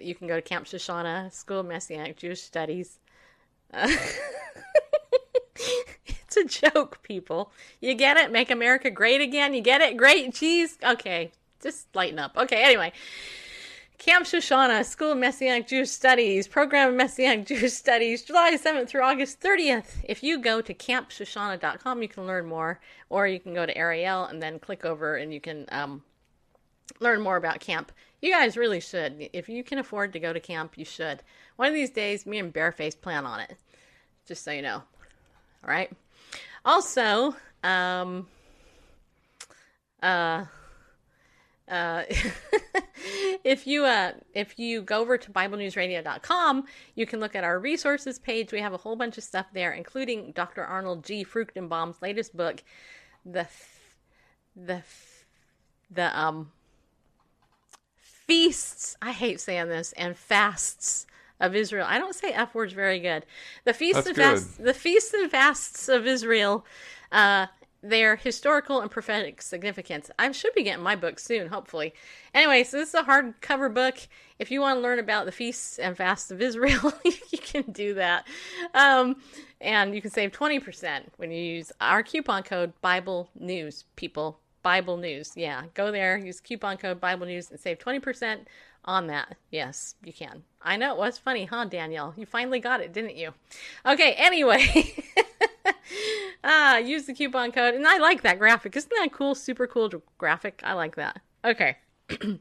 you 0.00 0.14
can 0.14 0.26
go 0.26 0.36
to 0.36 0.42
Camp 0.42 0.66
Shoshana 0.66 1.32
School 1.32 1.60
of 1.60 1.66
Messianic 1.66 2.16
Jewish 2.16 2.42
Studies. 2.42 2.98
Uh, 3.72 3.88
it's 6.06 6.36
a 6.36 6.44
joke, 6.44 7.02
people. 7.02 7.52
You 7.80 7.94
get 7.94 8.16
it? 8.16 8.30
Make 8.32 8.50
America 8.50 8.90
great 8.90 9.20
again. 9.20 9.54
You 9.54 9.60
get 9.60 9.80
it? 9.80 9.96
Great 9.96 10.34
cheese. 10.34 10.78
Okay, 10.84 11.32
just 11.62 11.94
lighten 11.94 12.18
up. 12.18 12.36
Okay, 12.36 12.62
anyway. 12.62 12.92
Camp 13.98 14.24
Shoshana, 14.26 14.84
School 14.84 15.12
of 15.12 15.18
Messianic 15.18 15.66
Jewish 15.66 15.90
Studies, 15.90 16.46
Program 16.46 16.90
of 16.90 16.94
Messianic 16.94 17.46
Jewish 17.48 17.72
Studies, 17.72 18.22
July 18.22 18.56
7th 18.56 18.88
through 18.88 19.02
August 19.02 19.40
30th. 19.40 19.86
If 20.04 20.22
you 20.22 20.38
go 20.38 20.60
to 20.60 20.72
campshoshana.com, 20.72 22.00
you 22.00 22.08
can 22.08 22.24
learn 22.24 22.46
more, 22.46 22.80
or 23.10 23.26
you 23.26 23.40
can 23.40 23.54
go 23.54 23.66
to 23.66 23.76
Ariel 23.76 24.26
and 24.26 24.40
then 24.40 24.60
click 24.60 24.84
over 24.84 25.16
and 25.16 25.34
you 25.34 25.40
can 25.40 25.66
um, 25.72 26.04
learn 27.00 27.20
more 27.20 27.36
about 27.36 27.58
camp. 27.58 27.90
You 28.22 28.30
guys 28.32 28.56
really 28.56 28.80
should. 28.80 29.28
If 29.32 29.48
you 29.48 29.64
can 29.64 29.78
afford 29.78 30.12
to 30.12 30.20
go 30.20 30.32
to 30.32 30.38
camp, 30.38 30.78
you 30.78 30.84
should. 30.84 31.22
One 31.56 31.66
of 31.66 31.74
these 31.74 31.90
days, 31.90 32.24
me 32.24 32.38
and 32.38 32.54
Bareface 32.54 33.00
plan 33.00 33.26
on 33.26 33.40
it. 33.40 33.56
Just 34.26 34.44
so 34.44 34.52
you 34.52 34.62
know. 34.62 34.82
All 35.64 35.70
right. 35.70 35.90
Also, 36.64 37.34
um, 37.64 38.28
uh, 40.02 40.44
uh, 41.68 42.04
if 43.44 43.66
you 43.66 43.84
uh, 43.84 44.12
if 44.34 44.58
you 44.58 44.82
go 44.82 45.00
over 45.00 45.18
to 45.18 45.30
BibleNewsRadio.com, 45.30 46.64
you 46.94 47.06
can 47.06 47.20
look 47.20 47.34
at 47.34 47.44
our 47.44 47.58
resources 47.58 48.18
page. 48.18 48.52
We 48.52 48.60
have 48.60 48.72
a 48.72 48.78
whole 48.78 48.96
bunch 48.96 49.18
of 49.18 49.24
stuff 49.24 49.46
there, 49.52 49.72
including 49.72 50.32
Dr. 50.32 50.64
Arnold 50.64 51.04
G. 51.04 51.24
Fruchtenbaum's 51.24 52.00
latest 52.02 52.36
book, 52.36 52.62
the 53.24 53.46
the 54.56 54.82
the 55.90 56.18
um 56.18 56.52
feasts. 57.96 58.96
I 59.00 59.12
hate 59.12 59.40
saying 59.40 59.68
this 59.68 59.92
and 59.92 60.16
fasts 60.16 61.06
of 61.40 61.54
Israel. 61.54 61.86
I 61.88 61.98
don't 61.98 62.14
say 62.14 62.32
f 62.32 62.54
words 62.54 62.72
very 62.72 63.00
good. 63.00 63.24
The 63.64 63.72
feasts 63.72 64.04
That's 64.04 64.08
and 64.08 64.16
fasts. 64.16 64.56
The 64.56 64.74
feasts 64.74 65.14
and 65.14 65.30
fasts 65.30 65.88
of 65.88 66.06
Israel. 66.06 66.64
Uh, 67.12 67.46
their 67.82 68.16
historical 68.16 68.80
and 68.80 68.90
prophetic 68.90 69.40
significance. 69.40 70.10
I 70.18 70.30
should 70.32 70.54
be 70.54 70.62
getting 70.62 70.82
my 70.82 70.96
book 70.96 71.18
soon, 71.18 71.48
hopefully. 71.48 71.94
Anyway, 72.34 72.64
so 72.64 72.78
this 72.78 72.88
is 72.90 72.94
a 72.94 73.02
hardcover 73.02 73.72
book. 73.72 73.98
If 74.38 74.50
you 74.50 74.60
want 74.60 74.78
to 74.78 74.80
learn 74.80 74.98
about 74.98 75.26
the 75.26 75.32
feasts 75.32 75.78
and 75.78 75.96
fasts 75.96 76.30
of 76.30 76.40
Israel, 76.42 76.92
you 77.04 77.38
can 77.38 77.64
do 77.70 77.94
that. 77.94 78.26
Um, 78.74 79.16
and 79.60 79.94
you 79.94 80.02
can 80.02 80.10
save 80.10 80.32
20% 80.32 81.02
when 81.16 81.30
you 81.30 81.40
use 81.40 81.72
our 81.80 82.02
coupon 82.02 82.42
code 82.42 82.72
Bible 82.80 83.28
News, 83.38 83.84
people. 83.96 84.40
Bible 84.62 84.96
News. 84.96 85.32
Yeah, 85.36 85.62
go 85.74 85.92
there, 85.92 86.18
use 86.18 86.40
coupon 86.40 86.76
code 86.76 87.00
Bible 87.00 87.26
News, 87.26 87.50
and 87.50 87.58
save 87.58 87.78
20% 87.78 88.40
on 88.84 89.06
that. 89.06 89.36
Yes, 89.50 89.94
you 90.04 90.12
can. 90.12 90.42
I 90.62 90.76
know 90.76 90.92
it 90.92 90.98
was 90.98 91.18
funny, 91.18 91.44
huh, 91.44 91.66
Danielle? 91.66 92.14
You 92.16 92.26
finally 92.26 92.58
got 92.58 92.80
it, 92.80 92.92
didn't 92.92 93.16
you? 93.16 93.32
Okay, 93.86 94.12
anyway. 94.12 94.94
ah, 96.48 96.78
use 96.78 97.04
the 97.04 97.14
coupon 97.14 97.52
code. 97.52 97.74
And 97.74 97.86
I 97.86 97.98
like 97.98 98.22
that 98.22 98.38
graphic. 98.38 98.74
Isn't 98.74 98.90
that 98.90 99.12
cool? 99.12 99.34
Super 99.34 99.66
cool 99.66 99.90
graphic. 100.16 100.60
I 100.64 100.72
like 100.72 100.96
that. 100.96 101.20
Okay. 101.44 101.76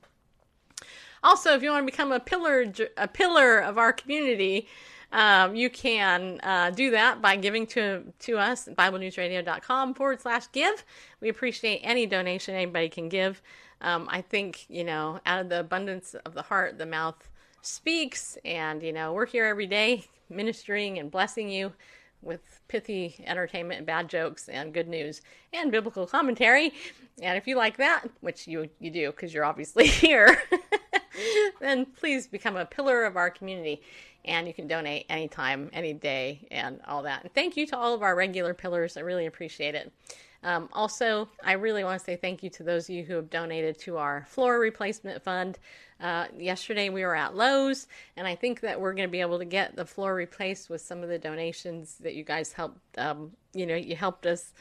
also, 1.23 1.53
if 1.53 1.61
you 1.61 1.69
want 1.69 1.85
to 1.85 1.91
become 1.91 2.11
a 2.11 2.19
pillar, 2.19 2.65
a 2.95 3.07
pillar 3.07 3.59
of 3.59 3.77
our 3.77 3.93
community, 3.93 4.67
um, 5.11 5.55
you 5.55 5.69
can 5.69 6.39
uh, 6.43 6.71
do 6.71 6.91
that 6.91 7.21
by 7.21 7.35
giving 7.35 7.67
to 7.67 8.03
to 8.19 8.37
us 8.37 8.67
at 8.67 8.75
BibleNewsRadio.com 8.75 9.93
forward 9.93 10.21
slash 10.21 10.51
give. 10.51 10.83
We 11.21 11.29
appreciate 11.29 11.79
any 11.83 12.05
donation 12.05 12.55
anybody 12.55 12.89
can 12.89 13.09
give. 13.09 13.41
Um, 13.81 14.07
I 14.11 14.21
think 14.21 14.65
you 14.69 14.83
know, 14.83 15.19
out 15.25 15.41
of 15.41 15.49
the 15.49 15.59
abundance 15.59 16.15
of 16.25 16.33
the 16.33 16.41
heart, 16.41 16.77
the 16.77 16.85
mouth 16.85 17.29
speaks, 17.61 18.37
and 18.43 18.81
you 18.81 18.91
know, 18.91 19.13
we're 19.13 19.25
here 19.25 19.45
every 19.45 19.67
day 19.67 20.05
ministering 20.29 20.99
and 20.99 21.09
blessing 21.09 21.49
you 21.49 21.71
with 22.21 22.61
pithy 22.67 23.23
entertainment 23.25 23.79
and 23.79 23.87
bad 23.87 24.09
jokes 24.09 24.49
and 24.49 24.73
good 24.73 24.87
news 24.87 25.21
and 25.53 25.71
biblical 25.71 26.05
commentary. 26.05 26.73
And 27.21 27.37
if 27.37 27.47
you 27.47 27.55
like 27.55 27.77
that, 27.77 28.05
which 28.21 28.47
you 28.47 28.69
you 28.79 28.91
do 28.91 29.11
because 29.11 29.33
you're 29.33 29.45
obviously 29.45 29.87
here, 29.87 30.41
then 31.59 31.85
please 31.85 32.27
become 32.27 32.55
a 32.55 32.65
pillar 32.65 33.05
of 33.05 33.17
our 33.17 33.29
community. 33.29 33.81
And 34.25 34.45
you 34.45 34.53
can 34.53 34.67
donate 34.67 35.05
anytime, 35.09 35.69
any 35.71 35.93
day, 35.93 36.47
and 36.51 36.81
all 36.85 37.03
that. 37.03 37.23
And 37.23 37.33
thank 37.33 37.55
you 37.55 37.65
to 37.67 37.77
all 37.77 37.93
of 37.93 38.01
our 38.01 38.13
regular 38.13 38.53
pillars. 38.53 38.97
I 38.97 38.99
really 38.99 39.25
appreciate 39.25 39.73
it. 39.73 39.91
Um, 40.43 40.69
also, 40.73 41.29
I 41.43 41.53
really 41.53 41.83
want 41.83 41.99
to 41.99 42.05
say 42.05 42.15
thank 42.15 42.43
you 42.43 42.49
to 42.51 42.63
those 42.63 42.89
of 42.89 42.95
you 42.95 43.03
who 43.03 43.15
have 43.15 43.29
donated 43.29 43.77
to 43.79 43.97
our 43.97 44.25
floor 44.29 44.59
replacement 44.59 45.21
fund. 45.21 45.57
Uh, 45.99 46.27
yesterday 46.37 46.89
we 46.89 47.01
were 47.01 47.15
at 47.15 47.35
Lowe's, 47.35 47.87
and 48.15 48.27
I 48.27 48.35
think 48.35 48.61
that 48.61 48.79
we're 48.79 48.93
going 48.93 49.07
to 49.07 49.11
be 49.11 49.21
able 49.21 49.39
to 49.39 49.45
get 49.45 49.75
the 49.75 49.85
floor 49.85 50.13
replaced 50.13 50.69
with 50.69 50.81
some 50.81 51.01
of 51.01 51.09
the 51.09 51.17
donations 51.17 51.95
that 52.01 52.13
you 52.13 52.23
guys 52.23 52.53
helped. 52.53 52.79
Um, 52.97 53.31
you 53.53 53.65
know, 53.65 53.75
you 53.75 53.95
helped 53.95 54.27
us, 54.27 54.53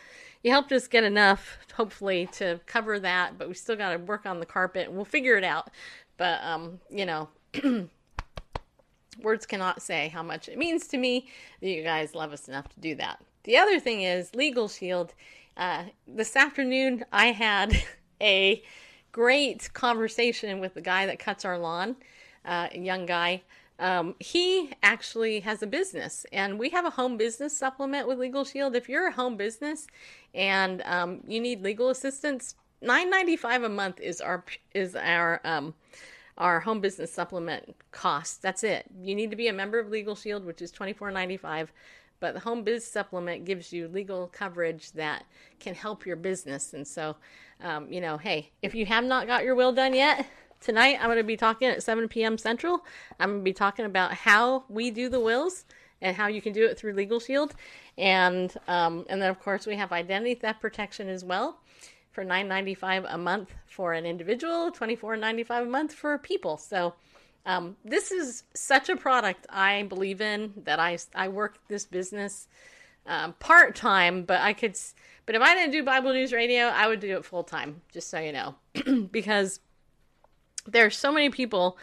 you 0.43 0.51
helped 0.51 0.73
us 0.73 0.87
get 0.87 1.05
enough, 1.05 1.59
hopefully, 1.75 2.29
to 2.35 2.61
cover 2.67 2.99
that. 3.01 3.37
But 3.37 3.49
we 3.49 3.55
still 3.55 3.77
got 3.77 3.93
to 3.93 3.99
work 3.99 4.25
on 4.25 4.41
the 4.41 4.47
carpet, 4.47 4.89
and 4.89 4.97
we'll 4.97 5.05
figure 5.05 5.37
it 5.37 5.45
out. 5.45 5.71
But 6.17 6.43
um, 6.43 6.81
you 6.91 7.07
know. 7.07 7.29
words 9.23 9.47
cannot 9.47 9.81
say 9.81 10.09
how 10.09 10.23
much 10.23 10.47
it 10.47 10.59
means 10.59 10.87
to 10.89 10.99
me 10.99 11.27
that 11.61 11.69
you 11.69 11.83
guys 11.83 12.15
love 12.15 12.35
us 12.35 12.49
enough 12.49 12.69
to 12.69 12.81
do 12.81 12.95
that. 12.97 13.19
The 13.45 13.57
other 13.57 13.81
thing 13.81 14.03
is 14.03 14.35
Legal 14.35 14.69
Shield. 14.69 15.15
Uh, 15.57 15.85
this 16.07 16.37
afternoon, 16.37 17.05
I 17.13 17.27
had 17.27 17.73
a 18.21 18.63
great 19.13 19.73
conversation 19.73 20.61
with 20.61 20.75
the 20.75 20.83
guy 20.83 21.07
that 21.07 21.19
cuts 21.19 21.45
our 21.45 21.59
lawn, 21.59 21.97
uh, 22.45 22.69
a 22.73 22.79
young 22.79 23.07
guy. 23.07 23.43
Um, 23.79 24.15
he 24.21 24.73
actually 24.83 25.41
has 25.41 25.63
a 25.63 25.67
business, 25.67 26.25
and 26.33 26.59
we 26.59 26.71
have 26.71 26.85
a 26.85 26.91
home 26.91 27.17
business 27.17 27.57
supplement 27.57 28.09
with 28.09 28.19
Legal 28.19 28.45
Shield. 28.45 28.75
If 28.75 28.89
you're 28.89 29.09
a 29.09 29.13
home 29.13 29.37
business 29.37 29.87
and 30.35 30.83
um, 30.83 31.21
you 31.27 31.41
need 31.41 31.63
legal 31.63 31.91
assistance, 31.91 32.55
nine 32.81 33.11
ninety 33.11 33.37
five 33.37 33.63
a 33.63 33.69
month 33.69 34.01
is 34.01 34.23
our 34.23 34.45
is 34.75 34.97
our 34.97 35.43
um, 35.45 35.75
our 36.39 36.61
home 36.61 36.81
business 36.81 37.13
supplement 37.13 37.77
cost. 37.91 38.41
That's 38.41 38.65
it. 38.65 38.87
You 39.03 39.15
need 39.15 39.31
to 39.31 39.37
be 39.37 39.49
a 39.49 39.53
member 39.53 39.79
of 39.79 39.91
Legal 39.91 40.15
Shield, 40.15 40.47
which 40.47 40.63
is 40.63 40.71
twenty 40.71 40.95
four 40.95 41.11
ninety 41.11 41.37
five. 41.37 41.71
But 42.21 42.35
the 42.35 42.41
home 42.41 42.63
biz 42.63 42.87
supplement 42.87 43.45
gives 43.45 43.73
you 43.73 43.89
legal 43.89 44.29
coverage 44.29 44.93
that 44.93 45.25
can 45.61 45.75
help 45.75 46.07
your 46.07 46.17
business. 46.17 46.73
And 46.73 46.87
so, 46.87 47.17
um, 47.61 47.93
you 47.93 48.01
know, 48.01 48.17
hey, 48.17 48.51
if 48.63 48.75
you 48.75 48.87
have 48.87 49.05
not 49.05 49.27
got 49.27 49.45
your 49.45 49.55
will 49.55 49.73
done 49.73 49.95
yet, 49.95 50.27
tonight 50.61 50.99
I'm 51.01 51.07
going 51.07 51.19
to 51.19 51.25
be 51.25 51.37
talking 51.37 51.69
at 51.69 51.83
7 51.83 52.09
p.m. 52.09 52.39
Central. 52.39 52.85
I'm 53.21 53.31
going 53.31 53.41
to 53.41 53.45
be 53.45 53.53
talking 53.53 53.85
about 53.85 54.15
how 54.15 54.65
we 54.69 54.91
do 54.91 55.09
the 55.09 55.21
wills 55.21 55.65
and 56.01 56.17
how 56.17 56.27
you 56.27 56.43
can 56.43 56.53
do 56.53 56.67
it 56.67 56.79
through 56.79 56.93
Legal 56.93 57.21
Shield. 57.21 57.55
And 57.99 58.55
um, 58.69 59.07
and 59.09 59.21
then 59.21 59.31
of 59.31 59.41
course 59.41 59.67
we 59.67 59.77
have 59.77 59.93
identity 59.93 60.35
theft 60.35 60.61
protection 60.61 61.09
as 61.09 61.25
well 61.25 61.59
for 62.13 62.25
$9.95 62.25 63.07
a 63.09 63.19
month 63.19 63.55
for 63.67 63.93
an 63.93 64.07
individual, 64.07 64.73
$24.95 64.73 65.63
a 65.63 65.65
month 65.67 65.93
for 65.93 66.17
people. 66.17 66.57
So 66.57 66.95
um, 67.47 67.77
this 67.85 68.11
is 68.11 68.43
such 68.55 68.89
a 68.89 68.97
product 68.97 69.47
I 69.49 69.85
believe 69.85 70.21
in 70.21 70.53
that 70.65 70.81
I, 70.81 70.99
I 71.15 71.29
work 71.29 71.59
this 71.69 71.87
business 71.87 72.49
um, 73.07 73.35
part 73.35 73.77
time, 73.77 74.25
but 74.25 74.41
I 74.41 74.53
could, 74.53 74.77
but 75.25 75.37
if 75.37 75.43
I 75.43 75.55
didn't 75.55 75.71
do 75.71 75.85
Bible 75.85 76.13
News 76.13 76.33
Radio, 76.33 76.65
I 76.65 76.89
would 76.89 76.99
do 76.99 77.17
it 77.17 77.25
full 77.25 77.45
time, 77.45 77.81
just 77.93 78.11
so 78.11 78.19
you 78.19 78.33
know, 78.33 78.57
because 79.13 79.61
there 80.67 80.85
are 80.85 80.91
so 80.91 81.13
many 81.13 81.31
people 81.31 81.79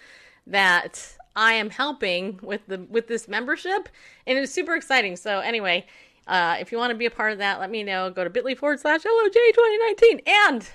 that 0.46 1.16
I 1.36 1.54
am 1.54 1.70
helping 1.70 2.40
with 2.44 2.68
the 2.68 2.80
with 2.90 3.08
this 3.08 3.30
membership, 3.30 3.88
and 4.28 4.38
it's 4.38 4.52
super 4.52 4.76
exciting. 4.76 5.16
So 5.16 5.40
anyway, 5.40 5.86
uh, 6.28 6.58
if 6.60 6.72
you 6.74 6.78
want 6.78 6.92
to 6.92 6.98
be 6.98 7.06
a 7.06 7.12
part 7.12 7.32
of 7.32 7.38
that, 7.40 7.62
let 7.62 7.72
me 7.72 7.84
know. 7.84 8.10
Go 8.10 8.26
to 8.26 8.30
bit.ly 8.30 8.56
forward 8.56 8.80
slash 8.80 9.02
LOJ 9.02 9.34
2019. 9.34 10.22
And 10.28 10.70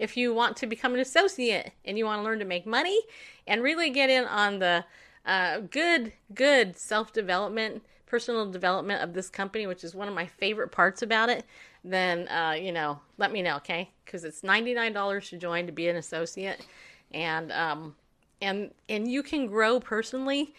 if 0.00 0.16
you 0.16 0.34
want 0.34 0.56
to 0.56 0.66
become 0.66 0.94
an 0.94 1.00
associate 1.00 1.72
and 1.84 1.98
you 1.98 2.06
want 2.06 2.18
to 2.20 2.24
learn 2.24 2.38
to 2.38 2.44
make 2.44 2.66
money 2.66 2.98
and 3.46 3.62
really 3.62 3.90
get 3.90 4.08
in 4.08 4.24
on 4.24 4.58
the 4.58 4.84
uh, 5.26 5.60
good, 5.60 6.12
good 6.34 6.76
self 6.76 7.12
development, 7.12 7.82
personal 8.06 8.50
development 8.50 9.02
of 9.02 9.12
this 9.12 9.28
company, 9.28 9.66
which 9.66 9.84
is 9.84 9.94
one 9.94 10.08
of 10.08 10.14
my 10.14 10.26
favorite 10.26 10.72
parts 10.72 11.02
about 11.02 11.28
it, 11.28 11.44
then, 11.84 12.26
uh, 12.28 12.52
you 12.52 12.72
know, 12.72 12.98
let 13.18 13.30
me 13.30 13.42
know, 13.42 13.56
okay? 13.56 13.90
Because 14.04 14.24
it's 14.24 14.40
$99 14.40 15.28
to 15.28 15.36
join 15.36 15.66
to 15.66 15.72
be 15.72 15.88
an 15.88 15.96
associate. 15.96 16.66
And, 17.12 17.52
um, 17.52 17.94
and, 18.40 18.70
and 18.88 19.10
you 19.10 19.22
can 19.22 19.46
grow 19.46 19.80
personally 19.80 20.54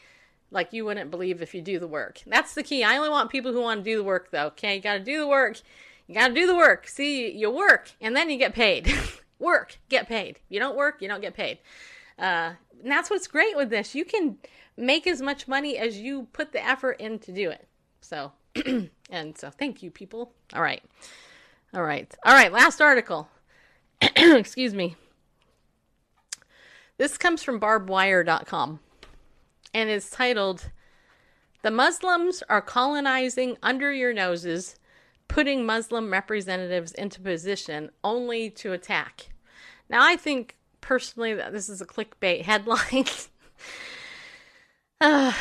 like 0.51 0.71
you 0.71 0.85
wouldn't 0.85 1.09
believe 1.09 1.41
if 1.41 1.55
you 1.55 1.61
do 1.61 1.79
the 1.79 1.87
work. 1.87 2.21
That's 2.27 2.53
the 2.53 2.61
key. 2.61 2.83
I 2.83 2.97
only 2.97 3.09
want 3.09 3.31
people 3.31 3.53
who 3.53 3.61
want 3.61 3.83
to 3.83 3.89
do 3.89 3.97
the 3.97 4.03
work, 4.03 4.29
though. 4.29 4.47
Okay, 4.47 4.75
you 4.75 4.81
got 4.81 4.93
to 4.93 5.03
do 5.03 5.17
the 5.17 5.27
work. 5.27 5.61
You 6.07 6.15
got 6.15 6.27
to 6.27 6.33
do 6.33 6.45
the 6.45 6.55
work. 6.55 6.87
See, 6.87 7.31
you 7.31 7.49
work 7.49 7.91
and 7.99 8.15
then 8.15 8.29
you 8.29 8.37
get 8.37 8.53
paid. 8.53 8.93
work, 9.41 9.79
get 9.89 10.07
paid. 10.07 10.39
You 10.47 10.59
don't 10.59 10.77
work, 10.77 11.01
you 11.01 11.07
don't 11.07 11.21
get 11.21 11.33
paid. 11.33 11.57
Uh, 12.17 12.53
and 12.81 12.91
that's 12.91 13.09
what's 13.09 13.27
great 13.27 13.57
with 13.57 13.69
this. 13.69 13.95
You 13.95 14.05
can 14.05 14.37
make 14.77 15.07
as 15.07 15.21
much 15.21 15.47
money 15.47 15.77
as 15.77 15.97
you 15.97 16.27
put 16.33 16.51
the 16.51 16.65
effort 16.65 16.93
in 16.93 17.19
to 17.19 17.31
do 17.31 17.49
it. 17.49 17.67
So, 18.01 18.31
and 19.09 19.37
so 19.37 19.49
thank 19.49 19.83
you, 19.83 19.91
people. 19.91 20.31
All 20.53 20.61
right. 20.61 20.83
All 21.73 21.83
right. 21.83 22.13
All 22.25 22.33
right. 22.33 22.51
Last 22.51 22.81
article. 22.81 23.29
Excuse 24.01 24.73
me. 24.73 24.95
This 26.97 27.17
comes 27.17 27.41
from 27.41 27.59
barbwire.com 27.59 28.79
and 29.73 29.89
is 29.89 30.09
titled 30.09 30.69
The 31.63 31.71
Muslims 31.71 32.43
Are 32.49 32.61
Colonizing 32.61 33.57
Under 33.63 33.91
Your 33.91 34.13
Noses, 34.13 34.75
Putting 35.27 35.65
Muslim 35.65 36.11
Representatives 36.11 36.91
into 36.91 37.21
Position 37.21 37.89
Only 38.03 38.49
to 38.51 38.73
Attack. 38.73 39.30
Now, 39.91 40.07
I 40.07 40.15
think 40.15 40.55
personally 40.79 41.33
that 41.33 41.51
this 41.51 41.67
is 41.67 41.81
a 41.81 41.85
clickbait 41.85 42.43
headline. 42.43 43.05
uh, 45.01 45.33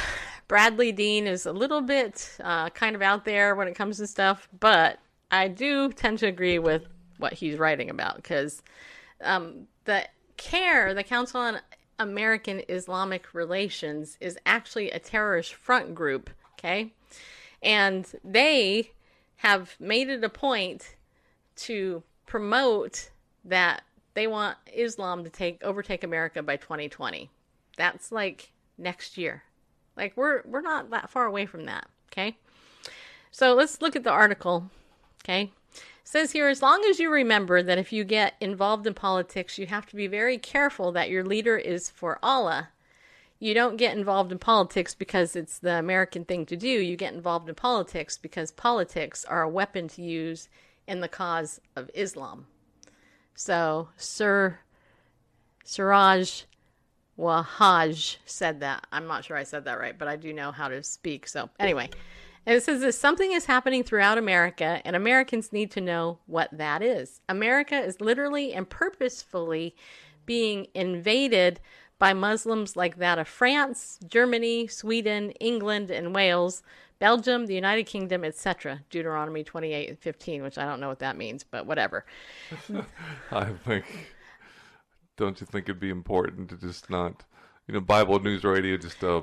Bradley 0.49 0.91
Dean 0.91 1.29
is 1.29 1.47
a 1.47 1.53
little 1.53 1.81
bit 1.81 2.37
uh, 2.43 2.69
kind 2.71 2.97
of 2.97 3.01
out 3.01 3.25
there 3.25 3.55
when 3.55 3.69
it 3.69 3.77
comes 3.77 3.99
to 3.99 4.09
stuff, 4.09 4.49
but 4.59 4.99
I 5.31 5.47
do 5.47 5.93
tend 5.93 6.19
to 6.19 6.27
agree 6.27 6.59
with 6.59 6.89
what 7.19 7.33
he's 7.33 7.59
writing 7.59 7.91
about 7.91 8.17
because 8.17 8.61
um, 9.23 9.69
the 9.85 10.09
CAIR, 10.37 10.95
the 10.95 11.05
Council 11.05 11.41
on 11.41 11.61
American 12.01 12.63
Islamic 12.69 13.33
Relations, 13.33 14.17
is 14.21 14.37
actually 14.47 14.91
a 14.91 14.99
terrorist 14.99 15.55
front 15.55 15.95
group, 15.95 16.29
okay? 16.55 16.93
And 17.63 18.05
they 18.25 18.91
have 19.37 19.77
made 19.79 20.09
it 20.09 20.25
a 20.25 20.29
point 20.29 20.97
to 21.57 22.03
promote 22.27 23.11
that 23.45 23.83
they 24.21 24.27
want 24.27 24.59
Islam 24.71 25.25
to 25.25 25.31
take 25.31 25.65
overtake 25.65 26.05
America 26.05 26.43
by 26.43 26.57
2020. 26.59 27.31
That's 27.79 28.13
like 28.13 28.53
next 28.77 29.17
year. 29.17 29.45
Like 29.97 30.15
we're 30.15 30.43
we're 30.45 30.61
not 30.61 30.91
that 30.91 31.09
far 31.09 31.25
away 31.25 31.47
from 31.47 31.65
that, 31.65 31.87
okay? 32.13 32.37
So 33.31 33.55
let's 33.55 33.81
look 33.81 33.97
at 33.97 34.05
the 34.05 34.11
article, 34.11 34.71
okay? 35.25 35.53
Says 36.05 36.33
here 36.33 36.49
as 36.49 36.61
long 36.61 36.85
as 36.91 37.01
you 37.01 37.11
remember 37.11 37.63
that 37.63 37.79
if 37.79 37.95
you 37.95 38.05
get 38.05 38.35
involved 38.43 38.87
in 38.87 38.93
politics, 38.93 39.57
you 39.57 39.65
have 39.69 39.87
to 39.87 39.97
be 39.97 40.07
very 40.07 40.37
careful 40.37 40.93
that 40.93 41.09
your 41.09 41.25
leader 41.25 41.57
is 41.57 41.89
for 41.89 42.19
Allah. 42.23 42.69
You 43.39 43.55
don't 43.55 43.79
get 43.79 43.97
involved 43.97 44.33
in 44.33 44.39
politics 44.39 44.95
because 44.95 45.35
it's 45.35 45.59
the 45.59 45.79
American 45.79 46.27
thing 46.27 46.45
to 46.45 46.59
do. 46.59 46.69
You 46.69 46.95
get 46.95 47.15
involved 47.15 47.49
in 47.49 47.55
politics 47.55 48.19
because 48.19 48.51
politics 48.53 49.25
are 49.25 49.41
a 49.41 49.49
weapon 49.49 49.89
to 49.89 50.03
use 50.03 50.51
in 50.87 51.01
the 51.01 51.09
cause 51.09 51.59
of 51.75 51.91
Islam. 51.95 52.49
So, 53.41 53.89
Sir 53.97 54.59
Siraj 55.65 56.43
Wahhaj 57.19 58.17
said 58.27 58.61
that. 58.61 58.87
I'm 58.93 59.07
not 59.07 59.25
sure 59.25 59.35
I 59.35 59.45
said 59.45 59.65
that 59.65 59.81
right, 59.81 59.99
but 59.99 60.09
I 60.09 60.17
do 60.17 60.35
know 60.35 60.53
how 60.53 60.69
to 60.69 60.83
speak. 60.83 61.27
So, 61.27 61.49
anyway, 61.59 61.89
and 62.45 62.55
it 62.55 62.63
says 62.63 62.83
this 62.83 62.99
something 62.99 63.33
is 63.33 63.47
happening 63.47 63.83
throughout 63.83 64.19
America, 64.19 64.83
and 64.85 64.95
Americans 64.95 65.55
need 65.55 65.71
to 65.71 65.81
know 65.81 66.19
what 66.27 66.51
that 66.53 66.83
is. 66.83 67.23
America 67.31 67.81
is 67.81 67.99
literally 67.99 68.53
and 68.53 68.69
purposefully 68.69 69.75
being 70.27 70.67
invaded 70.75 71.61
by 71.99 72.13
Muslims 72.13 72.77
like 72.77 72.99
that 72.99 73.19
of 73.19 73.27
France, 73.27 73.99
Germany, 74.07 74.67
Sweden, 74.67 75.31
England, 75.41 75.91
and 75.91 76.15
Wales, 76.15 76.63
Belgium, 77.01 77.47
the 77.47 77.55
United 77.55 77.85
Kingdom, 77.85 78.25
etc. 78.25 78.83
Deuteronomy 78.91 79.43
28 79.43 79.89
and 79.89 79.99
15, 79.99 80.43
which 80.43 80.59
I 80.59 80.67
don't 80.67 80.81
know 80.81 80.89
what 80.89 81.01
that 81.01 81.17
means, 81.17 81.43
but 81.43 81.67
whatever. 81.67 82.05
I 83.33 83.47
think. 83.67 83.85
Don't 85.17 85.41
you 85.41 85.47
think 85.47 85.65
it'd 85.65 85.81
be 85.81 85.91
important 85.91 86.51
to 86.51 86.57
just 86.57 86.89
not, 86.91 87.25
you 87.67 87.75
know, 87.75 87.81
Bible 87.81 88.21
News 88.21 88.45
Radio 88.45 88.77
just 88.77 89.03
uh, 89.03 89.23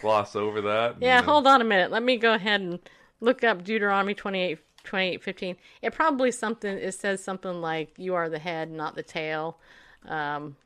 gloss 0.00 0.34
over 0.36 0.60
that? 0.62 0.94
and 0.94 1.02
Yeah, 1.02 1.22
hold 1.22 1.46
on 1.46 1.60
a 1.60 1.64
minute. 1.64 1.90
Let 1.90 2.04
me 2.04 2.16
go 2.16 2.34
ahead 2.34 2.60
and 2.60 2.78
look 3.20 3.44
up 3.44 3.64
Deuteronomy 3.64 4.14
28, 4.14 4.58
28 4.84 5.22
15. 5.22 5.56
It 5.82 5.92
probably 5.92 6.30
something, 6.30 6.76
it 6.78 6.94
says 6.94 7.22
something 7.22 7.60
like, 7.60 7.94
you 7.96 8.14
are 8.14 8.28
the 8.28 8.38
head, 8.38 8.70
not 8.70 8.94
the 8.94 9.02
tail. 9.02 9.58
Um, 10.06 10.56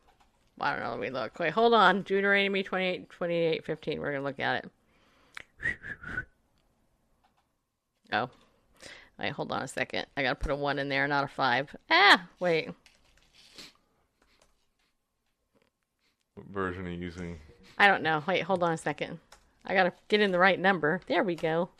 I 0.61 0.73
don't 0.73 0.83
know. 0.83 0.91
Let 0.91 1.01
me 1.01 1.11
look. 1.11 1.39
Wait, 1.39 1.53
hold 1.53 1.75
on. 1.75 2.03
Deuteronomy 2.03 2.63
28, 2.63 3.11
28 3.11 3.65
15. 3.65 4.01
We're 4.01 4.11
going 4.11 4.21
to 4.21 4.25
look 4.25 4.41
at 4.41 4.65
it. 4.65 4.71
Oh. 8.13 8.31
Wait, 9.19 9.33
hold 9.33 9.51
on 9.51 9.63
a 9.63 9.69
second. 9.69 10.07
I 10.17 10.23
got 10.23 10.31
to 10.31 10.35
put 10.35 10.53
a 10.53 10.57
one 10.57 10.79
in 10.79 10.89
there, 10.89 11.09
not 11.09 11.25
a 11.25 11.29
five. 11.29 11.75
Ah, 11.91 12.27
wait. 12.39 12.71
What 16.35 16.47
version 16.49 16.87
are 16.87 16.91
you 16.91 16.99
using? 16.99 17.39
I 17.79 17.89
don't 17.89 18.03
know. 18.03 18.23
Wait, 18.27 18.43
hold 18.43 18.63
on 18.63 18.73
a 18.73 18.77
second. 18.77 19.19
I 19.65 19.75
got 19.75 19.85
to 19.85 19.93
get 20.09 20.21
in 20.21 20.33
the 20.33 20.39
right 20.39 20.61
number. 20.61 21.01
There 21.09 21.25
we 21.25 21.35
go. 21.35 21.71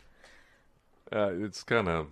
Uh, 1.11 1.31
it's 1.33 1.63
kind 1.63 1.87
of 1.87 2.07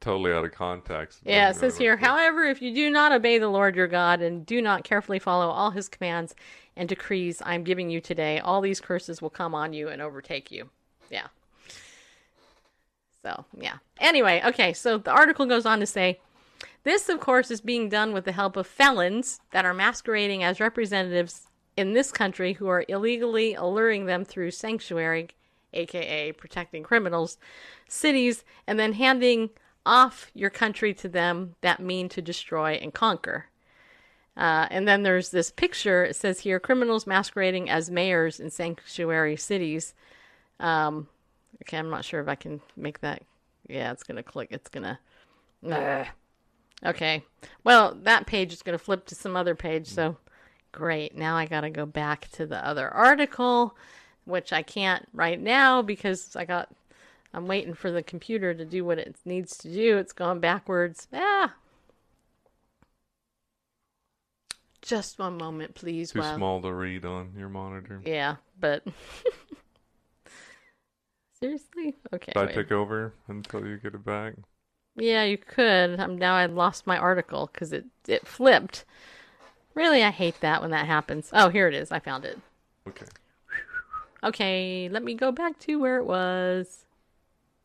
totally 0.00 0.32
out 0.32 0.44
of 0.44 0.52
context. 0.52 1.20
Yeah, 1.24 1.50
it 1.50 1.56
says 1.56 1.78
here, 1.78 1.96
however, 1.96 2.44
if 2.44 2.60
you 2.60 2.74
do 2.74 2.90
not 2.90 3.12
obey 3.12 3.38
the 3.38 3.48
Lord 3.48 3.74
your 3.74 3.88
God 3.88 4.20
and 4.20 4.44
do 4.44 4.60
not 4.60 4.84
carefully 4.84 5.18
follow 5.18 5.48
all 5.48 5.70
his 5.70 5.88
commands 5.88 6.34
and 6.76 6.88
decrees 6.88 7.42
I'm 7.44 7.64
giving 7.64 7.90
you 7.90 8.00
today, 8.00 8.38
all 8.38 8.60
these 8.60 8.80
curses 8.80 9.22
will 9.22 9.30
come 9.30 9.54
on 9.54 9.72
you 9.72 9.88
and 9.88 10.00
overtake 10.02 10.52
you. 10.52 10.68
Yeah. 11.10 11.26
So, 13.22 13.44
yeah. 13.58 13.78
Anyway, 13.98 14.42
okay, 14.44 14.72
so 14.72 14.98
the 14.98 15.10
article 15.10 15.46
goes 15.46 15.66
on 15.66 15.80
to 15.80 15.86
say 15.86 16.20
this, 16.84 17.08
of 17.08 17.18
course, 17.18 17.50
is 17.50 17.60
being 17.60 17.88
done 17.88 18.12
with 18.12 18.24
the 18.24 18.32
help 18.32 18.56
of 18.56 18.66
felons 18.66 19.40
that 19.50 19.64
are 19.64 19.74
masquerading 19.74 20.44
as 20.44 20.60
representatives 20.60 21.48
in 21.76 21.92
this 21.92 22.12
country 22.12 22.54
who 22.54 22.68
are 22.68 22.84
illegally 22.88 23.54
alluring 23.54 24.06
them 24.06 24.24
through 24.24 24.52
sanctuary, 24.52 25.28
aka 25.72 26.32
protecting 26.32 26.82
criminals, 26.82 27.38
cities, 27.88 28.44
and 28.66 28.78
then 28.78 28.92
handing 28.92 29.50
off 29.84 30.30
your 30.34 30.50
country 30.50 30.94
to 30.94 31.08
them 31.08 31.56
that 31.60 31.80
mean 31.80 32.08
to 32.10 32.22
destroy 32.22 32.74
and 32.74 32.94
conquer. 32.94 33.46
Uh, 34.36 34.66
and 34.70 34.86
then 34.86 35.02
there's 35.02 35.30
this 35.30 35.50
picture. 35.50 36.04
It 36.04 36.16
says 36.16 36.40
here 36.40 36.60
criminals 36.60 37.06
masquerading 37.06 37.70
as 37.70 37.90
mayors 37.90 38.38
in 38.38 38.50
sanctuary 38.50 39.36
cities. 39.36 39.94
Um, 40.60 41.08
okay, 41.62 41.78
I'm 41.78 41.90
not 41.90 42.04
sure 42.04 42.20
if 42.20 42.28
I 42.28 42.34
can 42.34 42.60
make 42.76 43.00
that. 43.00 43.22
Yeah, 43.68 43.92
it's 43.92 44.02
going 44.02 44.16
to 44.16 44.22
click. 44.22 44.48
It's 44.50 44.68
going 44.68 44.84
to. 44.84 44.98
Ugh. 45.70 46.06
Okay. 46.84 47.24
Well, 47.64 47.96
that 48.02 48.26
page 48.26 48.52
is 48.52 48.62
going 48.62 48.78
to 48.78 48.84
flip 48.84 49.06
to 49.06 49.14
some 49.14 49.36
other 49.36 49.54
page. 49.54 49.86
So 49.88 50.16
great. 50.72 51.16
Now 51.16 51.36
I 51.36 51.46
got 51.46 51.62
to 51.62 51.70
go 51.70 51.86
back 51.86 52.28
to 52.32 52.46
the 52.46 52.64
other 52.64 52.88
article, 52.88 53.76
which 54.24 54.52
I 54.52 54.62
can't 54.62 55.06
right 55.12 55.40
now 55.40 55.82
because 55.82 56.36
I 56.36 56.44
got. 56.44 56.68
I'm 57.34 57.46
waiting 57.46 57.74
for 57.74 57.90
the 57.90 58.02
computer 58.02 58.54
to 58.54 58.64
do 58.64 58.84
what 58.84 58.98
it 58.98 59.16
needs 59.24 59.58
to 59.58 59.72
do. 59.72 59.98
It's 59.98 60.12
going 60.12 60.40
backwards. 60.40 61.06
Ah. 61.12 61.54
Just 64.80 65.18
one 65.18 65.36
moment, 65.36 65.74
please. 65.74 66.12
Too 66.12 66.20
while- 66.20 66.36
small 66.36 66.62
to 66.62 66.72
read 66.72 67.04
on 67.04 67.32
your 67.36 67.48
monitor. 67.48 68.00
Yeah, 68.04 68.36
but 68.58 68.84
seriously, 71.40 71.96
okay. 72.12 72.32
Should 72.32 72.42
I 72.42 72.46
wait. 72.46 72.54
take 72.54 72.72
over 72.72 73.14
until 73.28 73.66
you 73.66 73.78
get 73.78 73.94
it 73.94 74.04
back? 74.04 74.34
Yeah, 74.96 75.24
you 75.24 75.36
could. 75.36 76.00
I'm 76.00 76.16
now 76.16 76.34
I 76.34 76.46
lost 76.46 76.86
my 76.86 76.96
article 76.96 77.50
because 77.52 77.72
it 77.72 77.84
it 78.08 78.26
flipped. 78.26 78.84
Really, 79.74 80.02
I 80.02 80.10
hate 80.10 80.40
that 80.40 80.62
when 80.62 80.70
that 80.70 80.86
happens. 80.86 81.28
Oh, 81.32 81.50
here 81.50 81.68
it 81.68 81.74
is. 81.74 81.92
I 81.92 81.98
found 81.98 82.24
it. 82.24 82.38
Okay. 82.88 83.06
Okay, 84.24 84.88
let 84.90 85.04
me 85.04 85.14
go 85.14 85.30
back 85.30 85.58
to 85.60 85.76
where 85.78 85.98
it 85.98 86.06
was. 86.06 86.86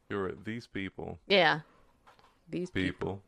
You're 0.10 0.28
at 0.28 0.44
these 0.44 0.68
people. 0.68 1.20
Yeah, 1.28 1.62
these 2.50 2.70
people. 2.70 2.92
People. 2.92 3.22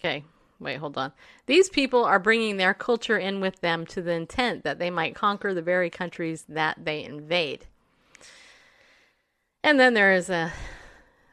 Okay, 0.00 0.24
wait, 0.58 0.78
hold 0.78 0.98
on. 0.98 1.12
These 1.46 1.68
people 1.68 2.04
are 2.04 2.18
bringing 2.18 2.56
their 2.56 2.74
culture 2.74 3.16
in 3.16 3.40
with 3.40 3.60
them 3.60 3.86
to 3.86 4.02
the 4.02 4.10
intent 4.10 4.64
that 4.64 4.80
they 4.80 4.90
might 4.90 5.14
conquer 5.14 5.54
the 5.54 5.62
very 5.62 5.88
countries 5.88 6.44
that 6.48 6.84
they 6.84 7.04
invade. 7.04 7.66
And 9.66 9.80
then 9.80 9.94
there 9.94 10.12
is 10.12 10.30
a 10.30 10.52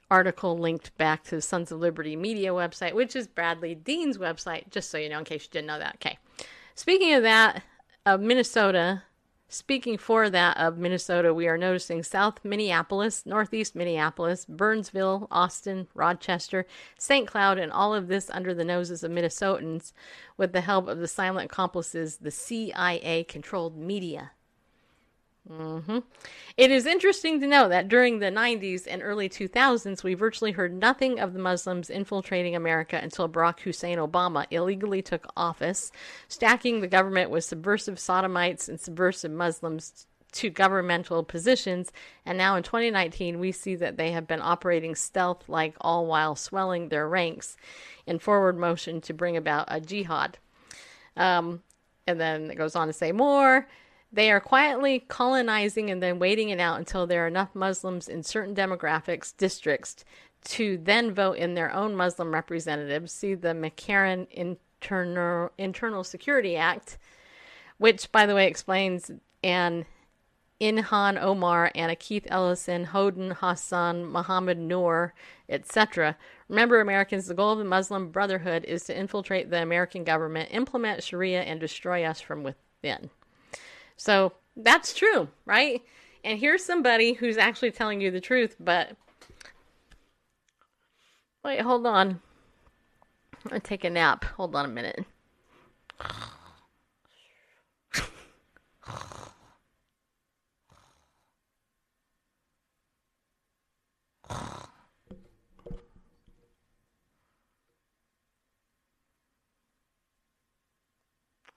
article 0.09 0.57
linked 0.57 0.97
back 0.97 1.23
to 1.25 1.39
Sons 1.39 1.71
of 1.71 1.79
Liberty 1.79 2.15
media 2.15 2.49
website, 2.49 2.95
which 2.95 3.15
is 3.15 3.27
Bradley 3.27 3.75
Dean's 3.75 4.17
website, 4.17 4.71
just 4.71 4.89
so 4.89 4.97
you 4.97 5.07
know, 5.07 5.19
in 5.19 5.23
case 5.23 5.43
you 5.43 5.49
didn't 5.51 5.67
know 5.67 5.77
that. 5.77 5.97
Okay. 5.97 6.17
Speaking 6.73 7.13
of 7.13 7.21
that, 7.21 7.61
of 8.07 8.21
Minnesota, 8.21 9.03
speaking 9.49 9.99
for 9.99 10.31
that 10.31 10.57
of 10.57 10.79
Minnesota, 10.79 11.31
we 11.31 11.47
are 11.47 11.59
noticing 11.59 12.01
South 12.01 12.43
Minneapolis, 12.43 13.23
Northeast 13.23 13.75
Minneapolis, 13.75 14.45
Burnsville, 14.45 15.27
Austin, 15.29 15.87
Rochester, 15.93 16.65
St. 16.97 17.27
Cloud, 17.27 17.59
and 17.59 17.71
all 17.71 17.93
of 17.93 18.07
this 18.07 18.31
under 18.31 18.55
the 18.55 18.65
noses 18.65 19.03
of 19.03 19.11
Minnesotans 19.11 19.93
with 20.37 20.53
the 20.53 20.61
help 20.61 20.87
of 20.87 20.97
the 20.97 21.07
silent 21.07 21.51
accomplices, 21.51 22.17
the 22.17 22.31
CIA 22.31 23.25
controlled 23.25 23.77
media. 23.77 24.31
Hmm 25.47 25.99
It 26.55 26.71
is 26.71 26.85
interesting 26.85 27.41
to 27.41 27.47
know 27.47 27.67
that 27.67 27.89
during 27.89 28.19
the 28.19 28.31
90s 28.31 28.87
and 28.87 29.01
early 29.03 29.27
2000s, 29.27 30.03
we 30.03 30.13
virtually 30.13 30.53
heard 30.53 30.73
nothing 30.73 31.19
of 31.19 31.33
the 31.33 31.39
Muslims 31.39 31.89
infiltrating 31.89 32.55
America 32.55 32.97
until 33.01 33.27
Barack 33.27 33.59
Hussein 33.59 33.97
Obama 33.97 34.45
illegally 34.51 35.01
took 35.01 35.27
office, 35.35 35.91
stacking 36.29 36.79
the 36.79 36.87
government 36.87 37.29
with 37.29 37.43
subversive 37.43 37.99
sodomites 37.99 38.69
and 38.69 38.79
subversive 38.79 39.31
Muslims 39.31 40.07
to 40.31 40.49
governmental 40.49 41.23
positions. 41.23 41.91
And 42.25 42.37
now 42.37 42.55
in 42.55 42.63
2019, 42.63 43.39
we 43.39 43.51
see 43.51 43.75
that 43.75 43.97
they 43.97 44.11
have 44.11 44.27
been 44.27 44.41
operating 44.41 44.95
stealth 44.95 45.49
like, 45.49 45.75
all 45.81 46.05
while 46.05 46.35
swelling 46.35 46.89
their 46.89 47.07
ranks 47.07 47.57
in 48.05 48.17
forward 48.17 48.57
motion 48.57 49.01
to 49.01 49.13
bring 49.13 49.37
about 49.37 49.65
a 49.67 49.81
jihad. 49.81 50.37
Um, 51.17 51.61
and 52.07 52.19
then 52.19 52.49
it 52.49 52.55
goes 52.55 52.75
on 52.75 52.87
to 52.87 52.93
say 52.93 53.11
more. 53.11 53.67
They 54.13 54.31
are 54.31 54.39
quietly 54.39 54.99
colonizing 54.99 55.89
and 55.89 56.01
then 56.01 56.19
waiting 56.19 56.49
it 56.49 56.59
out 56.59 56.77
until 56.77 57.07
there 57.07 57.25
are 57.25 57.27
enough 57.27 57.55
Muslims 57.55 58.07
in 58.07 58.21
certain 58.21 58.53
demographics 58.53 59.35
districts 59.35 60.05
to 60.45 60.77
then 60.77 61.11
vote 61.11 61.37
in 61.37 61.55
their 61.55 61.73
own 61.73 61.95
Muslim 61.95 62.31
representatives. 62.31 63.11
See 63.11 63.33
the 63.33 63.49
McCarran 63.49 64.27
Internal 64.29 65.51
Internal 65.57 66.03
Security 66.03 66.55
Act, 66.55 66.99
which, 67.79 68.11
by 68.11 68.27
the 68.27 68.35
way, 68.35 68.45
explains 68.45 69.09
an 69.43 69.87
Ilhan 70.61 71.19
Omar, 71.19 71.71
Anna 71.73 71.95
Keith 71.95 72.27
Ellison, 72.29 72.85
Hodan 72.85 73.37
Hassan, 73.37 74.05
Muhammad 74.05 74.59
Noor, 74.59 75.15
etc. 75.49 76.15
Remember, 76.47 76.79
Americans, 76.79 77.25
the 77.25 77.33
goal 77.33 77.53
of 77.53 77.57
the 77.57 77.65
Muslim 77.65 78.11
Brotherhood 78.11 78.63
is 78.65 78.83
to 78.83 78.97
infiltrate 78.97 79.49
the 79.49 79.63
American 79.63 80.03
government, 80.03 80.49
implement 80.51 81.01
Sharia, 81.01 81.41
and 81.41 81.59
destroy 81.59 82.03
us 82.03 82.21
from 82.21 82.43
within. 82.43 83.09
So 83.97 84.33
that's 84.55 84.93
true, 84.93 85.29
right? 85.45 85.81
And 86.23 86.39
here's 86.39 86.63
somebody 86.63 87.13
who's 87.13 87.37
actually 87.37 87.71
telling 87.71 88.01
you 88.01 88.11
the 88.11 88.21
truth, 88.21 88.55
but. 88.59 88.95
Wait, 91.43 91.61
hold 91.61 91.85
on. 91.85 92.21
I'm 93.51 93.61
take 93.61 93.83
a 93.83 93.89
nap. 93.89 94.23
Hold 94.37 94.55
on 94.55 94.65
a 94.65 94.69
minute. 94.69 95.05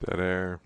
Dead 0.05 0.19
air. 0.19 0.59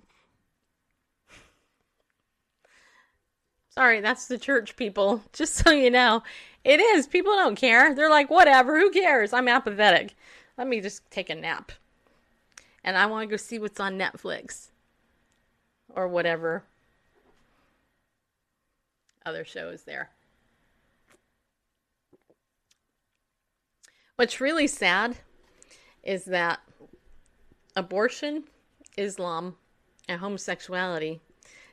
Sorry, 3.72 4.02
that's 4.02 4.28
the 4.28 4.38
church 4.38 4.76
people. 4.76 5.24
Just 5.34 5.56
so 5.56 5.72
you 5.72 5.90
know, 5.90 6.24
it 6.64 6.80
is. 6.80 7.08
People 7.08 7.34
don't 7.34 7.56
care. 7.56 7.96
They're 7.96 8.10
like, 8.10 8.30
whatever, 8.30 8.80
who 8.80 8.92
cares? 8.92 9.34
I'm 9.34 9.48
apathetic. 9.48 10.16
Let 10.58 10.68
me 10.68 10.82
just 10.82 11.10
take 11.10 11.30
a 11.30 11.36
nap. 11.36 11.72
And 12.84 12.98
I 12.98 13.06
want 13.08 13.28
to 13.28 13.32
go 13.32 13.38
see 13.38 13.58
what's 13.58 13.80
on 13.80 13.98
Netflix 13.98 14.68
or 15.96 16.08
whatever 16.08 16.64
other 19.26 19.46
show 19.46 19.70
is 19.70 19.84
there. 19.84 20.10
What's 24.18 24.42
really 24.42 24.68
sad 24.68 25.18
is 26.04 26.26
that 26.26 26.60
abortion, 27.76 28.44
Islam, 28.98 29.56
and 30.08 30.20
homosexuality, 30.20 31.22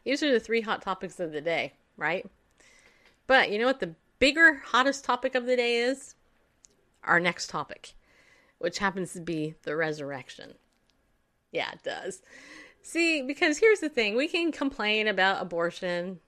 these 0.05 0.23
are 0.23 0.33
the 0.33 0.41
three 0.41 0.63
hot 0.63 0.81
topics 0.81 1.21
of 1.21 1.33
the 1.33 1.41
day, 1.41 1.75
right? 1.99 2.27
But 3.27 3.51
you 3.51 3.59
know 3.59 3.67
what 3.67 3.81
the 3.81 3.95
bigger, 4.19 4.63
hottest 4.65 5.05
topic 5.05 5.35
of 5.35 5.45
the 5.45 5.57
day 5.57 5.77
is? 5.77 6.15
Our 7.05 7.21
next 7.21 7.51
topic, 7.51 7.93
which 8.59 8.79
happens 8.79 9.13
to 9.13 9.21
be 9.21 9.55
the 9.65 9.77
resurrection. 9.77 10.55
Yeah, 11.53 11.71
it 11.73 11.83
does. 11.83 12.23
See, 12.83 13.23
because 13.23 13.59
here's 13.59 13.81
the 13.81 13.89
thing 13.89 14.17
we 14.17 14.29
can 14.29 14.53
complain 14.53 15.09
about 15.09 15.43
abortion, 15.43 16.21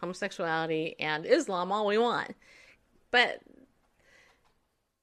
homosexuality, 0.00 0.96
and 1.00 1.24
Islam 1.24 1.72
all 1.72 1.86
we 1.86 1.96
want. 1.96 2.34
But 3.10 3.40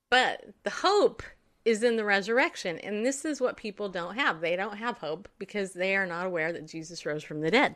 but 0.10 0.45
the 0.64 0.70
hope 0.70 1.24
is 1.66 1.84
in 1.84 1.95
the 1.95 2.06
resurrection. 2.06 2.78
And 2.80 3.06
this 3.06 3.26
is 3.26 3.41
what 3.41 3.58
people 3.58 3.89
don't 3.89 4.16
have. 4.16 4.41
They 4.41 4.56
don't 4.56 4.78
have 4.78 4.97
hope 4.97 5.30
because 5.39 5.74
they 5.74 5.95
are 5.95 6.06
not 6.06 6.26
aware 6.26 6.51
that 6.54 6.68
Jesus 6.68 7.06
rose 7.06 7.24
from 7.24 7.41
the 7.41 7.51
dead. 7.51 7.76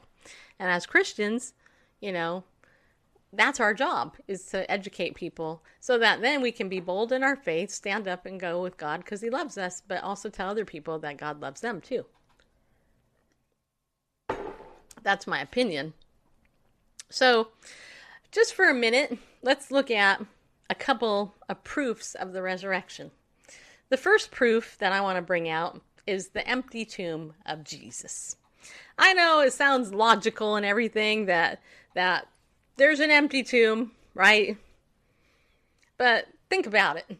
And 0.59 0.69
as 0.69 0.85
Christians, 0.85 1.53
you 1.99 2.11
know, 2.11 2.43
that's 3.33 3.59
our 3.59 3.73
job 3.73 4.15
is 4.27 4.45
to 4.45 4.69
educate 4.71 5.15
people 5.15 5.61
so 5.79 5.97
that 5.97 6.21
then 6.21 6.41
we 6.41 6.51
can 6.51 6.69
be 6.69 6.79
bold 6.79 7.11
in 7.11 7.23
our 7.23 7.35
faith, 7.35 7.71
stand 7.71 8.07
up 8.07 8.25
and 8.25 8.39
go 8.39 8.61
with 8.61 8.77
God 8.77 9.03
because 9.03 9.21
he 9.21 9.29
loves 9.29 9.57
us, 9.57 9.81
but 9.85 10.03
also 10.03 10.29
tell 10.29 10.49
other 10.49 10.65
people 10.65 10.99
that 10.99 11.17
God 11.17 11.41
loves 11.41 11.61
them 11.61 11.81
too. 11.81 12.05
That's 15.03 15.27
my 15.27 15.39
opinion. 15.39 15.93
So, 17.09 17.49
just 18.31 18.53
for 18.53 18.69
a 18.69 18.73
minute, 18.73 19.17
let's 19.41 19.71
look 19.71 19.89
at 19.89 20.21
a 20.69 20.75
couple 20.75 21.35
of 21.47 21.63
proofs 21.63 22.15
of 22.15 22.33
the 22.33 22.41
resurrection. 22.41 23.11
The 23.89 23.97
first 23.97 24.31
proof 24.31 24.77
that 24.79 24.91
I 24.91 24.99
want 24.99 25.15
to 25.15 25.21
bring 25.21 25.47
out 25.47 25.81
is 26.05 26.29
the 26.29 26.45
empty 26.47 26.83
tomb 26.83 27.33
of 27.45 27.63
Jesus. 27.63 28.35
I 28.97 29.13
know 29.13 29.39
it 29.39 29.53
sounds 29.53 29.93
logical 29.93 30.55
and 30.55 30.65
everything 30.65 31.25
that 31.27 31.61
that 31.97 32.27
there's 32.77 32.99
an 32.99 33.09
empty 33.09 33.41
tomb, 33.41 33.91
right? 34.13 34.55
But 35.97 36.27
think 36.47 36.67
about 36.67 36.97
it. 36.97 37.17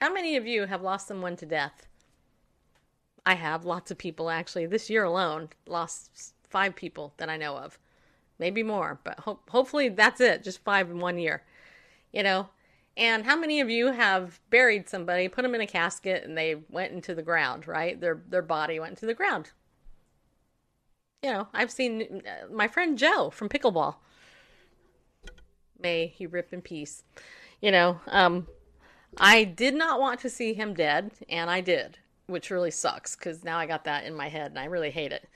How 0.00 0.12
many 0.12 0.36
of 0.36 0.46
you 0.46 0.66
have 0.66 0.82
lost 0.82 1.08
someone 1.08 1.34
to 1.36 1.46
death? 1.46 1.88
I 3.26 3.34
have 3.34 3.64
lots 3.64 3.90
of 3.90 3.98
people 3.98 4.30
actually. 4.30 4.66
This 4.66 4.88
year 4.88 5.02
alone, 5.02 5.48
lost 5.66 6.32
five 6.48 6.76
people 6.76 7.12
that 7.16 7.28
I 7.28 7.36
know 7.36 7.56
of. 7.56 7.76
Maybe 8.38 8.62
more, 8.62 9.00
but 9.02 9.18
ho- 9.18 9.40
hopefully 9.48 9.88
that's 9.88 10.20
it. 10.20 10.44
Just 10.44 10.62
five 10.62 10.88
in 10.88 11.00
one 11.00 11.18
year. 11.18 11.42
You 12.12 12.22
know, 12.22 12.50
and 12.96 13.24
how 13.24 13.36
many 13.36 13.60
of 13.60 13.68
you 13.68 13.90
have 13.90 14.38
buried 14.50 14.88
somebody, 14.88 15.26
put 15.26 15.42
them 15.42 15.56
in 15.56 15.60
a 15.60 15.66
casket, 15.66 16.22
and 16.22 16.38
they 16.38 16.54
went 16.70 16.92
into 16.92 17.16
the 17.16 17.22
ground, 17.22 17.66
right? 17.66 18.00
Their 18.00 18.22
their 18.28 18.42
body 18.42 18.78
went 18.78 18.90
into 18.90 19.06
the 19.06 19.14
ground. 19.14 19.50
You 21.24 21.32
know, 21.32 21.48
I've 21.54 21.70
seen 21.70 22.20
uh, 22.26 22.52
my 22.52 22.68
friend 22.68 22.98
Joe 22.98 23.30
from 23.30 23.48
pickleball. 23.48 23.94
May 25.80 26.08
he 26.08 26.26
rip 26.26 26.52
in 26.52 26.60
peace. 26.60 27.02
You 27.62 27.70
know, 27.70 27.98
um, 28.08 28.46
I 29.16 29.44
did 29.44 29.72
not 29.72 29.98
want 29.98 30.20
to 30.20 30.28
see 30.28 30.52
him 30.52 30.74
dead, 30.74 31.12
and 31.30 31.48
I 31.48 31.62
did, 31.62 31.96
which 32.26 32.50
really 32.50 32.70
sucks 32.70 33.16
because 33.16 33.42
now 33.42 33.56
I 33.56 33.64
got 33.64 33.84
that 33.84 34.04
in 34.04 34.14
my 34.14 34.28
head, 34.28 34.48
and 34.48 34.58
I 34.58 34.66
really 34.66 34.90
hate 34.90 35.12
it. 35.12 35.26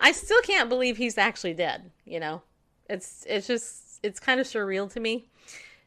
I 0.00 0.10
still 0.10 0.42
can't 0.42 0.68
believe 0.68 0.96
he's 0.96 1.16
actually 1.16 1.54
dead. 1.54 1.92
You 2.04 2.18
know, 2.18 2.42
it's 2.90 3.24
it's 3.28 3.46
just 3.46 4.00
it's 4.02 4.18
kind 4.18 4.40
of 4.40 4.48
surreal 4.48 4.92
to 4.94 4.98
me 4.98 5.28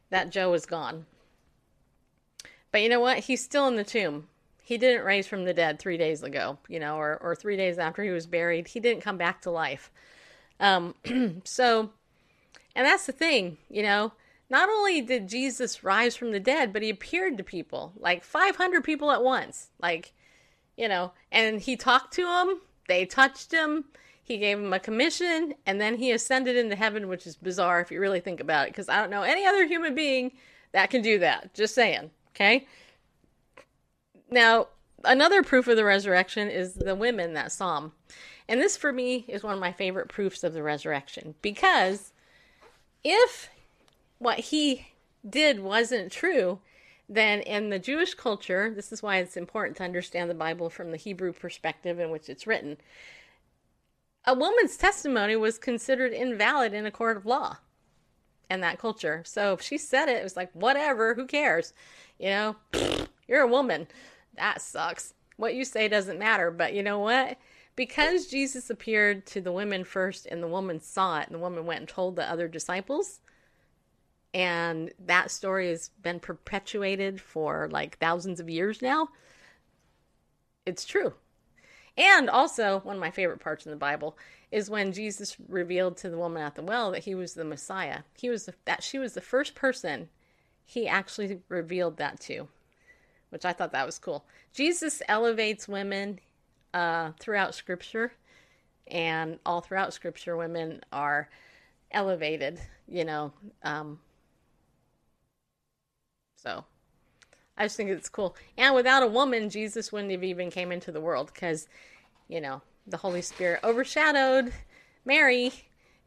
that 0.08 0.30
Joe 0.30 0.54
is 0.54 0.64
gone. 0.64 1.04
But 2.72 2.80
you 2.80 2.88
know 2.88 3.00
what? 3.00 3.18
He's 3.18 3.44
still 3.44 3.68
in 3.68 3.76
the 3.76 3.84
tomb. 3.84 4.28
He 4.70 4.78
didn't 4.78 5.04
raise 5.04 5.26
from 5.26 5.46
the 5.46 5.52
dead 5.52 5.80
three 5.80 5.96
days 5.96 6.22
ago, 6.22 6.56
you 6.68 6.78
know, 6.78 6.94
or, 6.94 7.18
or 7.20 7.34
three 7.34 7.56
days 7.56 7.76
after 7.76 8.04
he 8.04 8.10
was 8.10 8.28
buried. 8.28 8.68
He 8.68 8.78
didn't 8.78 9.02
come 9.02 9.16
back 9.18 9.42
to 9.42 9.50
life. 9.50 9.90
Um, 10.60 10.94
so, 11.44 11.90
and 12.76 12.86
that's 12.86 13.04
the 13.04 13.10
thing, 13.10 13.56
you 13.68 13.82
know, 13.82 14.12
not 14.48 14.68
only 14.68 15.00
did 15.00 15.28
Jesus 15.28 15.82
rise 15.82 16.14
from 16.14 16.30
the 16.30 16.38
dead, 16.38 16.72
but 16.72 16.82
he 16.82 16.88
appeared 16.88 17.36
to 17.38 17.42
people, 17.42 17.94
like 17.96 18.22
500 18.22 18.84
people 18.84 19.10
at 19.10 19.24
once. 19.24 19.70
Like, 19.82 20.12
you 20.76 20.86
know, 20.86 21.14
and 21.32 21.60
he 21.60 21.74
talked 21.74 22.14
to 22.14 22.26
them, 22.26 22.60
they 22.86 23.04
touched 23.06 23.50
him, 23.50 23.86
he 24.22 24.38
gave 24.38 24.60
them 24.60 24.72
a 24.72 24.78
commission, 24.78 25.54
and 25.66 25.80
then 25.80 25.96
he 25.96 26.12
ascended 26.12 26.54
into 26.54 26.76
heaven, 26.76 27.08
which 27.08 27.26
is 27.26 27.34
bizarre 27.34 27.80
if 27.80 27.90
you 27.90 27.98
really 27.98 28.20
think 28.20 28.38
about 28.38 28.68
it, 28.68 28.70
because 28.70 28.88
I 28.88 29.00
don't 29.00 29.10
know 29.10 29.22
any 29.22 29.44
other 29.44 29.66
human 29.66 29.96
being 29.96 30.30
that 30.70 30.90
can 30.90 31.02
do 31.02 31.18
that. 31.18 31.54
Just 31.54 31.74
saying. 31.74 32.12
Okay. 32.36 32.68
Now, 34.30 34.68
another 35.04 35.42
proof 35.42 35.66
of 35.68 35.76
the 35.76 35.84
resurrection 35.84 36.48
is 36.48 36.74
the 36.74 36.94
women 36.94 37.34
that 37.34 37.52
saw 37.52 37.78
him. 37.78 37.92
And 38.48 38.60
this, 38.60 38.76
for 38.76 38.92
me, 38.92 39.24
is 39.28 39.42
one 39.42 39.54
of 39.54 39.60
my 39.60 39.72
favorite 39.72 40.08
proofs 40.08 40.42
of 40.42 40.52
the 40.52 40.62
resurrection 40.62 41.34
because 41.40 42.12
if 43.04 43.48
what 44.18 44.38
he 44.38 44.88
did 45.28 45.60
wasn't 45.60 46.12
true, 46.12 46.58
then 47.08 47.40
in 47.40 47.70
the 47.70 47.78
Jewish 47.78 48.14
culture, 48.14 48.72
this 48.74 48.92
is 48.92 49.02
why 49.02 49.18
it's 49.18 49.36
important 49.36 49.76
to 49.78 49.84
understand 49.84 50.30
the 50.30 50.34
Bible 50.34 50.70
from 50.70 50.90
the 50.90 50.96
Hebrew 50.96 51.32
perspective 51.32 51.98
in 51.98 52.10
which 52.10 52.28
it's 52.28 52.46
written. 52.46 52.76
A 54.24 54.34
woman's 54.34 54.76
testimony 54.76 55.34
was 55.34 55.58
considered 55.58 56.12
invalid 56.12 56.74
in 56.74 56.86
a 56.86 56.90
court 56.90 57.16
of 57.16 57.26
law 57.26 57.56
in 58.50 58.60
that 58.60 58.78
culture. 58.78 59.22
So 59.24 59.54
if 59.54 59.62
she 59.62 59.78
said 59.78 60.08
it, 60.08 60.18
it 60.18 60.22
was 60.22 60.36
like, 60.36 60.50
whatever, 60.52 61.14
who 61.14 61.26
cares? 61.26 61.72
You 62.18 62.28
know, 62.28 62.56
you're 63.28 63.42
a 63.42 63.48
woman. 63.48 63.86
That 64.34 64.60
sucks. 64.60 65.14
What 65.36 65.54
you 65.54 65.64
say 65.64 65.88
doesn't 65.88 66.18
matter. 66.18 66.50
But 66.50 66.74
you 66.74 66.82
know 66.82 66.98
what? 66.98 67.38
Because 67.76 68.26
Jesus 68.26 68.68
appeared 68.68 69.26
to 69.26 69.40
the 69.40 69.52
women 69.52 69.84
first 69.84 70.26
and 70.26 70.42
the 70.42 70.48
woman 70.48 70.80
saw 70.80 71.20
it, 71.20 71.26
and 71.26 71.34
the 71.34 71.40
woman 71.40 71.66
went 71.66 71.80
and 71.80 71.88
told 71.88 72.16
the 72.16 72.30
other 72.30 72.48
disciples, 72.48 73.20
and 74.34 74.92
that 75.06 75.30
story 75.30 75.68
has 75.68 75.90
been 76.02 76.20
perpetuated 76.20 77.20
for 77.20 77.68
like 77.70 77.98
thousands 77.98 78.38
of 78.40 78.50
years 78.50 78.82
now. 78.82 79.08
It's 80.66 80.84
true. 80.84 81.14
And 81.96 82.30
also, 82.30 82.80
one 82.80 82.96
of 82.96 83.00
my 83.00 83.10
favorite 83.10 83.40
parts 83.40 83.66
in 83.66 83.70
the 83.70 83.76
Bible 83.76 84.16
is 84.50 84.70
when 84.70 84.92
Jesus 84.92 85.36
revealed 85.48 85.96
to 85.98 86.10
the 86.10 86.18
woman 86.18 86.42
at 86.42 86.54
the 86.54 86.62
well 86.62 86.90
that 86.92 87.04
he 87.04 87.14
was 87.14 87.34
the 87.34 87.44
Messiah. 87.44 88.00
He 88.16 88.30
was 88.30 88.46
the, 88.46 88.54
that 88.64 88.82
she 88.82 88.98
was 88.98 89.14
the 89.14 89.20
first 89.20 89.54
person 89.54 90.08
he 90.64 90.86
actually 90.86 91.40
revealed 91.48 91.96
that 91.96 92.20
to, 92.20 92.48
which 93.30 93.44
I 93.44 93.52
thought 93.52 93.72
that 93.72 93.86
was 93.86 93.98
cool. 93.98 94.24
Jesus 94.52 95.02
elevates 95.08 95.66
women 95.66 96.20
uh, 96.74 97.12
throughout 97.18 97.54
Scripture, 97.54 98.12
and 98.86 99.38
all 99.46 99.60
throughout 99.60 99.94
Scripture, 99.94 100.36
women 100.36 100.80
are 100.92 101.28
elevated. 101.90 102.60
You 102.88 103.04
know, 103.04 103.32
um, 103.62 104.00
so 106.36 106.64
I 107.56 107.64
just 107.64 107.76
think 107.76 107.90
it's 107.90 108.08
cool. 108.08 108.36
And 108.56 108.74
without 108.74 109.02
a 109.02 109.06
woman, 109.06 109.50
Jesus 109.50 109.92
wouldn't 109.92 110.10
have 110.12 110.24
even 110.24 110.50
came 110.50 110.72
into 110.72 110.90
the 110.92 111.00
world 111.00 111.30
because, 111.32 111.68
you 112.28 112.40
know, 112.40 112.62
the 112.86 112.96
Holy 112.96 113.22
Spirit 113.22 113.60
overshadowed 113.62 114.52
Mary 115.04 115.52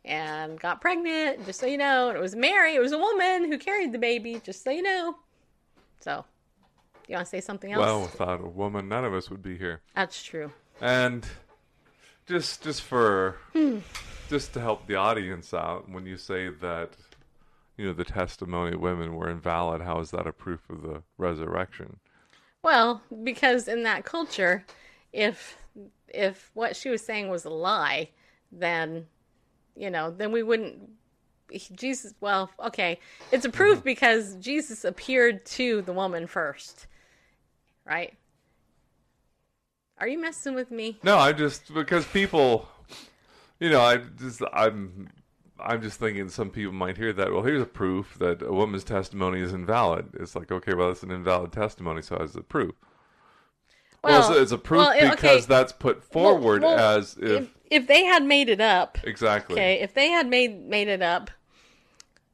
and 0.04 0.60
got 0.60 0.82
pregnant, 0.82 1.46
just 1.46 1.60
so 1.60 1.66
you 1.66 1.78
know. 1.78 2.10
And 2.10 2.18
it 2.18 2.22
was 2.22 2.36
Mary, 2.36 2.76
it 2.76 2.82
was 2.82 2.92
a 2.92 2.98
woman 2.98 3.52
who 3.52 3.58
carried 3.58 3.92
the 3.92 4.00
baby, 4.00 4.42
just 4.44 4.64
so 4.64 4.72
you 4.72 4.82
know. 4.82 5.16
So, 6.00 6.26
you 7.08 7.16
want 7.16 7.26
to 7.26 7.30
say 7.30 7.42
something 7.42 7.72
else? 7.72 7.82
Well, 7.82 8.02
without 8.04 8.42
a 8.42 8.48
woman, 8.48 8.88
none 8.88 9.06
of 9.06 9.14
us 9.14 9.30
would 9.30 9.42
be 9.42 9.58
here. 9.58 9.82
That's 9.96 10.24
true. 10.24 10.52
And 10.82 11.26
just 12.26 12.64
just 12.64 12.82
for 12.82 13.38
Hmm. 13.54 13.80
just 14.30 14.54
to 14.54 14.62
help 14.62 14.88
the 14.88 14.96
audience 14.96 15.54
out, 15.54 15.90
when 15.90 16.06
you 16.06 16.18
say 16.18 16.50
that 16.50 16.92
you 17.78 17.86
know 17.86 17.94
the 17.94 18.06
testimony 18.06 18.76
of 18.76 18.82
women 18.82 19.16
were 19.16 19.30
invalid, 19.30 19.82
how 19.82 20.00
is 20.00 20.12
that 20.12 20.28
a 20.28 20.32
proof 20.32 20.70
of 20.70 20.82
the 20.82 21.04
resurrection? 21.18 22.00
Well, 22.64 23.02
because 23.24 23.68
in 23.68 23.84
that 23.84 24.06
culture, 24.06 24.66
if 25.12 25.58
if 26.08 26.52
what 26.54 26.76
she 26.76 26.90
was 26.90 27.04
saying 27.04 27.30
was 27.30 27.44
a 27.46 27.50
lie, 27.50 28.10
then 28.52 29.08
you 29.76 29.90
know, 29.90 30.12
then 30.12 30.32
we 30.32 30.44
wouldn't 30.44 30.90
Jesus 31.74 32.14
well, 32.22 32.50
okay. 32.60 33.00
It's 33.32 33.46
a 33.46 33.50
proof 33.50 33.80
Mm-hmm. 33.80 33.84
because 33.86 34.36
Jesus 34.36 34.86
appeared 34.86 35.46
to 35.48 35.82
the 35.82 35.94
woman 35.94 36.26
first. 36.26 36.88
Right? 37.86 38.14
Are 39.98 40.08
you 40.08 40.20
messing 40.20 40.56
with 40.56 40.72
me? 40.72 40.98
No, 41.04 41.18
I 41.18 41.34
just 41.34 41.74
because 41.74 42.06
people, 42.06 42.68
you 43.60 43.70
know, 43.70 43.82
I 43.82 43.98
just 43.98 44.42
I'm 44.52 45.10
I'm 45.60 45.82
just 45.82 46.00
thinking 46.00 46.30
some 46.30 46.50
people 46.50 46.74
might 46.74 46.98
hear 46.98 47.14
that. 47.14 47.32
Well, 47.32 47.44
here's 47.44 47.62
a 47.62 47.66
proof 47.66 48.18
that 48.20 48.42
a 48.42 48.52
woman's 48.52 48.84
testimony 48.84 49.42
is 49.42 49.54
invalid. 49.54 50.10
It's 50.20 50.36
like 50.36 50.52
okay, 50.52 50.74
well, 50.74 50.92
it's 50.92 51.04
an 51.04 51.12
invalid 51.12 51.52
testimony, 51.52 52.02
so 52.02 52.18
as 52.18 52.36
a 52.36 52.42
proof. 52.42 52.74
Well, 54.04 54.32
it's, 54.32 54.42
it's 54.42 54.52
a 54.52 54.58
proof 54.58 54.80
well, 54.80 54.92
it- 54.92 55.12
because 55.12 55.44
okay. 55.44 55.46
that's 55.48 55.72
put 55.72 56.04
forward 56.04 56.62
Well, 56.64 56.76
well, 56.76 56.98
as 56.98 57.16
if, 57.22 57.50
if 57.70 57.88
they 57.88 58.04
had 58.04 58.24
made 58.24 58.50
it 58.50 58.60
up, 58.60 58.98
exactly. 59.04 59.56
Okay, 59.56 59.80
if 59.82 59.94
they 59.94 60.10
had 60.10 60.28
made 60.28 60.68
made 60.68 60.90
it 60.90 61.02
up, 61.02 61.32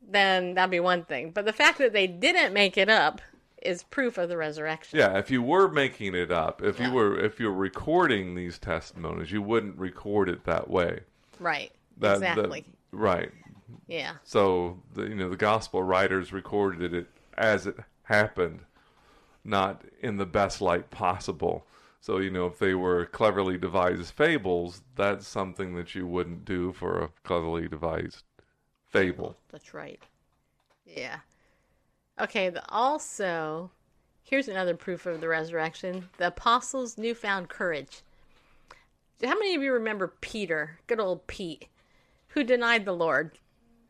then 0.01 0.55
that'd 0.55 0.71
be 0.71 0.79
one 0.79 1.05
thing. 1.05 1.31
But 1.31 1.45
the 1.45 1.53
fact 1.53 1.77
that 1.77 1.93
they 1.93 2.07
didn't 2.07 2.53
make 2.53 2.77
it 2.77 2.89
up 2.89 3.21
is 3.61 3.83
proof 3.83 4.17
of 4.17 4.29
the 4.29 4.37
resurrection. 4.37 4.97
Yeah, 4.99 5.17
if 5.17 5.29
you 5.29 5.41
were 5.41 5.67
making 5.69 6.15
it 6.15 6.31
up, 6.31 6.61
if 6.63 6.79
Yeah. 6.79 6.87
you 6.87 6.93
were 6.93 7.19
if 7.19 7.39
you're 7.39 7.53
recording 7.53 8.35
these 8.35 8.57
testimonies, 8.59 9.31
you 9.31 9.41
wouldn't 9.41 9.77
record 9.77 10.29
it 10.29 10.43
that 10.45 10.69
way. 10.69 11.01
Right. 11.39 11.71
That, 11.97 12.19
that- 12.21 12.37
exactly. 12.37 12.65
right. 12.91 13.31
yeah. 13.87 14.13
So 14.23 14.79
the 14.93 15.03
you 15.03 15.15
know 15.15 15.29
the 15.29 15.37
gospel 15.37 15.83
writers 15.83 16.31
recorded 16.33 16.93
it 16.93 17.07
as 17.37 17.67
it 17.67 17.77
happened, 18.03 18.61
not 19.43 19.83
in 20.01 20.17
the 20.17 20.25
best 20.25 20.61
light 20.61 20.89
possible. 20.89 21.65
So 22.01 22.17
you 22.19 22.31
know 22.31 22.45
if 22.45 22.59
they 22.59 22.73
were 22.75 23.05
cleverly 23.05 23.57
devised 23.57 24.13
fables, 24.13 24.81
that's 24.95 25.27
something 25.27 25.75
that 25.75 25.95
you 25.95 26.07
wouldn't 26.07 26.45
do 26.45 26.71
for 26.71 27.01
a 27.03 27.09
cleverly 27.23 27.67
devised 27.67 28.23
fable. 28.87 29.37
That's 29.51 29.73
right. 29.73 30.01
Yeah. 30.85 31.17
Okay, 32.19 32.49
the, 32.49 32.67
also, 32.69 33.71
here's 34.23 34.49
another 34.49 34.75
proof 34.75 35.05
of 35.05 35.21
the 35.21 35.27
resurrection 35.27 36.09
the 36.17 36.27
apostles' 36.27 36.97
newfound 36.97 37.47
courage. 37.47 38.01
How 39.23 39.37
many 39.37 39.55
of 39.55 39.61
you 39.61 39.71
remember 39.73 40.13
Peter, 40.21 40.79
good 40.87 40.99
old 40.99 41.27
Pete, 41.27 41.67
who 42.29 42.43
denied 42.43 42.85
the 42.85 42.93
Lord? 42.93 43.37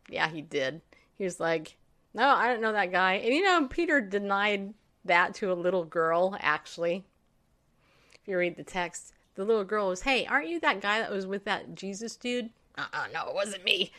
Yeah, 0.10 0.30
he 0.30 0.42
did. 0.42 0.82
He 1.18 1.24
was 1.24 1.40
like, 1.40 1.76
No, 2.14 2.28
I 2.30 2.48
don't 2.48 2.62
know 2.62 2.72
that 2.72 2.92
guy. 2.92 3.14
And 3.14 3.34
you 3.34 3.44
know, 3.44 3.68
Peter 3.68 4.00
denied 4.00 4.74
that 5.06 5.34
to 5.36 5.52
a 5.52 5.54
little 5.54 5.86
girl, 5.86 6.38
actually. 6.40 7.06
If 8.14 8.28
you 8.28 8.38
read 8.38 8.58
the 8.58 8.64
text, 8.64 9.14
the 9.36 9.44
little 9.44 9.64
girl 9.64 9.90
was, 9.90 10.02
Hey, 10.02 10.26
aren't 10.26 10.50
you 10.50 10.60
that 10.60 10.82
guy 10.82 11.00
that 11.00 11.12
was 11.12 11.26
with 11.26 11.46
that 11.46 11.74
Jesus 11.76 12.16
dude? 12.16 12.52
Uh 12.78 12.86
uh 12.94 13.08
no, 13.12 13.28
it 13.28 13.36
wasn't 13.36 13.64
me. 13.64 13.92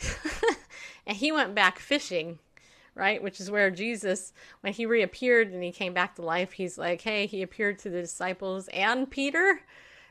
and 1.06 1.16
he 1.16 1.32
went 1.32 1.54
back 1.54 1.78
fishing, 1.78 2.38
right? 2.94 3.22
Which 3.22 3.40
is 3.40 3.50
where 3.50 3.70
Jesus, 3.70 4.32
when 4.60 4.72
he 4.72 4.86
reappeared 4.86 5.52
and 5.52 5.62
he 5.62 5.72
came 5.72 5.94
back 5.94 6.16
to 6.16 6.22
life, 6.22 6.52
he's 6.52 6.78
like, 6.78 7.00
hey, 7.00 7.26
he 7.26 7.42
appeared 7.42 7.78
to 7.80 7.90
the 7.90 8.00
disciples 8.00 8.68
and 8.68 9.10
Peter, 9.10 9.60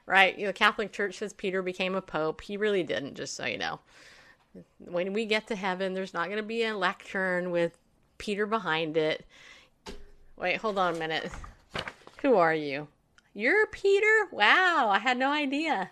right? 0.05 0.37
You 0.37 0.45
know, 0.45 0.49
the 0.49 0.53
Catholic 0.53 0.91
Church 0.91 1.17
says 1.17 1.33
Peter 1.33 1.61
became 1.61 1.95
a 1.95 2.01
pope. 2.01 2.41
He 2.41 2.57
really 2.57 2.83
didn't, 2.83 3.15
just 3.15 3.35
so 3.35 3.45
you 3.45 3.57
know. 3.57 3.79
When 4.79 5.13
we 5.13 5.25
get 5.25 5.47
to 5.47 5.55
heaven, 5.55 5.93
there's 5.93 6.13
not 6.13 6.25
going 6.25 6.37
to 6.37 6.43
be 6.43 6.63
a 6.63 6.75
lectern 6.75 7.51
with 7.51 7.77
Peter 8.17 8.45
behind 8.45 8.97
it. 8.97 9.25
Wait, 10.37 10.57
hold 10.57 10.77
on 10.77 10.95
a 10.95 10.99
minute. 10.99 11.31
Who 12.21 12.35
are 12.35 12.53
you? 12.53 12.87
You're 13.33 13.67
Peter? 13.67 14.27
Wow, 14.31 14.89
I 14.89 14.99
had 14.99 15.17
no 15.17 15.31
idea. 15.31 15.89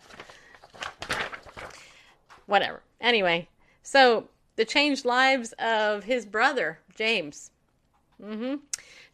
Whatever. 2.46 2.82
Anyway, 3.00 3.48
so 3.84 4.28
the 4.58 4.66
changed 4.66 5.06
lives 5.06 5.54
of 5.54 6.04
his 6.04 6.26
brother, 6.26 6.80
James. 6.94 7.52
hmm 8.22 8.56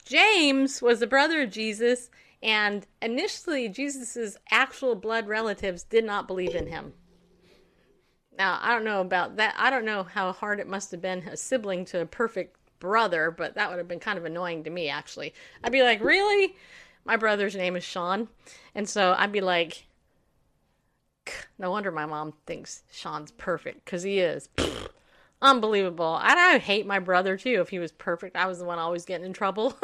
James 0.06 0.82
was 0.82 1.00
the 1.00 1.08
brother 1.08 1.44
of 1.44 1.52
Jesus, 1.52 2.10
and 2.42 2.86
initially, 3.02 3.70
Jesus' 3.70 4.36
actual 4.52 4.96
blood 4.96 5.28
relatives 5.28 5.84
did 5.84 6.04
not 6.04 6.28
believe 6.28 6.56
in 6.56 6.68
him. 6.68 6.94
Now, 8.38 8.60
I 8.62 8.74
don't 8.74 8.84
know 8.84 9.00
about 9.00 9.38
that. 9.38 9.56
I 9.58 9.70
don't 9.70 9.86
know 9.86 10.04
how 10.04 10.34
hard 10.34 10.60
it 10.60 10.68
must 10.68 10.92
have 10.92 11.02
been 11.02 11.20
a 11.20 11.38
sibling 11.38 11.86
to 11.86 12.02
a 12.02 12.06
perfect 12.06 12.58
brother, 12.80 13.32
but 13.32 13.56
that 13.56 13.70
would 13.70 13.78
have 13.78 13.88
been 13.88 14.00
kind 14.00 14.18
of 14.18 14.26
annoying 14.26 14.66
to 14.66 14.70
me, 14.70 14.90
actually. 14.90 15.34
I'd 15.64 15.72
be 15.72 15.84
like, 15.84 16.02
really? 16.02 16.56
My 17.06 17.16
brother's 17.16 17.56
name 17.56 17.78
is 17.78 17.84
Sean. 17.84 18.28
And 18.76 18.90
so 18.90 19.16
I'd 19.18 19.32
be 19.32 19.40
like, 19.42 19.86
no 21.58 21.72
wonder 21.72 21.92
my 21.92 22.06
mom 22.06 22.34
thinks 22.46 22.84
Sean's 22.92 23.32
perfect, 23.32 23.86
because 23.86 24.04
he 24.04 24.20
is. 24.20 24.50
Unbelievable. 25.44 26.16
And 26.16 26.40
I 26.40 26.58
hate 26.58 26.88
my 26.88 27.00
brother, 27.00 27.36
too, 27.36 27.60
if 27.60 27.70
he 27.70 27.78
was 27.78 27.92
perfect. 27.92 28.38
I 28.38 28.48
was 28.48 28.60
the 28.60 28.66
one 28.66 28.80
always 28.80 29.04
getting 29.04 29.26
in 29.26 29.34
trouble. 29.34 29.78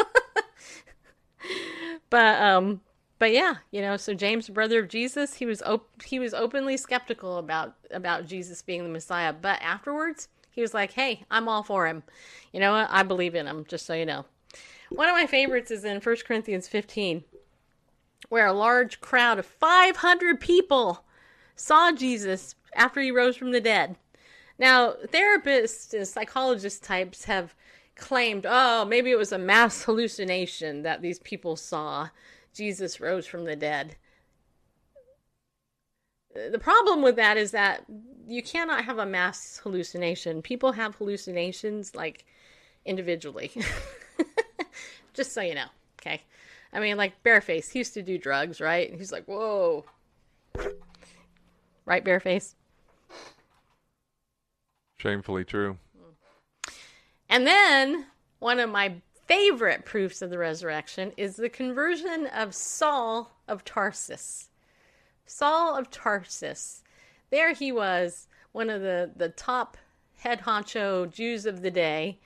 but, 2.10 2.42
um, 2.42 2.80
but 3.20 3.34
yeah, 3.34 3.56
you 3.72 3.82
know, 3.82 3.98
so 3.98 4.14
James, 4.14 4.48
brother 4.48 4.80
of 4.80 4.88
Jesus, 4.88 5.36
he 5.36 5.46
was 5.46 5.62
op- 5.64 6.02
he 6.02 6.18
was 6.18 6.34
openly 6.34 6.78
skeptical 6.78 7.38
about 7.38 7.76
about 7.92 8.26
Jesus 8.26 8.62
being 8.62 8.84
the 8.84 8.90
Messiah, 8.90 9.34
but 9.34 9.62
afterwards 9.62 10.30
he 10.50 10.62
was 10.62 10.74
like, 10.74 10.94
"Hey, 10.94 11.26
I'm 11.30 11.50
all 11.50 11.62
for 11.62 11.86
him. 11.86 12.04
You 12.54 12.62
know? 12.62 12.88
I 12.90 13.04
believe 13.04 13.36
in 13.36 13.46
him." 13.46 13.66
Just 13.68 13.86
so 13.86 13.94
you 13.94 14.06
know, 14.06 14.24
one 14.90 15.10
of 15.10 15.16
my 15.16 15.28
favorites 15.28 15.70
is 15.70 15.84
in 15.84 16.00
1 16.00 16.16
Corinthians 16.26 16.70
15, 16.70 17.26
where 18.30 18.48
a 18.48 18.54
large 18.54 19.02
crowd 19.02 19.38
of 19.38 19.46
500 19.46 20.40
people 20.40 21.04
saw 21.58 21.92
Jesus 21.92 22.56
after 22.74 23.02
he 23.02 23.12
rose 23.12 23.36
from 23.36 23.52
the 23.52 23.60
dead. 23.60 23.98
Now, 24.60 24.96
therapists 25.08 25.94
and 25.94 26.06
psychologist 26.06 26.84
types 26.84 27.24
have 27.24 27.56
claimed, 27.96 28.46
oh, 28.48 28.86
maybe 28.86 29.10
it 29.10 29.18
was 29.18 29.32
a 29.32 29.38
mass 29.38 29.84
hallucination 29.86 30.84
that 30.84 31.02
these 31.02 31.20
people 31.20 31.56
saw. 31.56 32.10
Jesus 32.54 33.00
rose 33.00 33.26
from 33.26 33.46
the 33.46 33.56
dead. 33.56 33.96
The 36.34 36.60
problem 36.60 37.02
with 37.02 37.16
that 37.16 37.38
is 37.38 37.52
that 37.52 37.86
you 38.28 38.44
cannot 38.44 38.86
have 38.86 38.98
a 38.98 39.06
mass 39.06 39.60
hallucination. 39.64 40.42
People 40.42 40.74
have 40.74 40.96
hallucinations 40.96 41.96
like 41.96 42.26
individually. 42.86 43.52
Just 45.14 45.32
so 45.34 45.42
you 45.42 45.56
know, 45.56 45.68
okay? 46.00 46.22
I 46.74 46.80
mean, 46.80 46.98
like 46.98 47.24
Bareface, 47.24 47.72
he 47.72 47.80
used 47.80 47.94
to 47.96 48.04
do 48.04 48.18
drugs, 48.18 48.62
right? 48.62 48.90
And 48.90 49.00
he's 49.00 49.12
like, 49.12 49.26
whoa. 49.26 49.86
Right, 51.86 52.06
Bareface? 52.06 52.56
Shamefully 55.00 55.46
true. 55.46 55.78
And 57.30 57.48
then 57.48 58.06
one 58.40 58.60
of 58.60 58.70
my 58.70 58.96
favorite 59.28 59.86
proofs 59.86 60.22
of 60.22 60.30
the 60.30 60.38
resurrection 60.38 61.14
is 61.16 61.36
the 61.36 61.50
conversion 61.50 62.28
of 62.28 62.54
Saul 62.54 63.32
of 63.48 63.64
Tarsus. 63.64 64.50
Saul 65.26 65.76
of 65.76 65.90
Tarsus. 65.90 66.84
There 67.30 67.54
he 67.54 67.72
was, 67.72 68.28
one 68.52 68.70
of 68.70 68.82
the, 68.82 69.12
the 69.16 69.30
top 69.30 69.78
head 70.18 70.42
honcho 70.42 71.12
Jews 71.12 71.46
of 71.46 71.62
the 71.62 71.72
day, 71.72 72.20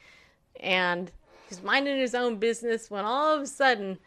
and 0.60 1.12
he's 1.50 1.62
minding 1.62 1.98
his 1.98 2.16
own 2.16 2.38
business 2.38 2.90
when 2.90 3.06
all 3.06 3.36
of 3.36 3.42
a 3.42 3.48
sudden 3.48 4.00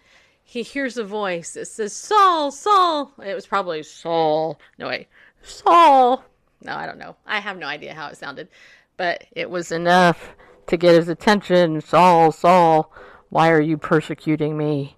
he 0.43 0.63
hears 0.63 0.97
a 0.97 1.05
voice 1.05 1.53
that 1.53 1.67
says, 1.67 1.93
Saul, 1.93 2.51
Saul. 2.51 3.13
It 3.25 3.35
was 3.35 3.47
probably 3.47 3.83
Saul. 3.83 4.59
No, 4.79 4.89
wait, 4.89 5.09
Saul. 5.43 6.25
No, 6.67 6.75
I 6.75 6.85
don't 6.85 6.99
know. 6.99 7.15
I 7.25 7.39
have 7.39 7.59
no 7.59 7.67
idea 7.67 7.95
how 7.95 8.09
it 8.09 8.17
sounded, 8.17 8.49
but 8.97 9.25
it 9.31 9.49
was 9.49 9.71
enough 9.71 10.35
to 10.67 10.77
get 10.77 10.97
his 10.97 11.09
attention. 11.09 11.81
Saul, 11.81 12.33
Saul, 12.33 12.93
why 13.29 13.51
are 13.51 13.61
you 13.61 13.79
persecuting 13.79 14.59
me? 14.59 14.97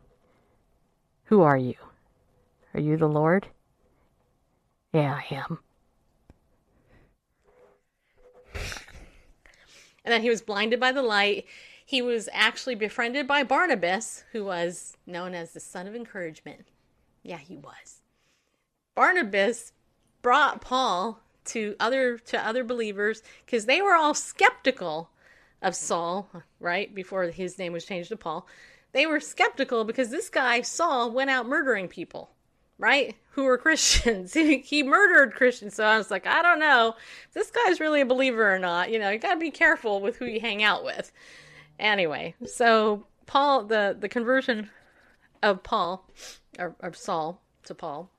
Who 1.24 1.42
are 1.42 1.58
you? 1.58 1.74
Are 2.72 2.80
you 2.80 2.96
the 2.96 3.06
Lord? 3.06 3.48
Yeah, 4.94 5.20
I 5.20 5.34
am. 5.34 5.58
And 10.04 10.14
then 10.14 10.22
he 10.22 10.30
was 10.30 10.40
blinded 10.40 10.80
by 10.80 10.92
the 10.92 11.02
light. 11.02 11.44
He 11.84 12.00
was 12.00 12.30
actually 12.32 12.76
befriended 12.76 13.26
by 13.26 13.42
Barnabas, 13.42 14.24
who 14.32 14.46
was 14.46 14.96
known 15.06 15.34
as 15.34 15.52
the 15.52 15.60
son 15.60 15.86
of 15.86 15.94
encouragement. 15.94 16.64
Yeah, 17.22 17.36
he 17.36 17.58
was. 17.58 18.00
Barnabas 18.94 19.72
brought 20.22 20.62
Paul 20.62 21.20
to 21.48 21.74
other 21.80 22.18
to 22.18 22.46
other 22.46 22.64
believers 22.64 23.22
because 23.44 23.66
they 23.66 23.82
were 23.82 23.94
all 23.94 24.14
skeptical 24.14 25.10
of 25.62 25.74
Saul, 25.74 26.30
right? 26.60 26.94
Before 26.94 27.24
his 27.24 27.58
name 27.58 27.72
was 27.72 27.84
changed 27.84 28.10
to 28.10 28.16
Paul. 28.16 28.46
They 28.92 29.06
were 29.06 29.20
skeptical 29.20 29.84
because 29.84 30.10
this 30.10 30.28
guy 30.28 30.62
Saul 30.62 31.10
went 31.10 31.30
out 31.30 31.46
murdering 31.46 31.88
people, 31.88 32.30
right? 32.78 33.16
Who 33.32 33.44
were 33.44 33.58
Christians. 33.68 34.34
he, 34.34 34.82
murdered 34.82 35.34
Christians. 35.34 35.74
So 35.74 35.84
I 35.84 35.98
was 35.98 36.10
like, 36.10 36.26
I 36.26 36.42
don't 36.42 36.60
know 36.60 36.94
this 37.34 37.50
guy's 37.50 37.80
really 37.80 38.00
a 38.00 38.06
believer 38.06 38.54
or 38.54 38.58
not. 38.58 38.90
You 38.90 38.98
know, 38.98 39.10
you 39.10 39.18
got 39.18 39.34
to 39.34 39.40
be 39.40 39.50
careful 39.50 40.00
with 40.00 40.16
who 40.16 40.26
you 40.26 40.40
hang 40.40 40.62
out 40.62 40.84
with. 40.84 41.12
Anyway, 41.78 42.34
so 42.44 43.06
Paul 43.26 43.64
the 43.64 43.96
the 43.98 44.08
conversion 44.08 44.70
of 45.42 45.62
Paul 45.62 46.08
or 46.58 46.74
of 46.80 46.96
Saul 46.96 47.40
to 47.64 47.74
Paul 47.74 48.10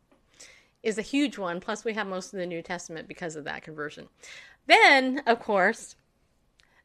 is 0.84 0.98
a 0.98 1.04
huge 1.04 1.38
one. 1.38 1.60
Plus, 1.60 1.84
we 1.84 1.94
have 1.94 2.08
most 2.08 2.34
of 2.34 2.40
the 2.40 2.46
New 2.46 2.62
Testament 2.62 3.08
because 3.08 3.36
of 3.36 3.44
that 3.46 3.64
conversion. 3.64 4.08
Then, 4.68 5.22
of 5.26 5.40
course, 5.40 5.96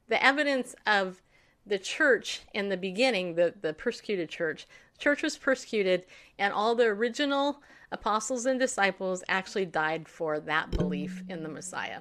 the 0.09 0.23
evidence 0.25 0.75
of 0.87 1.23
the 1.67 1.79
church 1.79 2.43
in 2.53 2.69
the 2.69 2.77
beginning, 2.77 3.35
the, 3.35 3.55
the 3.61 3.73
persecuted 3.73 4.29
church, 4.29 4.67
church 4.99 5.23
was 5.23 5.39
persecuted, 5.39 6.05
and 6.39 6.53
all 6.53 6.75
the 6.75 6.85
original 6.85 7.63
apostles 7.91 8.47
and 8.47 8.59
disciples 8.59 9.23
actually 9.29 9.67
died 9.67 10.09
for 10.09 10.41
that 10.41 10.71
belief 10.71 11.23
in 11.29 11.43
the 11.43 11.49
Messiah. 11.49 12.01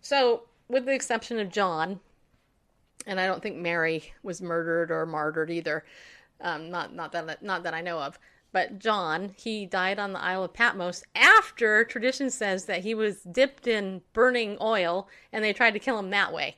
So, 0.00 0.44
with 0.68 0.86
the 0.86 0.94
exception 0.94 1.38
of 1.38 1.50
John, 1.50 2.00
and 3.06 3.18
I 3.18 3.26
don't 3.26 3.42
think 3.42 3.56
Mary 3.56 4.12
was 4.22 4.42
murdered 4.42 4.90
or 4.90 5.06
martyred 5.06 5.50
either. 5.50 5.84
Um, 6.40 6.70
not 6.70 6.94
not 6.94 7.12
that 7.12 7.42
not 7.42 7.62
that 7.64 7.74
I 7.74 7.80
know 7.80 7.98
of. 7.98 8.18
But 8.50 8.78
John, 8.78 9.34
he 9.36 9.66
died 9.66 9.98
on 9.98 10.12
the 10.12 10.20
Isle 10.20 10.44
of 10.44 10.54
Patmos 10.54 11.04
after 11.14 11.84
tradition 11.84 12.30
says 12.30 12.64
that 12.64 12.80
he 12.82 12.94
was 12.94 13.22
dipped 13.22 13.66
in 13.66 14.02
burning 14.12 14.56
oil, 14.60 15.08
and 15.32 15.44
they 15.44 15.52
tried 15.52 15.72
to 15.72 15.78
kill 15.78 15.98
him 15.98 16.10
that 16.10 16.32
way, 16.32 16.56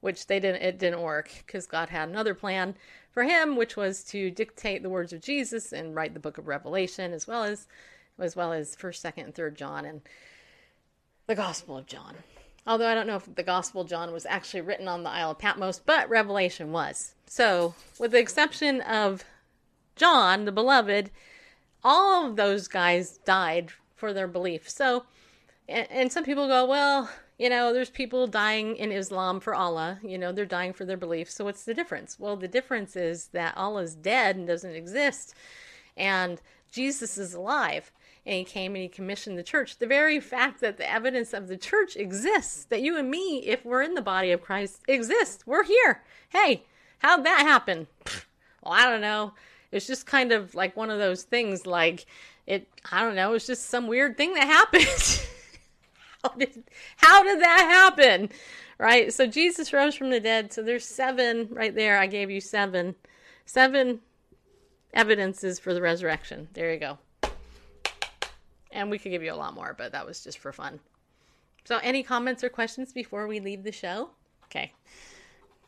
which 0.00 0.26
they 0.26 0.38
didn't. 0.38 0.62
It 0.62 0.78
didn't 0.78 1.00
work 1.00 1.30
because 1.46 1.66
God 1.66 1.88
had 1.88 2.08
another 2.08 2.34
plan 2.34 2.76
for 3.10 3.24
him, 3.24 3.56
which 3.56 3.76
was 3.76 4.04
to 4.04 4.30
dictate 4.30 4.82
the 4.82 4.90
words 4.90 5.12
of 5.12 5.22
Jesus 5.22 5.72
and 5.72 5.94
write 5.94 6.14
the 6.14 6.20
Book 6.20 6.38
of 6.38 6.46
Revelation, 6.46 7.12
as 7.12 7.26
well 7.26 7.44
as 7.44 7.66
as 8.18 8.36
well 8.36 8.52
as 8.52 8.76
First, 8.76 9.00
Second, 9.00 9.24
and 9.24 9.34
Third 9.34 9.56
John 9.56 9.86
and 9.86 10.02
the 11.26 11.34
Gospel 11.34 11.78
of 11.78 11.86
John. 11.86 12.16
Although 12.66 12.88
I 12.88 12.94
don't 12.94 13.06
know 13.06 13.16
if 13.16 13.34
the 13.34 13.42
Gospel 13.42 13.80
of 13.80 13.88
John 13.88 14.12
was 14.12 14.26
actually 14.26 14.60
written 14.60 14.86
on 14.88 15.02
the 15.02 15.10
Isle 15.10 15.30
of 15.30 15.38
Patmos, 15.38 15.78
but 15.78 16.10
Revelation 16.10 16.70
was. 16.70 17.14
So, 17.26 17.74
with 17.98 18.10
the 18.10 18.18
exception 18.18 18.82
of 18.82 19.24
John, 19.96 20.44
the 20.44 20.52
beloved, 20.52 21.10
all 21.82 22.26
of 22.26 22.36
those 22.36 22.68
guys 22.68 23.18
died 23.18 23.70
for 23.96 24.12
their 24.12 24.28
belief. 24.28 24.68
So, 24.68 25.04
and, 25.68 25.90
and 25.90 26.12
some 26.12 26.24
people 26.24 26.48
go, 26.48 26.64
well, 26.66 27.10
you 27.38 27.48
know, 27.48 27.72
there's 27.72 27.90
people 27.90 28.26
dying 28.26 28.76
in 28.76 28.92
Islam 28.92 29.40
for 29.40 29.54
Allah. 29.54 29.98
You 30.02 30.18
know, 30.18 30.32
they're 30.32 30.46
dying 30.46 30.72
for 30.72 30.84
their 30.84 30.96
belief. 30.96 31.30
So, 31.30 31.44
what's 31.44 31.64
the 31.64 31.74
difference? 31.74 32.18
Well, 32.18 32.36
the 32.36 32.48
difference 32.48 32.96
is 32.96 33.28
that 33.28 33.56
Allah's 33.56 33.94
dead 33.94 34.36
and 34.36 34.46
doesn't 34.46 34.74
exist, 34.74 35.34
and 35.96 36.40
Jesus 36.70 37.18
is 37.18 37.34
alive 37.34 37.92
and 38.26 38.34
he 38.34 38.44
came 38.44 38.74
and 38.74 38.82
he 38.82 38.88
commissioned 38.88 39.38
the 39.38 39.42
church. 39.42 39.78
The 39.78 39.86
very 39.86 40.20
fact 40.20 40.60
that 40.60 40.76
the 40.76 40.90
evidence 40.90 41.32
of 41.32 41.48
the 41.48 41.56
church 41.56 41.96
exists, 41.96 42.64
that 42.64 42.82
you 42.82 42.98
and 42.98 43.10
me, 43.10 43.38
if 43.46 43.64
we're 43.64 43.82
in 43.82 43.94
the 43.94 44.02
body 44.02 44.30
of 44.30 44.42
Christ, 44.42 44.82
exist. 44.86 45.46
We're 45.46 45.64
here. 45.64 46.02
Hey, 46.28 46.64
how'd 46.98 47.24
that 47.24 47.40
happen? 47.40 47.86
Well, 48.62 48.74
I 48.74 48.84
don't 48.90 49.00
know. 49.00 49.32
It's 49.72 49.86
just 49.86 50.06
kind 50.06 50.32
of 50.32 50.54
like 50.54 50.76
one 50.76 50.90
of 50.90 50.98
those 50.98 51.22
things 51.22 51.66
like 51.66 52.06
it 52.46 52.68
I 52.90 53.02
don't 53.02 53.16
know, 53.16 53.34
it's 53.34 53.46
just 53.46 53.66
some 53.66 53.86
weird 53.86 54.16
thing 54.16 54.34
that 54.34 54.46
happened. 54.46 54.84
how 56.22 56.30
did 56.30 56.64
how 56.96 57.22
did 57.22 57.40
that 57.40 57.60
happen? 57.60 58.30
Right? 58.78 59.12
So 59.12 59.26
Jesus 59.26 59.72
rose 59.72 59.94
from 59.94 60.10
the 60.10 60.20
dead. 60.20 60.52
So 60.52 60.62
there's 60.62 60.84
seven 60.84 61.48
right 61.50 61.74
there. 61.74 61.98
I 61.98 62.06
gave 62.06 62.30
you 62.30 62.40
seven. 62.40 62.94
Seven 63.44 64.00
evidences 64.94 65.58
for 65.58 65.74
the 65.74 65.82
resurrection. 65.82 66.48
There 66.52 66.72
you 66.72 66.80
go. 66.80 66.98
And 68.72 68.90
we 68.90 68.98
could 68.98 69.10
give 69.10 69.22
you 69.22 69.32
a 69.32 69.34
lot 69.34 69.54
more, 69.54 69.74
but 69.76 69.92
that 69.92 70.06
was 70.06 70.22
just 70.22 70.38
for 70.38 70.52
fun. 70.52 70.78
So, 71.64 71.78
any 71.82 72.02
comments 72.02 72.42
or 72.44 72.48
questions 72.48 72.92
before 72.92 73.26
we 73.26 73.40
leave 73.40 73.64
the 73.64 73.72
show? 73.72 74.10
Okay. 74.44 74.72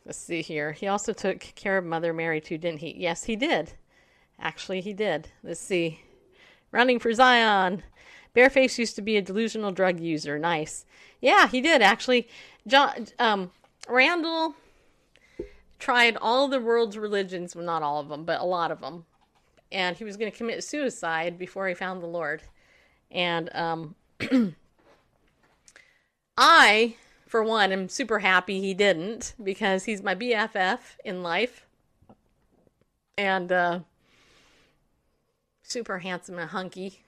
Let's 0.05 0.17
see 0.17 0.41
here. 0.41 0.71
He 0.71 0.87
also 0.87 1.13
took 1.13 1.39
care 1.39 1.77
of 1.77 1.85
Mother 1.85 2.13
Mary, 2.13 2.41
too, 2.41 2.57
didn't 2.57 2.79
he? 2.79 2.95
Yes, 2.97 3.23
he 3.23 3.35
did. 3.35 3.73
Actually, 4.39 4.81
he 4.81 4.93
did. 4.93 5.29
Let's 5.43 5.59
see. 5.59 6.01
Running 6.71 6.99
for 6.99 7.13
Zion. 7.13 7.83
Bareface 8.35 8.77
used 8.77 8.95
to 8.95 9.01
be 9.01 9.15
a 9.17 9.21
delusional 9.21 9.71
drug 9.71 9.99
user. 9.99 10.39
Nice. 10.39 10.85
Yeah, 11.21 11.47
he 11.47 11.61
did, 11.61 11.81
actually. 11.81 12.27
John, 12.67 13.07
um, 13.19 13.51
Randall 13.87 14.55
tried 15.79 16.17
all 16.17 16.47
the 16.47 16.59
world's 16.59 16.97
religions, 16.97 17.55
well, 17.55 17.65
not 17.65 17.83
all 17.83 17.99
of 17.99 18.09
them, 18.09 18.25
but 18.25 18.41
a 18.41 18.45
lot 18.45 18.71
of 18.71 18.81
them. 18.81 19.05
And 19.71 19.97
he 19.97 20.03
was 20.03 20.17
going 20.17 20.31
to 20.31 20.37
commit 20.37 20.63
suicide 20.63 21.37
before 21.37 21.67
he 21.67 21.73
found 21.73 22.01
the 22.01 22.07
Lord. 22.07 22.43
And 23.11 23.53
um, 23.55 23.95
I, 26.37 26.95
for 27.27 27.43
one, 27.43 27.71
am 27.71 27.89
super 27.89 28.19
happy 28.19 28.61
he 28.61 28.73
didn't 28.73 29.33
because 29.43 29.83
he's 29.83 30.01
my 30.01 30.15
BFF 30.15 30.79
in 31.03 31.21
life. 31.21 31.65
And 33.17 33.51
uh, 33.51 33.79
super 35.73 35.97
handsome 35.97 36.37
and 36.37 36.51
hunky. 36.51 37.02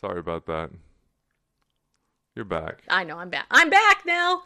Sorry 0.00 0.20
about 0.20 0.46
that. 0.46 0.70
You're 2.34 2.44
back. 2.44 2.82
I 2.88 3.04
know 3.04 3.16
I'm 3.16 3.30
back. 3.30 3.46
I'm 3.50 3.70
back 3.70 4.04
now. 4.04 4.42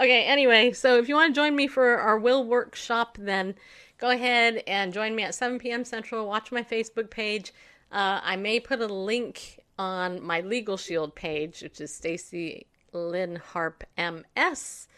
Okay, 0.00 0.24
anyway, 0.24 0.72
so 0.72 0.98
if 0.98 1.08
you 1.08 1.14
want 1.14 1.34
to 1.34 1.38
join 1.38 1.54
me 1.54 1.66
for 1.66 1.98
our 1.98 2.18
will 2.18 2.44
workshop, 2.44 3.16
then 3.20 3.54
go 3.98 4.10
ahead 4.10 4.62
and 4.66 4.92
join 4.92 5.14
me 5.14 5.22
at 5.22 5.34
7 5.34 5.58
p.m. 5.58 5.84
Central. 5.84 6.26
Watch 6.26 6.52
my 6.52 6.62
Facebook 6.62 7.10
page. 7.10 7.52
Uh, 7.92 8.20
I 8.22 8.36
may 8.36 8.60
put 8.60 8.80
a 8.80 8.86
link 8.86 9.60
on 9.78 10.22
my 10.22 10.40
Legal 10.40 10.76
Shield 10.76 11.14
page, 11.14 11.62
which 11.62 11.80
is 11.80 11.94
Stacy 11.94 12.66
Lynn 12.92 13.36
Harp 13.36 13.84
MS. 13.98 14.88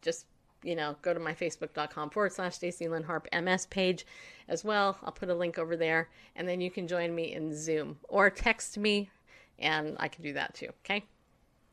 Just 0.00 0.26
you 0.66 0.74
know, 0.74 0.96
go 1.00 1.14
to 1.14 1.20
my 1.20 1.32
facebook.com 1.32 2.10
forward 2.10 2.32
slash 2.32 2.56
Stacy 2.56 2.88
Lynn 2.88 3.06
MS 3.32 3.66
page 3.66 4.04
as 4.48 4.64
well. 4.64 4.98
I'll 5.04 5.12
put 5.12 5.30
a 5.30 5.34
link 5.34 5.58
over 5.58 5.76
there, 5.76 6.08
and 6.34 6.48
then 6.48 6.60
you 6.60 6.70
can 6.70 6.88
join 6.88 7.14
me 7.14 7.32
in 7.32 7.56
Zoom 7.56 7.98
or 8.08 8.28
text 8.30 8.76
me, 8.76 9.08
and 9.60 9.96
I 10.00 10.08
can 10.08 10.24
do 10.24 10.32
that 10.32 10.54
too. 10.54 10.70
Okay. 10.84 11.04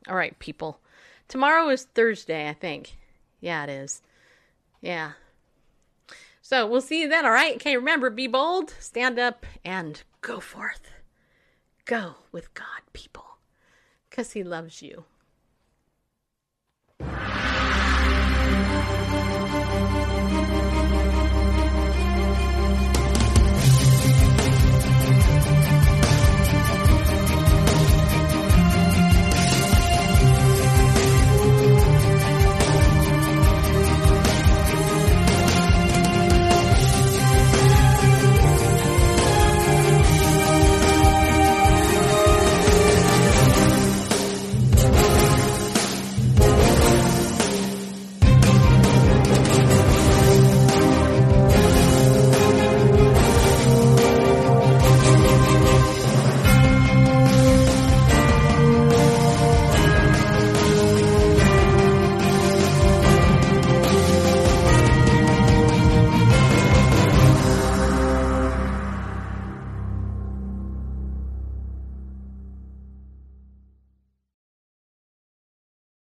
All 0.08 0.14
right, 0.14 0.38
people. 0.38 0.80
Tomorrow 1.26 1.70
is 1.70 1.84
Thursday, 1.84 2.48
I 2.48 2.52
think. 2.52 2.96
Yeah, 3.40 3.64
it 3.64 3.70
is. 3.70 4.00
Yeah. 4.80 5.12
So 6.40 6.66
we'll 6.66 6.80
see 6.80 7.00
you 7.00 7.08
then, 7.08 7.24
all 7.24 7.32
right? 7.32 7.56
Okay, 7.56 7.76
remember, 7.76 8.10
be 8.10 8.28
bold, 8.28 8.74
stand 8.78 9.18
up, 9.18 9.44
and 9.64 10.02
go 10.20 10.38
forth. 10.38 10.90
Go 11.84 12.14
with 12.30 12.54
God, 12.54 12.82
people, 12.92 13.38
because 14.08 14.32
He 14.32 14.44
loves 14.44 14.82
you. 14.82 15.04